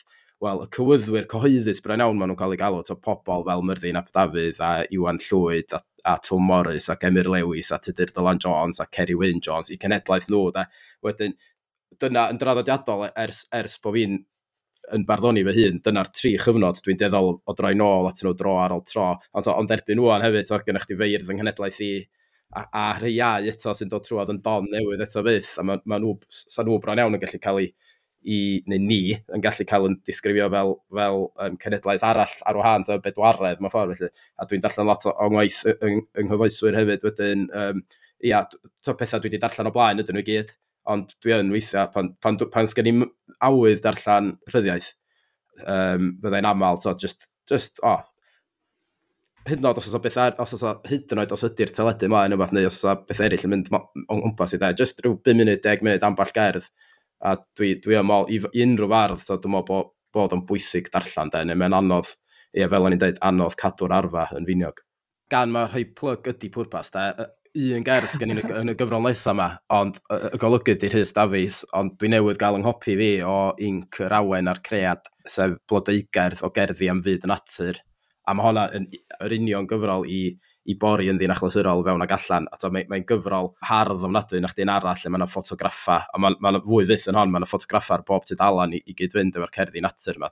wel, 0.41 0.63
y 0.63 0.69
cywyddwyr 0.73 1.27
cyhoeddus 1.29 1.83
brain 1.85 2.01
iawn 2.01 2.17
maen 2.17 2.31
nhw'n 2.31 2.39
cael 2.39 2.55
ei 2.55 2.59
galw, 2.61 2.81
to 2.87 2.95
pobl 2.97 3.45
fel 3.45 3.65
Myrddin 3.67 3.99
Ap 3.99 4.09
Dafydd 4.15 4.61
a 4.63 4.71
Iwan 4.95 5.21
Llwyd 5.21 5.75
a, 5.77 5.81
a 6.09 6.15
Tom 6.25 6.47
Morris 6.49 6.89
a 6.89 6.97
Emyr 7.09 7.29
Lewis 7.29 7.69
a 7.75 7.77
Tudur 7.83 8.13
Dylan 8.15 8.41
Jones 8.41 8.81
a 8.81 8.87
Kerry 8.87 9.17
Wyn 9.19 9.43
Jones 9.43 9.69
i 9.69 9.77
cenedlaeth 9.81 10.29
nhw, 10.31 10.47
da. 10.55 10.65
Wedyn, 11.05 11.35
dyna 12.01 12.25
yn 12.33 12.41
draddodiadol 12.41 13.09
ers, 13.11 13.43
ers 13.53 13.77
bod 13.83 13.99
fi'n 13.99 14.17
yn 14.95 15.05
barddoni 15.07 15.43
fy 15.45 15.53
hun, 15.59 15.77
dyna'r 15.85 16.09
tri 16.15 16.33
chyfnod 16.41 16.81
dwi'n 16.81 16.99
deddol 16.99 17.35
o 17.37 17.55
droi 17.55 17.75
nôl 17.77 18.09
at 18.09 18.23
nhw 18.23 18.33
dro 18.37 18.57
ar 18.63 18.73
ôl 18.75 18.81
tro. 18.87 19.11
Ond, 19.37 19.51
ond 19.53 19.75
erbyn 19.75 19.99
nhw'n 19.99 20.25
hefyd, 20.25 20.49
o, 20.51 20.59
gennych 20.65 20.87
chi 20.89 20.97
feirdd 20.97 21.29
yng 21.29 21.39
Nghenedlaeth 21.39 21.83
i 21.85 21.91
a, 22.51 22.65
a 22.71 22.83
rheiau 22.99 23.47
eto 23.51 23.73
sy'n 23.77 23.91
dod 23.91 24.05
trwad 24.05 24.31
yn 24.33 24.41
don 24.43 24.67
newydd 24.71 25.03
eto 25.05 25.23
fydd, 25.25 25.49
a 25.59 25.65
maen 25.67 25.83
ma 25.89 25.99
nhw, 26.01 26.17
sa 26.29 26.65
nhw 26.65 26.79
bron 26.83 27.01
iawn 27.01 27.17
yn 27.17 27.23
gallu 27.23 27.39
cael 27.43 27.61
ei, 27.63 27.71
i, 28.21 28.37
neu 28.69 28.81
ni, 28.83 28.99
yn 29.33 29.43
gallu 29.43 29.65
cael 29.69 29.87
yn 29.89 29.97
disgrifio 30.07 30.47
fel, 30.53 30.75
fel 30.97 31.23
um, 31.45 31.57
cenedlaeth 31.61 32.05
arall 32.05 32.35
ar 32.49 32.59
wahân, 32.59 32.85
so 32.87 32.97
bedwaredd, 33.01 33.61
mae 33.63 33.73
ffordd 33.73 33.95
felly. 33.97 34.11
A 34.37 34.47
dwi'n 34.49 34.63
darllen 34.65 34.89
lot 34.89 35.07
o 35.09 35.15
o 35.15 35.29
ngwaith 35.31 35.61
yng, 35.73 36.03
yng 36.19 36.29
nghyfoeswyr 36.29 36.77
hefyd 36.81 37.07
wedyn, 37.07 37.47
um, 37.57 37.81
ia, 38.27 38.43
to 38.85 38.97
pethau 38.99 39.23
dwi 39.23 39.31
wedi 39.31 39.41
darllen 39.41 39.71
o 39.71 39.73
blaen 39.75 40.03
ydyn 40.03 40.19
nhw 40.19 40.25
gyd, 40.27 40.53
ond 40.91 41.15
dwi 41.23 41.37
yn 41.39 41.53
weithio, 41.53 41.87
pan, 41.93 42.13
pan, 42.21 42.37
pan 42.53 42.69
sgen 42.69 42.91
i 42.91 42.95
awydd 43.47 43.81
darllen 43.85 44.35
rhyddiaeth, 44.51 44.93
um, 45.65 46.13
byddai'n 46.21 46.49
aml, 46.51 46.81
so 46.83 46.93
just, 46.99 47.29
just, 47.49 47.81
oh, 47.87 48.03
hyd 49.47 49.61
yn 49.61 49.67
oed 49.69 49.79
os 49.81 49.87
oes 49.89 49.97
o 49.97 50.01
beth 50.03 50.19
ar, 50.21 50.35
os 50.41 50.53
oes 50.55 50.63
o 50.67 50.73
hyd 50.87 51.13
yn 51.13 51.21
oed 51.23 51.33
os 51.33 51.43
ydy'r 51.47 51.73
teledu 51.73 52.09
mlaen 52.11 52.35
yma, 52.35 52.47
neu 52.53 52.69
os 52.69 52.77
oes 52.79 52.91
o 52.91 52.95
beth 53.07 53.23
eraill 53.25 53.47
yn 53.47 53.53
mynd 53.55 53.71
o'n 53.73 54.21
gwmpas 54.21 54.55
i 54.55 54.61
dde, 54.61 54.71
just 54.79 55.01
rhyw 55.01 55.17
5 55.25 55.39
munud, 55.39 55.61
10 55.65 55.85
munud 55.85 56.05
amball 56.07 56.33
gerdd, 56.35 56.69
a 57.25 57.35
dwi, 57.57 57.73
dwi 57.81 57.97
yn 57.99 58.07
mol, 58.07 58.29
i, 58.29 58.39
i 58.53 58.63
unrhyw 58.65 58.91
fardd, 58.93 59.25
so 59.25 59.37
dwi'n 59.41 59.55
mol 59.55 59.67
bod, 59.67 59.91
bod 60.13 60.35
o'n 60.35 60.45
bwysig 60.47 60.89
darllen, 60.93 61.33
de, 61.33 61.43
neu 61.49 61.59
mae'n 61.59 61.77
anodd, 61.81 62.13
ie, 62.53 62.65
fel 62.69 62.87
o'n 62.87 62.95
i'n 62.95 63.01
dweud, 63.01 63.21
anodd 63.31 63.57
cadw'r 63.59 63.97
arfa 63.97 64.29
yn 64.37 64.47
finiog. 64.49 64.81
Gan 65.31 65.53
mae 65.53 65.69
rhoi 65.69 65.85
plug 65.97 66.27
ydy 66.27 66.49
pwrpas, 66.53 66.91
de, 66.93 67.29
un 67.51 67.85
gerdd 67.87 68.17
gen 68.19 68.33
i 68.35 68.39
yn 68.61 68.71
y 68.71 68.75
gyfrol 68.79 69.03
nesaf 69.03 69.33
yma, 69.33 69.49
ond 69.75 69.97
y 70.15 70.39
golygu 70.39 70.75
di'r 70.79 70.97
Rhys 70.99 71.15
Davies, 71.15 71.61
ond 71.77 71.97
dwi 71.99 72.11
newydd 72.13 72.39
gael 72.39 72.59
yng 72.59 72.65
nghopi 72.65 72.97
fi 72.99 73.11
o 73.27 73.37
Inc 73.67 74.03
yr 74.05 74.15
Awen 74.21 74.51
a'r 74.51 74.61
Cread, 74.63 75.09
sef 75.27 75.57
blodeigerdd 75.69 76.43
o 76.45 76.51
gerddi 76.55 76.91
am 76.91 77.01
fyd 77.05 77.27
natur, 77.31 77.79
A 78.27 78.35
mae 78.37 78.47
hwnna 78.47 78.69
yn 78.77 78.87
yr 79.25 79.35
union 79.37 79.67
gyfrol 79.69 80.05
i, 80.09 80.21
i 80.69 80.75
bori 80.77 81.07
yn 81.09 81.17
ddyn 81.17 81.33
achlysurol 81.33 81.81
fewn 81.85 82.03
ag 82.05 82.13
allan. 82.15 82.47
A 82.51 82.69
mae'n 82.69 82.89
mae 82.91 83.05
gyfrol 83.09 83.51
hardd 83.69 84.05
ofnadwy 84.05 84.41
na 84.43 84.51
chdi'n 84.51 84.71
arall 84.73 84.99
lle 85.01 85.11
mae 85.11 85.21
yna 85.21 85.29
ffotograffa. 85.31 85.97
A 86.13 86.21
mae 86.21 86.37
yna 86.37 86.61
fwy 86.65 86.85
fydd 86.89 87.09
yn 87.11 87.19
hon, 87.19 87.33
mae 87.33 87.41
yna 87.41 87.49
ffotograffa 87.49 87.97
ar 87.97 88.05
bob 88.07 88.27
tudalan 88.29 88.77
i, 88.77 88.83
i 88.85 88.95
gyd-fynd 88.97 89.39
efo'r 89.39 89.53
cerddi 89.57 89.83
natur 89.83 90.21
yma. 90.21 90.29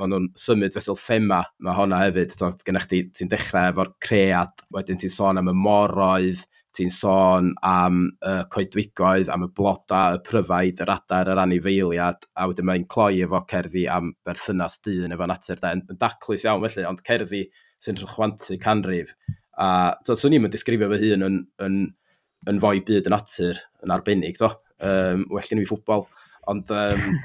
Mae 0.00 0.12
nhw'n 0.12 0.30
symud 0.44 0.76
fesul 0.76 1.00
thema 1.00 1.42
mae 1.64 1.78
hwnna 1.80 2.04
hefyd. 2.04 2.36
Gennych 2.66 2.88
chi, 2.90 3.04
ti'n 3.16 3.32
dechrau 3.32 3.72
efo'r 3.72 3.94
cread, 4.04 4.66
wedyn 4.76 5.00
ti'n 5.00 5.16
sôn 5.16 5.40
am 5.40 5.52
y 5.52 5.56
moroedd, 5.56 6.44
ti'n 6.76 6.90
sôn 6.94 7.50
am 7.66 8.02
y 8.06 8.30
uh, 8.30 8.44
coedwigoedd, 8.52 9.30
am 9.32 9.46
y 9.46 9.50
bloda, 9.56 10.02
y 10.16 10.20
pryfaid, 10.26 10.82
yr 10.84 10.92
adar, 10.94 11.30
yr 11.32 11.42
anifeiliad, 11.42 12.26
a 12.38 12.46
wedyn 12.50 12.68
mae'n 12.68 12.86
cloi 12.92 13.22
efo 13.24 13.42
cerddi 13.50 13.86
am 13.90 14.12
berthynas 14.26 14.78
dyn 14.86 15.16
efo 15.16 15.28
natur. 15.30 15.60
Da. 15.62 15.74
Yn 15.76 16.00
daclus 16.00 16.46
iawn 16.46 16.62
felly, 16.66 16.86
ond 16.88 17.02
cerddi 17.06 17.44
sy'n 17.82 17.98
rhychwantu 17.98 18.58
canrif. 18.62 19.14
A 19.60 19.96
so, 20.06 20.16
swn 20.16 20.38
i'n 20.38 20.50
disgrifio 20.52 20.90
fy 20.92 21.10
hun 21.10 21.26
yn, 21.26 21.38
yn, 21.66 21.78
yn 22.50 22.62
fwy 22.62 22.84
byd 22.86 23.10
y 23.10 23.14
natur 23.14 23.60
yn 23.84 23.94
arbennig, 23.94 24.38
do. 24.40 24.52
Um, 24.80 25.26
well 25.28 25.44
gen 25.44 25.60
i 25.60 25.66
fi 25.66 25.74
ffwbol. 25.74 26.06
Ond, 26.50 26.70
um, 26.72 27.18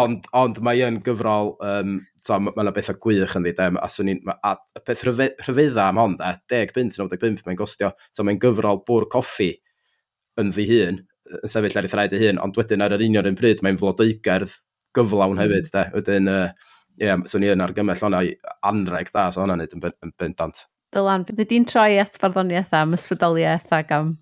ond, 0.00 0.26
ond 0.36 0.58
mae 0.64 0.82
yn 0.86 0.98
gyfrol 1.06 1.54
um, 1.62 2.00
so, 2.22 2.38
mae 2.38 2.54
yna 2.54 2.70
ma 2.70 2.74
bethau 2.74 2.98
gwych 3.02 3.36
yn 3.38 3.46
ddi, 3.46 3.54
a, 3.58 3.88
swn 3.90 4.12
i'n, 4.14 4.32
a 4.32 4.54
y 4.78 4.82
peth 4.86 5.04
rhyfedda 5.08 5.88
am 5.88 6.00
hon, 6.00 6.18
10 6.50 6.74
bint, 6.76 6.98
95 6.98 7.46
mae'n 7.46 7.58
gostio, 7.58 7.92
so 8.14 8.26
mae'n 8.26 8.40
gyfrol 8.42 8.82
bwr 8.86 9.08
coffi 9.12 9.50
yn 10.40 10.52
ddi 10.54 10.68
hun, 10.70 11.00
yn 11.40 11.50
sefyll 11.50 11.80
ar 11.80 11.88
ei 11.88 11.92
thraed 11.92 12.14
ei 12.16 12.28
hun, 12.28 12.38
ond 12.44 12.60
wedyn 12.60 12.84
ar 12.84 12.94
yr 12.94 13.02
union 13.08 13.30
un 13.30 13.38
bryd, 13.38 13.64
mae'n 13.64 13.80
flodeigardd 13.80 14.54
gyflawn 14.96 15.34
hmm. 15.34 15.42
hefyd, 15.42 15.72
de. 15.74 15.84
wedyn, 15.96 16.30
uh, 16.30 16.70
yeah, 17.00 17.18
swn 17.26 17.48
i 17.48 17.52
yn 17.56 17.64
argymell 17.64 18.06
hwnna 18.06 18.22
i 18.28 18.32
anreg 18.68 19.10
da, 19.14 19.26
so 19.32 19.42
hwnna'n 19.42 19.64
neud 19.64 19.76
yn, 19.76 19.84
yn 20.06 20.14
bendant. 20.20 20.66
Dylan, 20.92 21.26
bydd 21.26 21.44
ydy'n 21.46 21.66
troi 21.66 21.98
at 22.02 22.18
farddoniaeth 22.20 22.74
am 22.76 22.94
ysbrydoliaeth 22.98 23.70
ac 23.74 23.94
am 23.96 24.16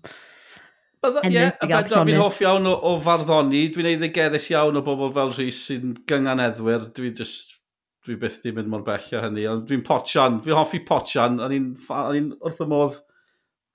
ie, 1.01 1.31
yeah, 1.33 1.55
a 1.57 1.81
fi'n 1.83 2.19
hoff 2.21 2.37
iawn 2.43 2.67
o, 2.69 2.75
o 2.87 2.97
farddoni, 3.03 3.65
dwi'n 3.73 3.89
ei 3.89 3.97
ddigeddus 3.99 4.51
iawn 4.53 4.77
o 4.79 4.83
bobl 4.85 5.09
fel 5.15 5.33
rhys 5.33 5.63
sy'n 5.67 5.95
gynganeddwyr, 6.09 6.85
dwi'n 6.95 7.15
just 7.17 7.57
dwi 8.05 8.17
byth 8.21 8.39
di 8.43 8.53
mynd 8.55 8.69
mor 8.71 8.83
bell 8.85 9.09
a 9.17 9.23
hynny, 9.25 9.45
ond 9.49 9.67
dwi'n 9.69 9.83
potsian, 9.85 10.39
dwi'n 10.41 10.57
hoffi 10.57 10.81
potsian, 10.87 11.37
o'n 11.43 11.53
i'n 11.53 12.29
wrth 12.41 12.63
y 12.63 12.67
modd 12.69 12.97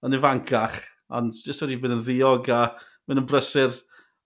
yn 0.07 0.17
ifancach, 0.19 0.81
ond 1.15 1.37
jyst 1.45 1.62
i'n 1.67 1.79
mynd 1.83 2.01
yn 2.01 2.05
ddiog 2.07 2.51
a 2.55 2.62
mynd 3.07 3.23
yn 3.23 3.29
brysur, 3.31 3.77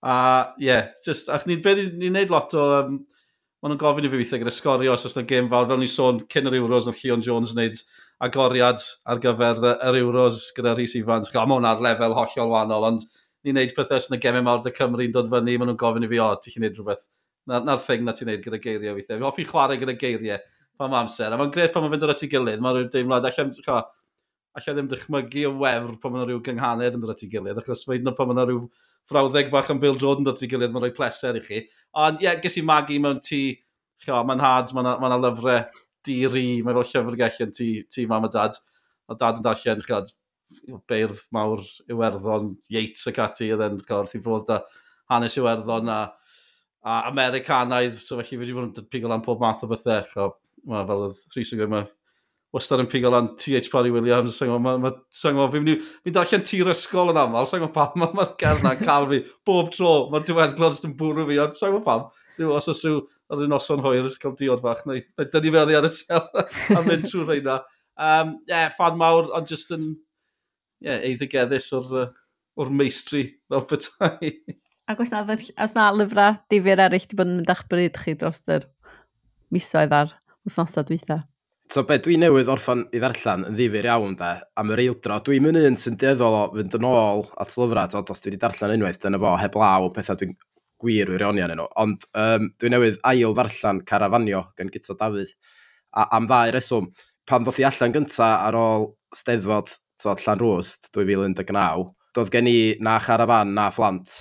a 0.00 0.16
ie, 0.56 0.70
yeah, 0.70 0.88
just, 1.04 1.28
ac 1.28 1.44
ni'n 1.48 1.60
ni, 1.60 1.86
ni 2.00 2.12
neud 2.14 2.32
lot 2.32 2.56
o, 2.56 2.64
um, 2.78 2.96
maen 3.60 3.74
nhw'n 3.74 3.82
gofyn 3.82 4.08
i 4.08 4.12
fi 4.12 4.22
weithiau 4.22 4.40
gyda 4.40 4.54
sgorio 4.56 4.94
os 4.96 5.04
oes 5.04 5.18
yna 5.18 5.26
gêm 5.28 5.52
fawr, 5.52 5.68
fel 5.68 5.82
ni'n 5.82 5.92
sôn 5.92 6.22
cyn 6.32 6.48
yr 6.48 6.56
Euros, 6.62 6.88
oedd 6.88 7.04
Leon 7.04 7.24
Jones 7.26 7.52
wneud 7.52 7.82
agoriad 8.24 8.80
ar 9.04 9.20
gyfer 9.20 9.60
yr 9.74 10.00
Euros 10.00 10.46
gyda 10.56 10.72
Rhys 10.72 10.96
Ifans, 10.96 11.28
a 11.34 11.44
mae 11.44 11.60
hwnna'r 11.60 11.84
lefel 11.84 12.16
hollol 12.16 12.54
wahanol, 12.54 12.88
ond 12.88 13.04
ni'n 13.44 13.60
neud 13.60 13.76
pethau 13.76 14.00
sy'n 14.00 14.16
y 14.16 14.22
gemau 14.24 14.48
mawr 14.48 14.64
dy 14.64 14.72
Cymru'n 14.80 15.12
dod 15.12 15.28
fyny, 15.28 15.58
maen 15.60 15.74
nhw'n 15.74 15.82
gofyn 15.84 16.08
i 16.08 16.12
fi, 16.14 16.24
o, 16.24 16.32
ti'n 16.40 16.64
neud 16.64 16.80
rhywbeth 16.80 17.04
na'r 17.50 17.66
na 17.66 17.76
thing 17.80 18.04
na 18.06 18.14
ti'n 18.16 18.30
neud 18.30 18.44
gyda 18.44 18.60
geiriau 18.62 18.96
weithiau. 18.96 19.18
Fi'n 19.18 19.26
hoffi 19.26 19.46
chwarae 19.48 19.78
gyda 19.80 19.96
geiriau 19.98 20.38
pan 20.80 20.92
mae 20.92 21.04
amser, 21.04 21.32
a 21.32 21.38
mae'n 21.38 21.50
gred 21.54 21.72
pan 21.74 21.84
mae'n 21.84 21.94
fynd 21.94 22.06
o'r 22.06 22.14
at 22.14 22.22
ei 22.24 22.30
gilydd, 22.32 22.62
mae'n 22.64 22.86
deimlad 22.92 23.26
allan, 23.28 23.50
allan 24.56 24.78
ddim 24.78 24.88
dychmygu 24.90 25.42
y 25.44 25.50
wefr 25.60 25.98
pan 26.00 26.14
mae'n 26.14 26.28
rhyw 26.28 26.40
gynghanedd 26.46 26.96
yn 26.96 27.02
dod 27.02 27.12
at 27.14 27.24
ei 27.26 27.32
gilydd, 27.34 27.60
achos 27.60 27.84
mae 27.88 27.98
hynny 27.98 28.14
pan 28.16 28.30
mae'n 28.30 28.40
rhyw 28.48 28.62
frawddeg 29.10 29.50
bach 29.52 29.68
am 29.74 29.82
Bill 29.82 29.98
Jordan 30.00 30.24
dod 30.24 30.38
at 30.38 30.46
ei 30.46 30.50
gilydd, 30.52 30.72
mae'n 30.72 30.86
rhoi 30.86 30.94
pleser 30.96 31.36
i 31.36 31.42
chi. 31.44 31.60
Ond 32.00 32.22
ie, 32.22 32.28
yeah, 32.28 32.40
ges 32.40 32.56
i 32.56 32.64
magu 32.64 32.96
mewn 33.02 33.20
tŷ, 33.26 33.42
mae'n 34.08 34.44
hads, 34.46 34.72
mae'n 34.76 35.02
ma, 35.02 35.12
lyfrau 35.20 35.66
diri, 36.06 36.46
mae 36.64 36.78
fel 36.78 36.88
llyfrgell 36.94 37.44
yn 37.44 37.52
tŷ, 37.58 37.68
tŷ 37.92 38.06
mam 38.08 38.30
a 38.30 38.32
dad, 38.32 38.56
a 39.10 39.18
dad 39.20 39.42
yn 39.42 39.44
darllen, 39.44 39.84
chod, 39.84 40.14
beirdd 40.88 41.20
mawr 41.34 41.60
Iwerddon, 41.90 42.54
Yates 42.72 43.04
ac 43.10 43.20
ati, 43.26 43.50
a 43.52 43.58
then, 43.60 43.76
wrth 43.84 44.16
i 44.16 44.22
fod 44.24 44.48
da 44.48 44.62
hanes 45.12 45.36
Iwerddon 45.38 45.92
a 45.92 46.00
a 46.82 47.00
Americanaidd, 47.10 47.96
so 48.00 48.16
felly 48.16 48.28
fi 48.28 48.42
wedi 48.42 48.56
bod 48.56 48.78
yn 48.80 48.90
pigo 48.92 49.10
lan 49.10 49.24
pob 49.24 49.40
math 49.42 49.64
o 49.66 49.70
bethau. 49.70 50.04
So, 50.12 50.28
ma, 50.68 50.84
fel 50.88 51.06
oedd 51.06 51.24
Rhys 51.34 51.52
yn 51.54 51.60
gweud, 51.60 51.72
mae 51.74 51.88
wastad 52.54 52.82
yn 52.82 52.88
pigo 52.90 53.10
lan 53.12 53.34
TH 53.38 53.70
Parry 53.70 53.92
Williams, 53.94 54.34
sa'n 54.38 54.50
gwybod, 54.50 54.82
ma, 54.82 54.90
ma, 54.90 55.46
fi'n 55.52 55.66
mynd 55.66 55.84
fi 55.86 56.14
darllen 56.14 56.42
tir 56.46 56.70
ysgol 56.72 57.12
yn 57.12 57.20
aml, 57.20 57.46
sa'n 57.46 57.62
gwybod 57.62 57.76
pam, 57.76 57.92
mae'r 58.02 58.16
ma 58.18 58.26
gerdd 58.40 58.64
na'n 58.66 58.80
cael 58.80 59.06
fi, 59.12 59.20
bob 59.46 59.70
tro, 59.74 59.92
mae'r 60.10 60.26
diweddglo 60.26 60.70
jyst 60.72 60.88
yn 60.88 60.96
bwrw 60.98 61.28
fi, 61.28 61.38
sa'n 61.60 61.76
gwybod 61.76 61.86
pam, 61.86 62.06
rhyw, 62.38 62.54
os 62.56 62.70
oes 62.72 62.82
rhyw 62.86 63.02
ar 63.30 63.44
un 63.44 63.54
noson 63.54 63.84
hwyr, 63.84 64.08
cael 64.22 64.34
diod 64.40 64.64
fach, 64.64 64.82
neu, 64.90 65.04
neu 65.20 65.30
dynnu 65.36 65.54
feddi 65.54 65.78
ar 65.78 65.86
y 65.86 65.92
tel, 65.94 66.26
a 66.80 66.82
mynd 66.88 67.06
trwy 67.06 67.28
reina. 67.28 67.60
Um, 68.00 68.34
yeah, 68.50 68.72
fan 68.74 68.98
mawr, 68.98 69.30
ond 69.36 69.50
jyst 69.52 69.70
yn, 69.76 69.92
yeah, 70.82 70.98
eiddigeddus 71.06 71.70
o'r, 71.76 71.94
uh, 72.02 72.08
o'r 72.58 72.74
meistri 72.74 73.28
fel 73.46 73.66
bethau. 73.70 74.34
Ac 74.90 74.98
os 75.04 75.12
na, 75.14 75.22
os 75.62 75.74
na 75.76 75.90
lyfrau 75.94 76.38
difyr 76.50 76.80
eraill 76.82 77.04
di 77.06 77.16
bod 77.18 77.28
yn 77.30 77.36
mynd 77.38 77.50
a'ch 77.52 77.66
bryd 77.70 77.98
chi 78.02 78.16
dros 78.18 78.40
yr 78.50 78.64
misoedd 79.54 79.92
ar 79.94 80.16
wythnosau 80.48 80.82
dwytha? 80.88 81.20
So 81.70 81.84
be 81.86 82.00
dwi 82.02 82.16
newydd 82.18 82.48
orffan 82.50 82.80
i 82.90 82.98
ddarllen 82.98 83.44
yn 83.46 83.54
ddifur 83.54 83.86
iawn 83.86 84.16
de, 84.18 84.30
am 84.58 84.72
yr 84.74 84.82
eildro, 84.82 85.20
dwi'n 85.22 85.44
mynd 85.44 85.60
un 85.60 85.78
sy'n 85.78 85.98
deddol 86.00 86.34
o 86.34 86.40
fynd 86.56 86.74
yn 86.80 86.88
ôl 86.88 87.22
at 87.44 87.54
lyfrau, 87.54 87.92
tod, 87.92 88.10
os 88.10 88.24
dwi 88.24 88.32
wedi 88.32 88.40
darllen 88.42 88.74
unwaith, 88.74 88.98
dyna 89.04 89.20
fo, 89.22 89.36
heb 89.38 89.58
law, 89.62 89.86
pethau 89.94 90.18
dwi'n 90.18 90.34
gwir 90.82 91.14
wir 91.14 91.26
onion 91.28 91.54
nhw. 91.54 91.68
Ond 91.84 92.08
um, 92.24 92.50
dwi 92.58 92.74
newydd 92.74 92.98
ail 93.12 93.36
ddarllen 93.38 93.84
Carafanio 93.86 94.42
gan 94.58 94.74
Gito 94.74 94.98
Dafydd, 94.98 95.30
a, 95.94 96.08
am 96.18 96.26
ddau 96.26 96.50
reswm, 96.58 96.90
pan 97.30 97.46
ddoth 97.46 97.62
i 97.62 97.68
allan 97.70 97.94
gynta 97.94 98.32
ar 98.48 98.58
ôl 98.58 98.90
steddfod 99.14 99.70
tod, 100.02 100.26
Llan 100.26 100.42
Rwst 100.42 100.90
2019, 100.98 101.86
doedd 102.18 102.34
gen 102.34 102.50
i 102.50 102.58
na 102.82 102.98
charafan 103.06 103.54
na 103.54 103.70
phlant, 103.70 104.18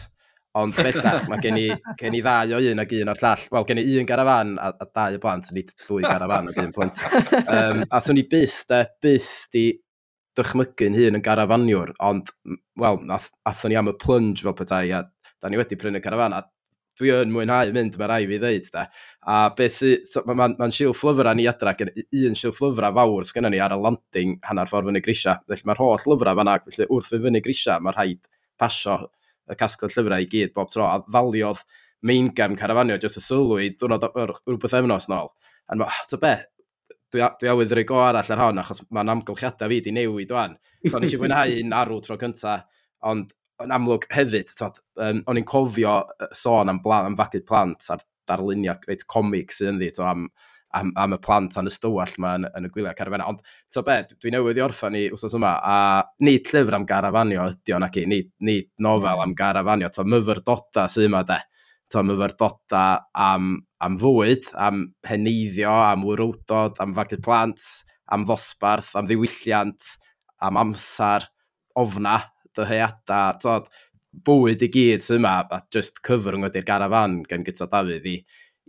Ond 0.60 0.76
bellach, 0.76 1.28
mae 1.32 1.42
gen 1.44 1.60
i, 1.60 1.68
gen 2.00 2.18
i 2.18 2.22
ddau 2.24 2.56
o 2.58 2.62
un 2.72 2.84
ag 2.84 2.96
un 3.00 3.12
o'r 3.14 3.22
llall. 3.22 3.46
Wel, 3.54 3.68
gen 3.70 3.82
i 3.82 3.86
un 4.02 4.10
garafan 4.10 4.56
a, 4.60 4.72
a 4.74 4.88
dau 4.88 5.18
o 5.18 5.22
blant, 5.24 5.52
nid 5.56 5.74
dwy 5.88 6.04
garafan 6.06 6.52
ag 6.52 6.60
un 6.64 6.74
plant. 6.76 7.00
Um, 7.46 7.84
a 7.86 8.02
swn 8.04 8.22
i 8.22 8.26
byth, 8.32 8.62
de, 8.72 8.84
byth 9.04 9.34
di 9.56 9.66
dychmygu'n 10.40 10.98
hun 10.98 11.20
yn 11.20 11.26
garafaniwr, 11.26 11.96
ond, 12.10 12.32
wel, 12.80 13.02
ath, 13.16 13.30
athon 13.50 13.74
ni 13.74 13.80
am 13.80 13.92
y 13.92 13.98
plunge 14.00 14.46
fel 14.46 14.56
petai, 14.58 14.88
a 14.96 15.04
da 15.40 15.52
ni 15.52 15.60
wedi 15.60 15.78
prynu 15.80 16.02
garafan, 16.04 16.36
a 16.38 16.44
dwi 17.00 17.14
yn 17.16 17.32
mwynhau 17.32 17.72
mynd, 17.76 17.96
mae 18.00 18.10
rai 18.12 18.26
fi 18.28 18.40
ddeud, 18.42 18.66
da. 18.74 18.86
A 19.32 19.38
beth 19.56 19.78
sy'n, 19.78 20.08
so, 20.12 20.24
mae'n 20.28 20.40
ma, 20.40 20.48
ma, 20.52 20.68
ma 20.68 20.70
lyfrau 20.70 21.36
ni 21.38 21.48
adra, 21.48 21.76
gen 21.80 21.94
un 21.96 22.36
siw 22.40 22.52
lyfrau 22.52 22.98
fawr 22.98 23.28
sgynna 23.28 23.52
ni 23.54 23.62
ar 23.64 23.76
y 23.76 23.80
landing 23.80 24.36
hanner 24.50 24.70
ffordd 24.70 24.90
fyny 24.92 25.04
grisia. 25.06 25.38
Felly 25.48 25.70
mae'r 25.70 25.82
holl 25.84 26.10
lyfrau 26.12 26.42
fanna, 26.42 26.58
felly 26.68 26.90
wrth 26.90 27.14
fy 27.14 27.22
fyny 27.24 27.44
grisia, 27.46 27.80
mae'r 27.84 28.00
rhaid 28.00 28.28
pasio 28.60 28.98
y 29.50 29.58
casgliad 29.60 29.94
llyfrau 29.96 30.24
i 30.26 30.30
gyd 30.30 30.54
bob 30.56 30.72
tro, 30.74 30.86
a 30.88 31.02
ddaliodd 31.08 31.64
main 32.08 32.30
gem 32.36 32.56
carafanio 32.60 33.00
jyst 33.02 33.20
y 33.20 33.26
sylw 33.26 33.60
i 33.60 33.74
ddwrnod 33.76 34.08
rhywbeth 34.14 34.78
efnos 34.80 35.10
nôl. 35.12 35.34
A 35.70 35.78
ma, 35.78 35.90
ah, 35.90 36.04
to 36.10 36.20
be, 36.22 36.36
dwi, 37.14 37.26
dwi 37.42 37.52
awydd 37.52 37.74
rhoi 37.76 37.86
go 37.90 38.00
arall 38.04 38.34
ar 38.36 38.44
hon, 38.44 38.62
achos 38.62 38.84
mae'n 38.96 39.14
amgylchiadau 39.16 39.72
fi 39.72 39.82
di 39.86 39.94
newid 39.96 40.32
o'n. 40.34 40.56
So 40.88 41.02
nes 41.02 41.14
i 41.14 41.20
fwynhau 41.20 41.58
un 41.64 41.76
arw 41.76 42.00
tro 42.06 42.18
cynta, 42.22 42.62
ond 43.10 43.34
yn 43.64 43.74
amlwg 43.76 44.08
hefyd, 44.16 44.54
tod, 44.56 44.80
um, 45.04 45.24
o'n 45.28 45.42
i'n 45.42 45.48
cofio 45.48 45.98
sôn 46.36 46.72
am, 46.72 46.80
blan, 46.84 47.10
am 47.10 47.18
fagu 47.20 47.42
plant 47.46 47.90
a'r 47.92 48.06
darluniau 48.30 48.80
reit 48.88 49.04
comig 49.10 49.52
sydd 49.52 49.74
ynddi, 49.74 49.92
to, 49.96 50.06
am 50.08 50.30
am, 50.78 50.92
am 50.98 51.16
y 51.16 51.20
plant 51.24 51.58
a'n 51.58 51.70
ystywall 51.70 52.14
yma 52.18 52.34
yn, 52.38 52.48
yn 52.58 52.68
y 52.68 52.72
gwyliau 52.74 52.98
carafenau. 52.98 53.34
Ond, 53.34 53.54
to 53.74 53.84
be, 53.86 53.98
dwi'n 54.16 54.36
newydd 54.38 54.60
i 54.60 54.64
orffan 54.66 54.98
i 54.98 55.06
wrthnos 55.10 55.38
yma, 55.40 55.54
a 55.60 55.78
nid 56.26 56.50
llyfr 56.52 56.78
am 56.78 56.88
garafanio 56.90 57.48
ydi 57.54 57.76
o'n 57.76 57.88
ac 57.88 58.00
i, 58.02 58.06
nid, 58.10 58.32
nid 58.46 58.70
nofel 58.86 59.24
am 59.24 59.36
garafanio, 59.38 59.92
to 59.96 60.06
myfyrdoda 60.08 60.88
sy'n 60.92 61.10
yma 61.10 61.24
de, 61.28 61.40
to 61.94 62.04
myfyrdoda 62.06 62.86
am, 63.28 63.52
am 63.86 64.00
fwyd, 64.02 64.50
am 64.68 64.88
heneiddio, 65.10 65.74
am 65.90 66.06
wrwdod, 66.08 66.80
am 66.84 66.96
fagu 66.98 67.22
plant, 67.26 67.66
am 68.14 68.26
ddosbarth, 68.28 68.96
am 69.00 69.10
ddiwylliant, 69.10 69.96
am 70.46 70.60
amser, 70.62 71.28
ofna, 71.80 72.20
dyheada, 72.58 73.24
tod, 73.42 73.70
bwyd 74.26 74.64
i 74.66 74.70
gyd 74.74 75.04
sy'n 75.06 75.20
yma, 75.22 75.40
a 75.54 75.64
just 75.74 76.02
cyfrwng 76.06 76.48
ydy'r 76.48 76.66
garafan 76.66 77.20
gan 77.30 77.44
gyda 77.46 77.68
Dafydd 77.70 78.08
i 78.10 78.16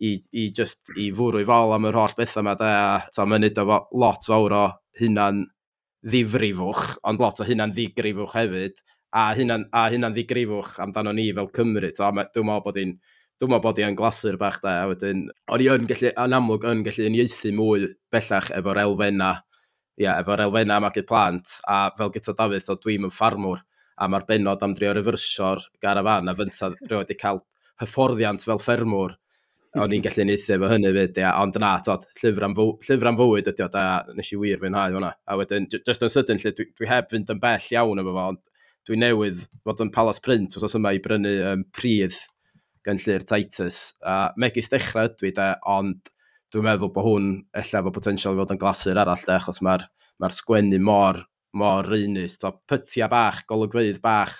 i, 0.00 0.16
i 0.32 0.48
just 0.56 0.92
i 0.96 1.10
fwrw 1.14 1.42
i 1.42 1.48
fol 1.48 1.74
am 1.76 1.88
yr 1.90 1.98
holl 2.00 2.16
bethau 2.16 2.42
yma, 2.44 2.56
de, 2.58 2.68
a 2.68 3.00
to, 3.14 3.26
mae'n 3.28 3.44
nid 3.44 3.60
o 3.60 3.66
lot 4.00 4.26
fawr 4.26 4.56
o 4.56 4.64
hynna'n 5.00 5.44
ddifrifwch, 6.06 6.96
ond 7.08 7.20
lot 7.20 7.42
o 7.42 7.46
hynna'n 7.46 7.74
ddigrifwch 7.76 8.36
hefyd, 8.38 8.80
a 9.12 9.30
hynna'n 9.36 9.66
a 9.74 9.86
hunan 9.92 10.14
ddigrifwch 10.14 10.78
amdano 10.82 11.12
ni 11.12 11.30
fel 11.36 11.50
Cymru, 11.54 11.90
So, 11.94 12.06
dwi'n 12.06 12.46
meddwl 12.46 12.64
bod 12.64 12.78
hi'n 12.80 12.96
dwi'n 13.40 13.52
meddwl 13.52 13.64
bod 13.64 13.80
hi 13.80 13.92
glasur 13.98 14.36
bach 14.40 14.60
da, 14.64 14.76
a 14.82 14.88
wedyn, 14.90 15.26
o'n 15.50 15.64
i 15.64 15.68
yn 15.72 15.86
gallu, 15.90 16.12
yn 16.12 16.36
amlwg 16.36 16.66
yn 16.70 16.84
gallu 16.86 17.06
uniaethu 17.08 17.52
mwy 17.56 17.88
bellach 18.12 18.50
efo'r 18.56 18.82
elfenna, 18.84 19.30
ia, 20.00 20.18
efo'r 20.20 20.44
elfenna 20.46 20.76
am 20.76 20.88
agu 20.88 21.04
plant, 21.08 21.56
a 21.66 21.86
fel 21.96 22.12
gyda 22.14 22.36
Dafydd, 22.38 22.66
so 22.68 22.76
dwi'n 22.80 23.08
yn 23.08 23.14
ffarmwr, 23.14 23.64
a 24.00 24.08
mae'r 24.08 24.26
benod 24.28 24.64
am 24.64 24.76
drio 24.76 24.92
refyrsio'r 24.96 25.66
garafan, 25.82 26.28
a 26.28 26.36
fynta 26.36 26.70
rhywbeth 26.70 27.00
wedi 27.02 27.18
cael 27.20 27.42
hyfforddiant 27.80 28.44
fel 28.44 28.60
ffermwr, 28.60 29.16
o'n 29.78 29.92
i'n 29.94 30.02
gallu 30.02 30.24
neithio 30.26 30.56
efo 30.56 30.68
hynny 30.72 30.90
fyd, 30.96 31.18
ia. 31.20 31.30
ond 31.38 31.56
na, 31.62 31.76
tod, 31.86 32.06
llyfr 32.18 32.46
am, 32.48 32.56
llyfr 32.58 33.10
am 33.10 33.18
fywyd 33.20 33.50
ydy 33.52 33.62
o, 33.62 33.68
da 33.70 33.84
nes 34.16 34.32
i 34.34 34.38
wir 34.40 34.58
fwynhau 34.58 34.96
hwnna. 34.96 35.12
A 35.30 35.36
wedyn, 35.38 35.68
just 35.70 36.02
yn 36.02 36.10
sydyn, 36.10 36.40
lle, 36.42 36.52
dwi, 36.56 36.66
dwi 36.74 36.88
heb 36.90 37.10
fynd 37.12 37.30
yn 37.30 37.42
bell 37.42 37.68
iawn 37.76 38.02
efo 38.02 38.14
fo, 38.16 38.24
ond 38.32 38.42
dwi 38.88 38.98
newydd 38.98 39.44
fod 39.62 39.84
yn 39.84 39.92
Palace 39.94 40.22
Print 40.24 40.58
os 40.58 40.74
yma 40.74 40.94
i 40.96 41.02
brynu 41.04 41.36
um, 41.52 41.62
pridd 41.76 42.16
gan 42.86 42.98
llyr 42.98 43.22
Titus. 43.28 43.80
A 44.02 44.32
megis 44.40 44.72
dechrau 44.72 45.06
ydw 45.06 45.30
i 45.30 45.34
da, 45.36 45.52
ond 45.70 46.10
dwi'n 46.50 46.66
meddwl 46.66 46.90
bod 46.90 47.06
hwn 47.06 47.32
ella 47.62 47.84
fo 47.86 47.94
potensial 47.94 48.34
i 48.34 48.42
fod 48.42 48.56
yn 48.56 48.62
glasur 48.62 48.98
arall 48.98 49.26
da, 49.26 49.38
achos 49.38 49.62
mae'r 49.62 49.86
ma 50.18 50.32
sgwennu 50.34 50.80
mor, 50.82 51.22
mor 51.54 51.86
reinus. 51.86 52.40
So, 52.40 52.56
pytia 52.66 53.06
bach, 53.12 53.44
golygfeidd 53.46 54.02
bach, 54.02 54.34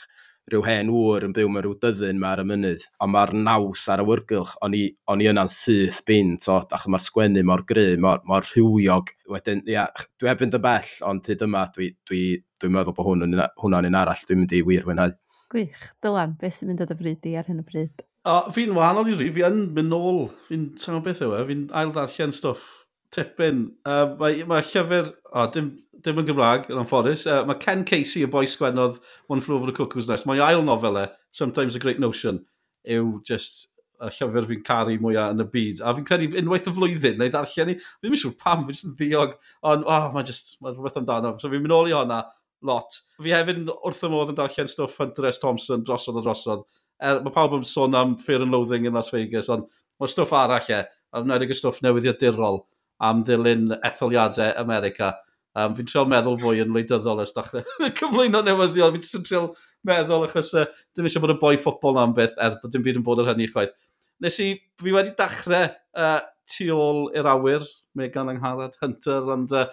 rhyw 0.51 0.65
hen 0.67 0.91
wr 0.95 1.27
yn 1.29 1.35
byw 1.37 1.51
mewn 1.53 1.65
rhyw 1.65 1.77
dyddyn 1.83 2.19
ma 2.21 2.33
ar 2.35 2.43
y 2.43 2.47
mynydd, 2.49 2.85
ond 3.05 3.13
mae'r 3.15 3.33
naws 3.37 3.85
ar 3.93 4.03
y 4.03 4.07
wyrgylch, 4.09 4.57
o'n 4.65 4.77
i, 4.77 4.83
on 5.13 5.23
i 5.23 5.29
yna'n 5.31 5.51
syth 5.53 6.01
bin, 6.09 6.37
to, 6.43 6.59
ach 6.63 6.87
mae'r 6.91 7.05
sgwennu 7.05 7.45
mor 7.47 7.65
gry, 7.69 7.95
mor, 8.03 8.23
mor 8.29 8.47
rhywiog. 8.49 9.15
Wedyn, 9.31 9.63
ia, 9.71 9.87
dwi 10.19 10.31
heb 10.33 10.45
yn 10.47 10.55
dy 10.55 10.63
bell, 10.65 10.93
ond 11.11 11.31
hyd 11.31 11.47
yma, 11.47 11.65
dwi, 11.77 11.93
dwi, 12.09 12.23
dwi'n 12.61 12.77
meddwl 12.77 12.97
bod 12.97 13.11
hwn, 13.11 13.39
hwnna'n 13.63 13.91
un 13.91 14.01
arall, 14.03 14.27
dwi'n 14.27 14.43
mynd 14.43 14.57
i 14.59 14.63
wir 14.67 14.87
fwynhau. 14.89 15.17
Gwych, 15.51 15.89
dylan, 16.03 16.37
beth 16.41 16.59
sy'n 16.59 16.73
mynd 16.73 16.85
o 16.85 16.91
dy 16.91 16.99
bryd 16.99 17.31
i 17.31 17.37
ar 17.39 17.49
hyn 17.51 17.63
o 17.63 17.67
bryd? 17.67 18.05
O, 18.29 18.37
fi'n 18.55 18.75
wahanol 18.77 19.09
i 19.09 19.17
fi, 19.17 19.31
fi 19.35 19.47
yn 19.47 19.65
mynd 19.77 19.95
nôl, 19.95 20.27
fi'n, 20.51 20.71
sa'n 20.79 21.01
beth 21.05 21.23
yw 21.25 21.39
e, 21.39 21.47
fi'n 21.49 21.67
ail 21.79 21.95
darllen 21.95 22.35
stwff 22.37 22.80
Tipyn. 23.15 23.65
Uh, 23.87 24.13
mae, 24.21 24.45
mae 24.49 24.67
llyfr... 24.67 25.15
O, 25.31 25.47
dim, 25.55 25.73
dim 26.05 26.21
yn 26.23 26.29
Gymraeg, 26.29 26.69
yn 26.71 26.81
anffodus. 26.81 27.27
Uh, 27.29 27.43
mae 27.49 27.59
Ken 27.63 27.85
Casey, 27.89 28.25
y 28.27 28.31
boi 28.31 28.47
sgwennodd 28.49 29.01
One 29.31 29.43
Flew 29.45 29.59
Over 29.59 29.71
the 29.71 29.77
Cuckoo's 29.77 30.09
Nest. 30.11 30.29
Mae 30.29 30.43
ail 30.45 30.63
nofel 30.67 31.03
e, 31.03 31.09
Sometimes 31.35 31.77
a 31.77 31.83
Great 31.83 32.01
Notion, 32.03 32.41
yw 32.89 33.19
just 33.27 33.69
y 34.01 34.09
llyfr 34.17 34.47
fi'n 34.49 34.63
caru 34.65 34.97
mwyaf 35.03 35.35
yn 35.35 35.45
y 35.45 35.47
byd. 35.53 35.83
A 35.85 35.93
fi'n 35.97 36.07
credu 36.09 36.31
unwaith 36.41 36.69
y 36.71 36.75
flwyddyn, 36.77 37.19
neu 37.21 37.33
ddarllen 37.33 37.69
ni, 37.69 37.77
ddim 38.01 38.17
yn 38.17 38.23
siŵr 38.23 38.37
pam, 38.41 38.63
fi'n 38.65 38.77
just 38.77 38.89
yn 38.89 38.95
ddiog, 38.97 39.35
ond 39.69 39.85
oh, 39.85 40.07
mae 40.15 40.27
just, 40.27 40.55
mae 40.65 40.73
rhywbeth 40.73 40.97
amdano. 41.03 41.35
So 41.43 41.53
fi'n 41.53 41.61
mynd 41.67 41.77
ôl 41.77 41.91
i 41.91 41.97
honna 41.97 42.23
lot. 42.67 42.97
Fi 43.21 43.35
hefyd 43.37 43.69
wrth 43.75 44.07
y 44.07 44.13
modd 44.13 44.33
yn 44.33 44.39
darllen 44.41 44.71
stwff 44.73 44.97
Hunter 45.01 45.29
S. 45.29 45.43
Thompson 45.43 45.85
drosodd 45.85 46.21
a 46.21 46.25
drosodd. 46.25 46.65
Er, 47.01 47.21
mae 47.25 47.35
pawb 47.35 47.59
yn 47.59 47.69
sôn 47.69 47.97
am 47.97 48.17
Fear 48.21 48.47
and 48.47 48.57
Loathing 48.57 48.89
yn 48.89 48.97
Las 48.97 49.13
Vegas, 49.13 49.53
ond 49.53 49.69
mae 50.01 50.13
stwff 50.13 50.33
arall 50.37 50.73
e, 50.73 50.81
a 51.13 51.25
wnaedig 51.25 51.53
y 51.53 51.61
stwff 51.61 51.85
newyddiadurol 51.85 52.63
am 53.01 53.25
ddilyn 53.27 53.75
etholiadau 53.87 54.55
America. 54.61 55.15
Um, 55.59 55.75
fi'n 55.75 55.89
treol 55.91 56.07
meddwl 56.07 56.39
fwy 56.39 56.61
yn 56.63 56.71
wleidyddol 56.71 57.25
ers 57.25 57.33
dachrau 57.35 57.65
cyflwyno 57.99 58.43
newyddion. 58.47 58.95
Fi'n 58.95 59.07
just 59.07 59.25
treol 59.27 59.49
meddwl 59.89 60.27
achos 60.29 60.53
uh, 60.55 60.67
dim 60.95 61.09
eisiau 61.09 61.25
bod 61.25 61.35
y 61.35 61.39
boi 61.41 61.57
ffobl 61.59 61.99
am 61.99 62.15
beth 62.17 62.37
er 62.39 62.59
bod 62.63 62.75
dim 62.75 62.85
byd 62.87 63.01
yn 63.01 63.07
bod 63.07 63.23
ar 63.23 63.33
hynny 63.33 63.49
chwaith. 63.51 63.73
Nes 64.21 64.37
i, 64.45 64.53
fi 64.79 64.93
wedi 64.95 65.15
dachrau 65.19 65.71
uh, 65.97 66.21
tu 66.51 66.69
ôl 66.75 67.09
i'r 67.17 67.29
awyr, 67.31 67.65
Megan 67.99 68.31
Angharad 68.31 68.77
Hunter, 68.83 69.27
ond 69.35 69.55
uh, 69.57 69.67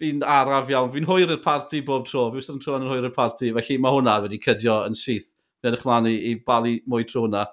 fi'n 0.00 0.24
araf 0.26 0.70
iawn. 0.72 0.90
Fi'n 0.92 1.08
hwyr 1.08 1.32
i'r 1.32 1.42
parti 1.44 1.80
bob 1.86 2.04
tro. 2.08 2.26
Fi 2.32 2.40
wastad 2.40 2.58
yn 2.58 2.64
troi'n 2.64 2.88
hwyr 2.90 3.06
i'r 3.08 3.14
parti, 3.14 3.52
felly 3.56 3.78
mae 3.80 3.96
hwnna 3.96 4.18
wedi 4.24 4.40
cydio 4.42 4.80
yn 4.88 4.96
syth. 4.98 5.30
Fi'n 5.60 5.70
edrych 5.72 5.86
mlaen 5.88 6.10
i, 6.10 6.16
i 6.30 6.34
balu 6.46 6.76
mwy 6.90 7.06
tro 7.08 7.24
hwnna. 7.24 7.46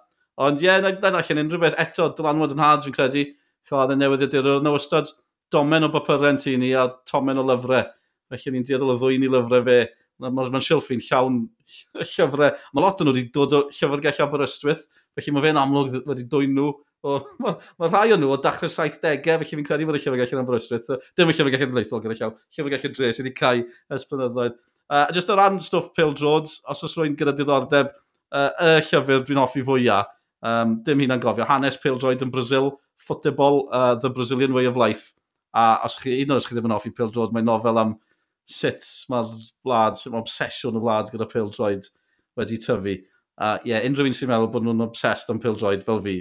Ond 0.43 0.64
ie, 0.64 0.68
yeah, 0.68 0.82
na, 0.84 0.91
na 0.97 1.22
allan 1.22 1.43
unrhyw 1.45 1.61
beth 1.61 1.80
eto, 1.80 2.09
dylanwad 2.18 2.55
yn 2.55 2.64
had, 2.64 2.84
fi'n 2.84 2.95
credu 2.97 3.28
chlad 3.70 3.93
y 3.93 3.99
newyddiadurwr, 3.99 4.64
na 4.64 4.74
ystod 4.78 5.11
domen 5.53 5.88
o 5.88 5.91
bapurau 5.93 6.38
ti 6.38 6.55
ni 6.57 6.74
a 6.74 6.88
tomen 7.09 7.41
o 7.41 7.45
lyfrau. 7.47 7.86
Felly 8.34 8.55
ni'n 8.55 8.66
dieddol 8.68 8.93
o 8.93 8.97
ddwy'n 8.97 9.28
i 9.28 9.30
lyfrau 9.32 9.66
fe. 9.68 9.78
Mae'n 10.24 10.53
ma 10.53 10.61
silffi'n 10.64 11.01
llawn 11.03 11.43
llyfrau. 11.99 12.57
Mae 12.74 12.84
lot 12.84 13.01
o'n 13.01 13.09
nhw 13.09 13.16
wedi 13.16 13.30
dod 13.34 13.55
o 13.57 13.61
llyfrgell 13.74 14.26
Aberystwyth, 14.26 14.88
felly 15.18 15.36
mae 15.36 15.47
fe'n 15.47 15.61
amlwg 15.61 15.95
wedi 16.09 16.28
dwy'n 16.32 16.53
nhw. 16.57 16.74
Mae 17.03 17.55
ma 17.82 17.89
rhai 17.89 18.14
o'n 18.16 18.22
nhw 18.24 18.32
o 18.36 18.38
dachrau 18.41 18.72
70au, 18.72 19.24
felly 19.26 19.49
fi'n 19.49 19.68
credu 19.68 19.89
fod 19.89 19.99
y 19.99 20.03
llyfrgell 20.03 20.38
yn 20.38 20.43
Aberystwyth. 20.43 20.93
Dim 21.18 21.34
y 21.34 21.36
llyfrgell 21.38 21.68
yn 21.68 21.76
leithol 21.80 22.03
gyda 22.03 22.20
llaw, 22.20 22.38
llyfrgell 22.55 22.88
yn 22.89 22.95
sydd 23.01 23.26
wedi 23.26 23.36
cael 23.39 23.66
ers 23.91 24.07
blynyddoedd. 24.09 24.61
Uh, 24.93 25.07
just 25.16 25.30
o 25.32 25.36
ran 25.39 25.59
stwff 25.64 25.93
Pil 25.95 26.11
pildroads, 26.11 26.59
os 26.70 26.84
oes 26.86 26.95
rwy'n 26.99 27.16
gyda 27.18 27.34
diddordeb, 27.36 27.93
uh, 28.36 28.49
y 28.61 28.74
llyfr 28.84 29.24
dwi'n 29.26 29.41
hoffi 29.41 29.64
fwyaf, 29.66 30.11
um, 30.45 30.78
dim 30.86 31.01
hyn 31.03 31.16
yn 31.16 31.24
gofio, 31.24 31.47
hanes 31.49 31.80
pildroed 31.82 32.24
yn 32.26 32.34
Brazil, 32.34 32.74
Football, 32.97 33.67
uh, 33.71 33.95
The 33.95 34.09
Brazilian 34.09 34.53
Way 34.53 34.65
of 34.65 34.77
Life. 34.77 35.13
A 35.55 35.79
os 35.85 35.99
chi, 36.01 36.21
un 36.23 36.33
o'n 36.33 36.41
os 36.41 36.47
chi 36.47 36.55
ddim 36.55 36.69
yn 36.69 36.73
hoffi 36.73 36.91
Pil 36.95 37.11
Droid, 37.13 37.33
mae'n 37.33 37.45
nofel 37.45 37.79
am 37.81 37.97
sut 38.49 38.85
mae'r 39.11 39.33
wlad, 39.67 39.97
sut 39.99 40.13
mae 40.13 40.23
obsesiwn 40.23 40.79
y 40.79 40.81
wlad 40.81 41.11
gyda 41.13 41.27
Pil 41.29 41.51
Droid 41.53 41.89
wedi 42.39 42.57
tyfu. 42.61 42.95
A 43.37 43.53
uh, 43.55 43.59
ie, 43.61 43.73
yeah, 43.73 43.85
unrhyw 43.85 44.09
un 44.09 44.17
sy'n 44.17 44.29
meddwl 44.29 44.49
bod 44.53 44.65
nhw'n 44.65 44.85
obsessed 44.87 45.29
am 45.33 45.41
Pil 45.43 45.57
Droid 45.59 45.85
fel 45.85 46.01
fi, 46.05 46.17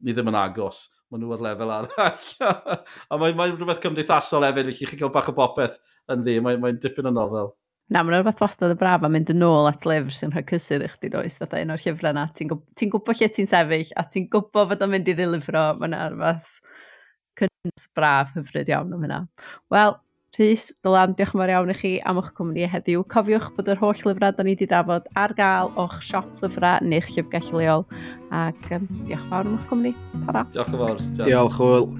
ni 0.00 0.16
ddim 0.16 0.32
yn 0.32 0.38
agos. 0.40 0.86
Mae 1.10 1.20
nhw 1.20 1.34
ar 1.34 1.44
lefel 1.44 1.72
arall. 1.74 2.34
a 3.10 3.18
mae'n 3.20 3.38
mae 3.38 3.52
rhywbeth 3.52 3.82
cymdeithasol 3.84 4.46
hefyd, 4.46 4.70
felly 4.70 4.90
chi 4.92 4.98
cael 5.00 5.12
bach 5.14 5.28
o 5.32 5.34
bopeth 5.36 5.80
yn 6.12 6.24
ddi. 6.24 6.36
Mae'n 6.44 6.60
mae 6.62 6.76
dipyn 6.80 7.10
o 7.10 7.14
nofel. 7.14 7.50
Na, 7.90 8.04
mae'n 8.04 8.20
rhywbeth 8.20 8.38
wastad 8.38 8.70
y 8.70 8.76
braf 8.78 9.02
a 9.02 9.08
mynd 9.10 9.32
yn 9.32 9.42
ôl 9.42 9.66
at 9.66 9.82
lyfr 9.88 10.14
sy'n 10.14 10.30
rhoi 10.30 10.44
cysur 10.46 10.84
i 10.86 10.90
chdi 10.92 11.08
does, 11.10 11.40
fatha 11.42 11.58
un 11.64 11.72
o'r 11.74 11.80
llyfrau 11.82 12.14
yna. 12.14 12.28
Ti'n 12.38 12.52
gwybod, 12.52 12.68
ti 12.78 12.86
gwybod 12.92 13.18
lle 13.18 13.28
ti'n 13.34 13.48
sefyll 13.50 13.90
a 13.98 14.04
ti'n 14.06 14.28
gwybod 14.30 14.68
fod 14.70 14.84
o'n 14.86 14.92
mynd 14.92 15.10
i 15.10 15.14
ddilifro. 15.18 15.64
Mae'n 15.80 15.96
rhywbeth 15.98 16.52
cynnwys 17.40 17.88
braf 17.98 18.30
hyfryd 18.36 18.70
iawn 18.70 18.94
am 18.94 19.02
hynna. 19.02 19.18
Wel, 19.74 19.96
Rhys, 20.38 20.68
Dylan, 20.86 21.16
diolch 21.18 21.32
yn 21.34 21.40
fawr 21.42 21.50
iawn 21.50 21.72
i 21.72 21.74
chi 21.80 21.90
am 22.06 22.20
eich 22.22 22.28
cwmni 22.36 22.68
heddiw. 22.70 23.02
Cofiwch 23.10 23.48
bod 23.56 23.72
yr 23.72 23.80
holl 23.80 24.04
lyfrau 24.06 24.36
da 24.36 24.46
ni 24.46 24.54
wedi 24.54 24.68
drafod 24.70 25.08
ar 25.18 25.34
gael 25.40 25.72
o'ch 25.74 25.98
siop 26.06 26.28
lyfrau 26.44 26.86
neu'ch 26.86 27.10
llyfgell 27.16 27.50
leol. 27.58 27.82
Ac 28.30 28.70
um, 28.78 28.86
diolch 29.08 29.26
yn 29.26 29.32
fawr 29.32 29.50
am 29.50 29.58
eich 29.58 29.66
cwmni. 29.72 29.92
Tara. 30.28 30.46
Diolch 30.54 30.70
yn 30.70 30.80
fawr. 30.84 31.02
Diolch, 31.02 31.26
diolch 31.26 31.58
Hwyl. 31.58 31.90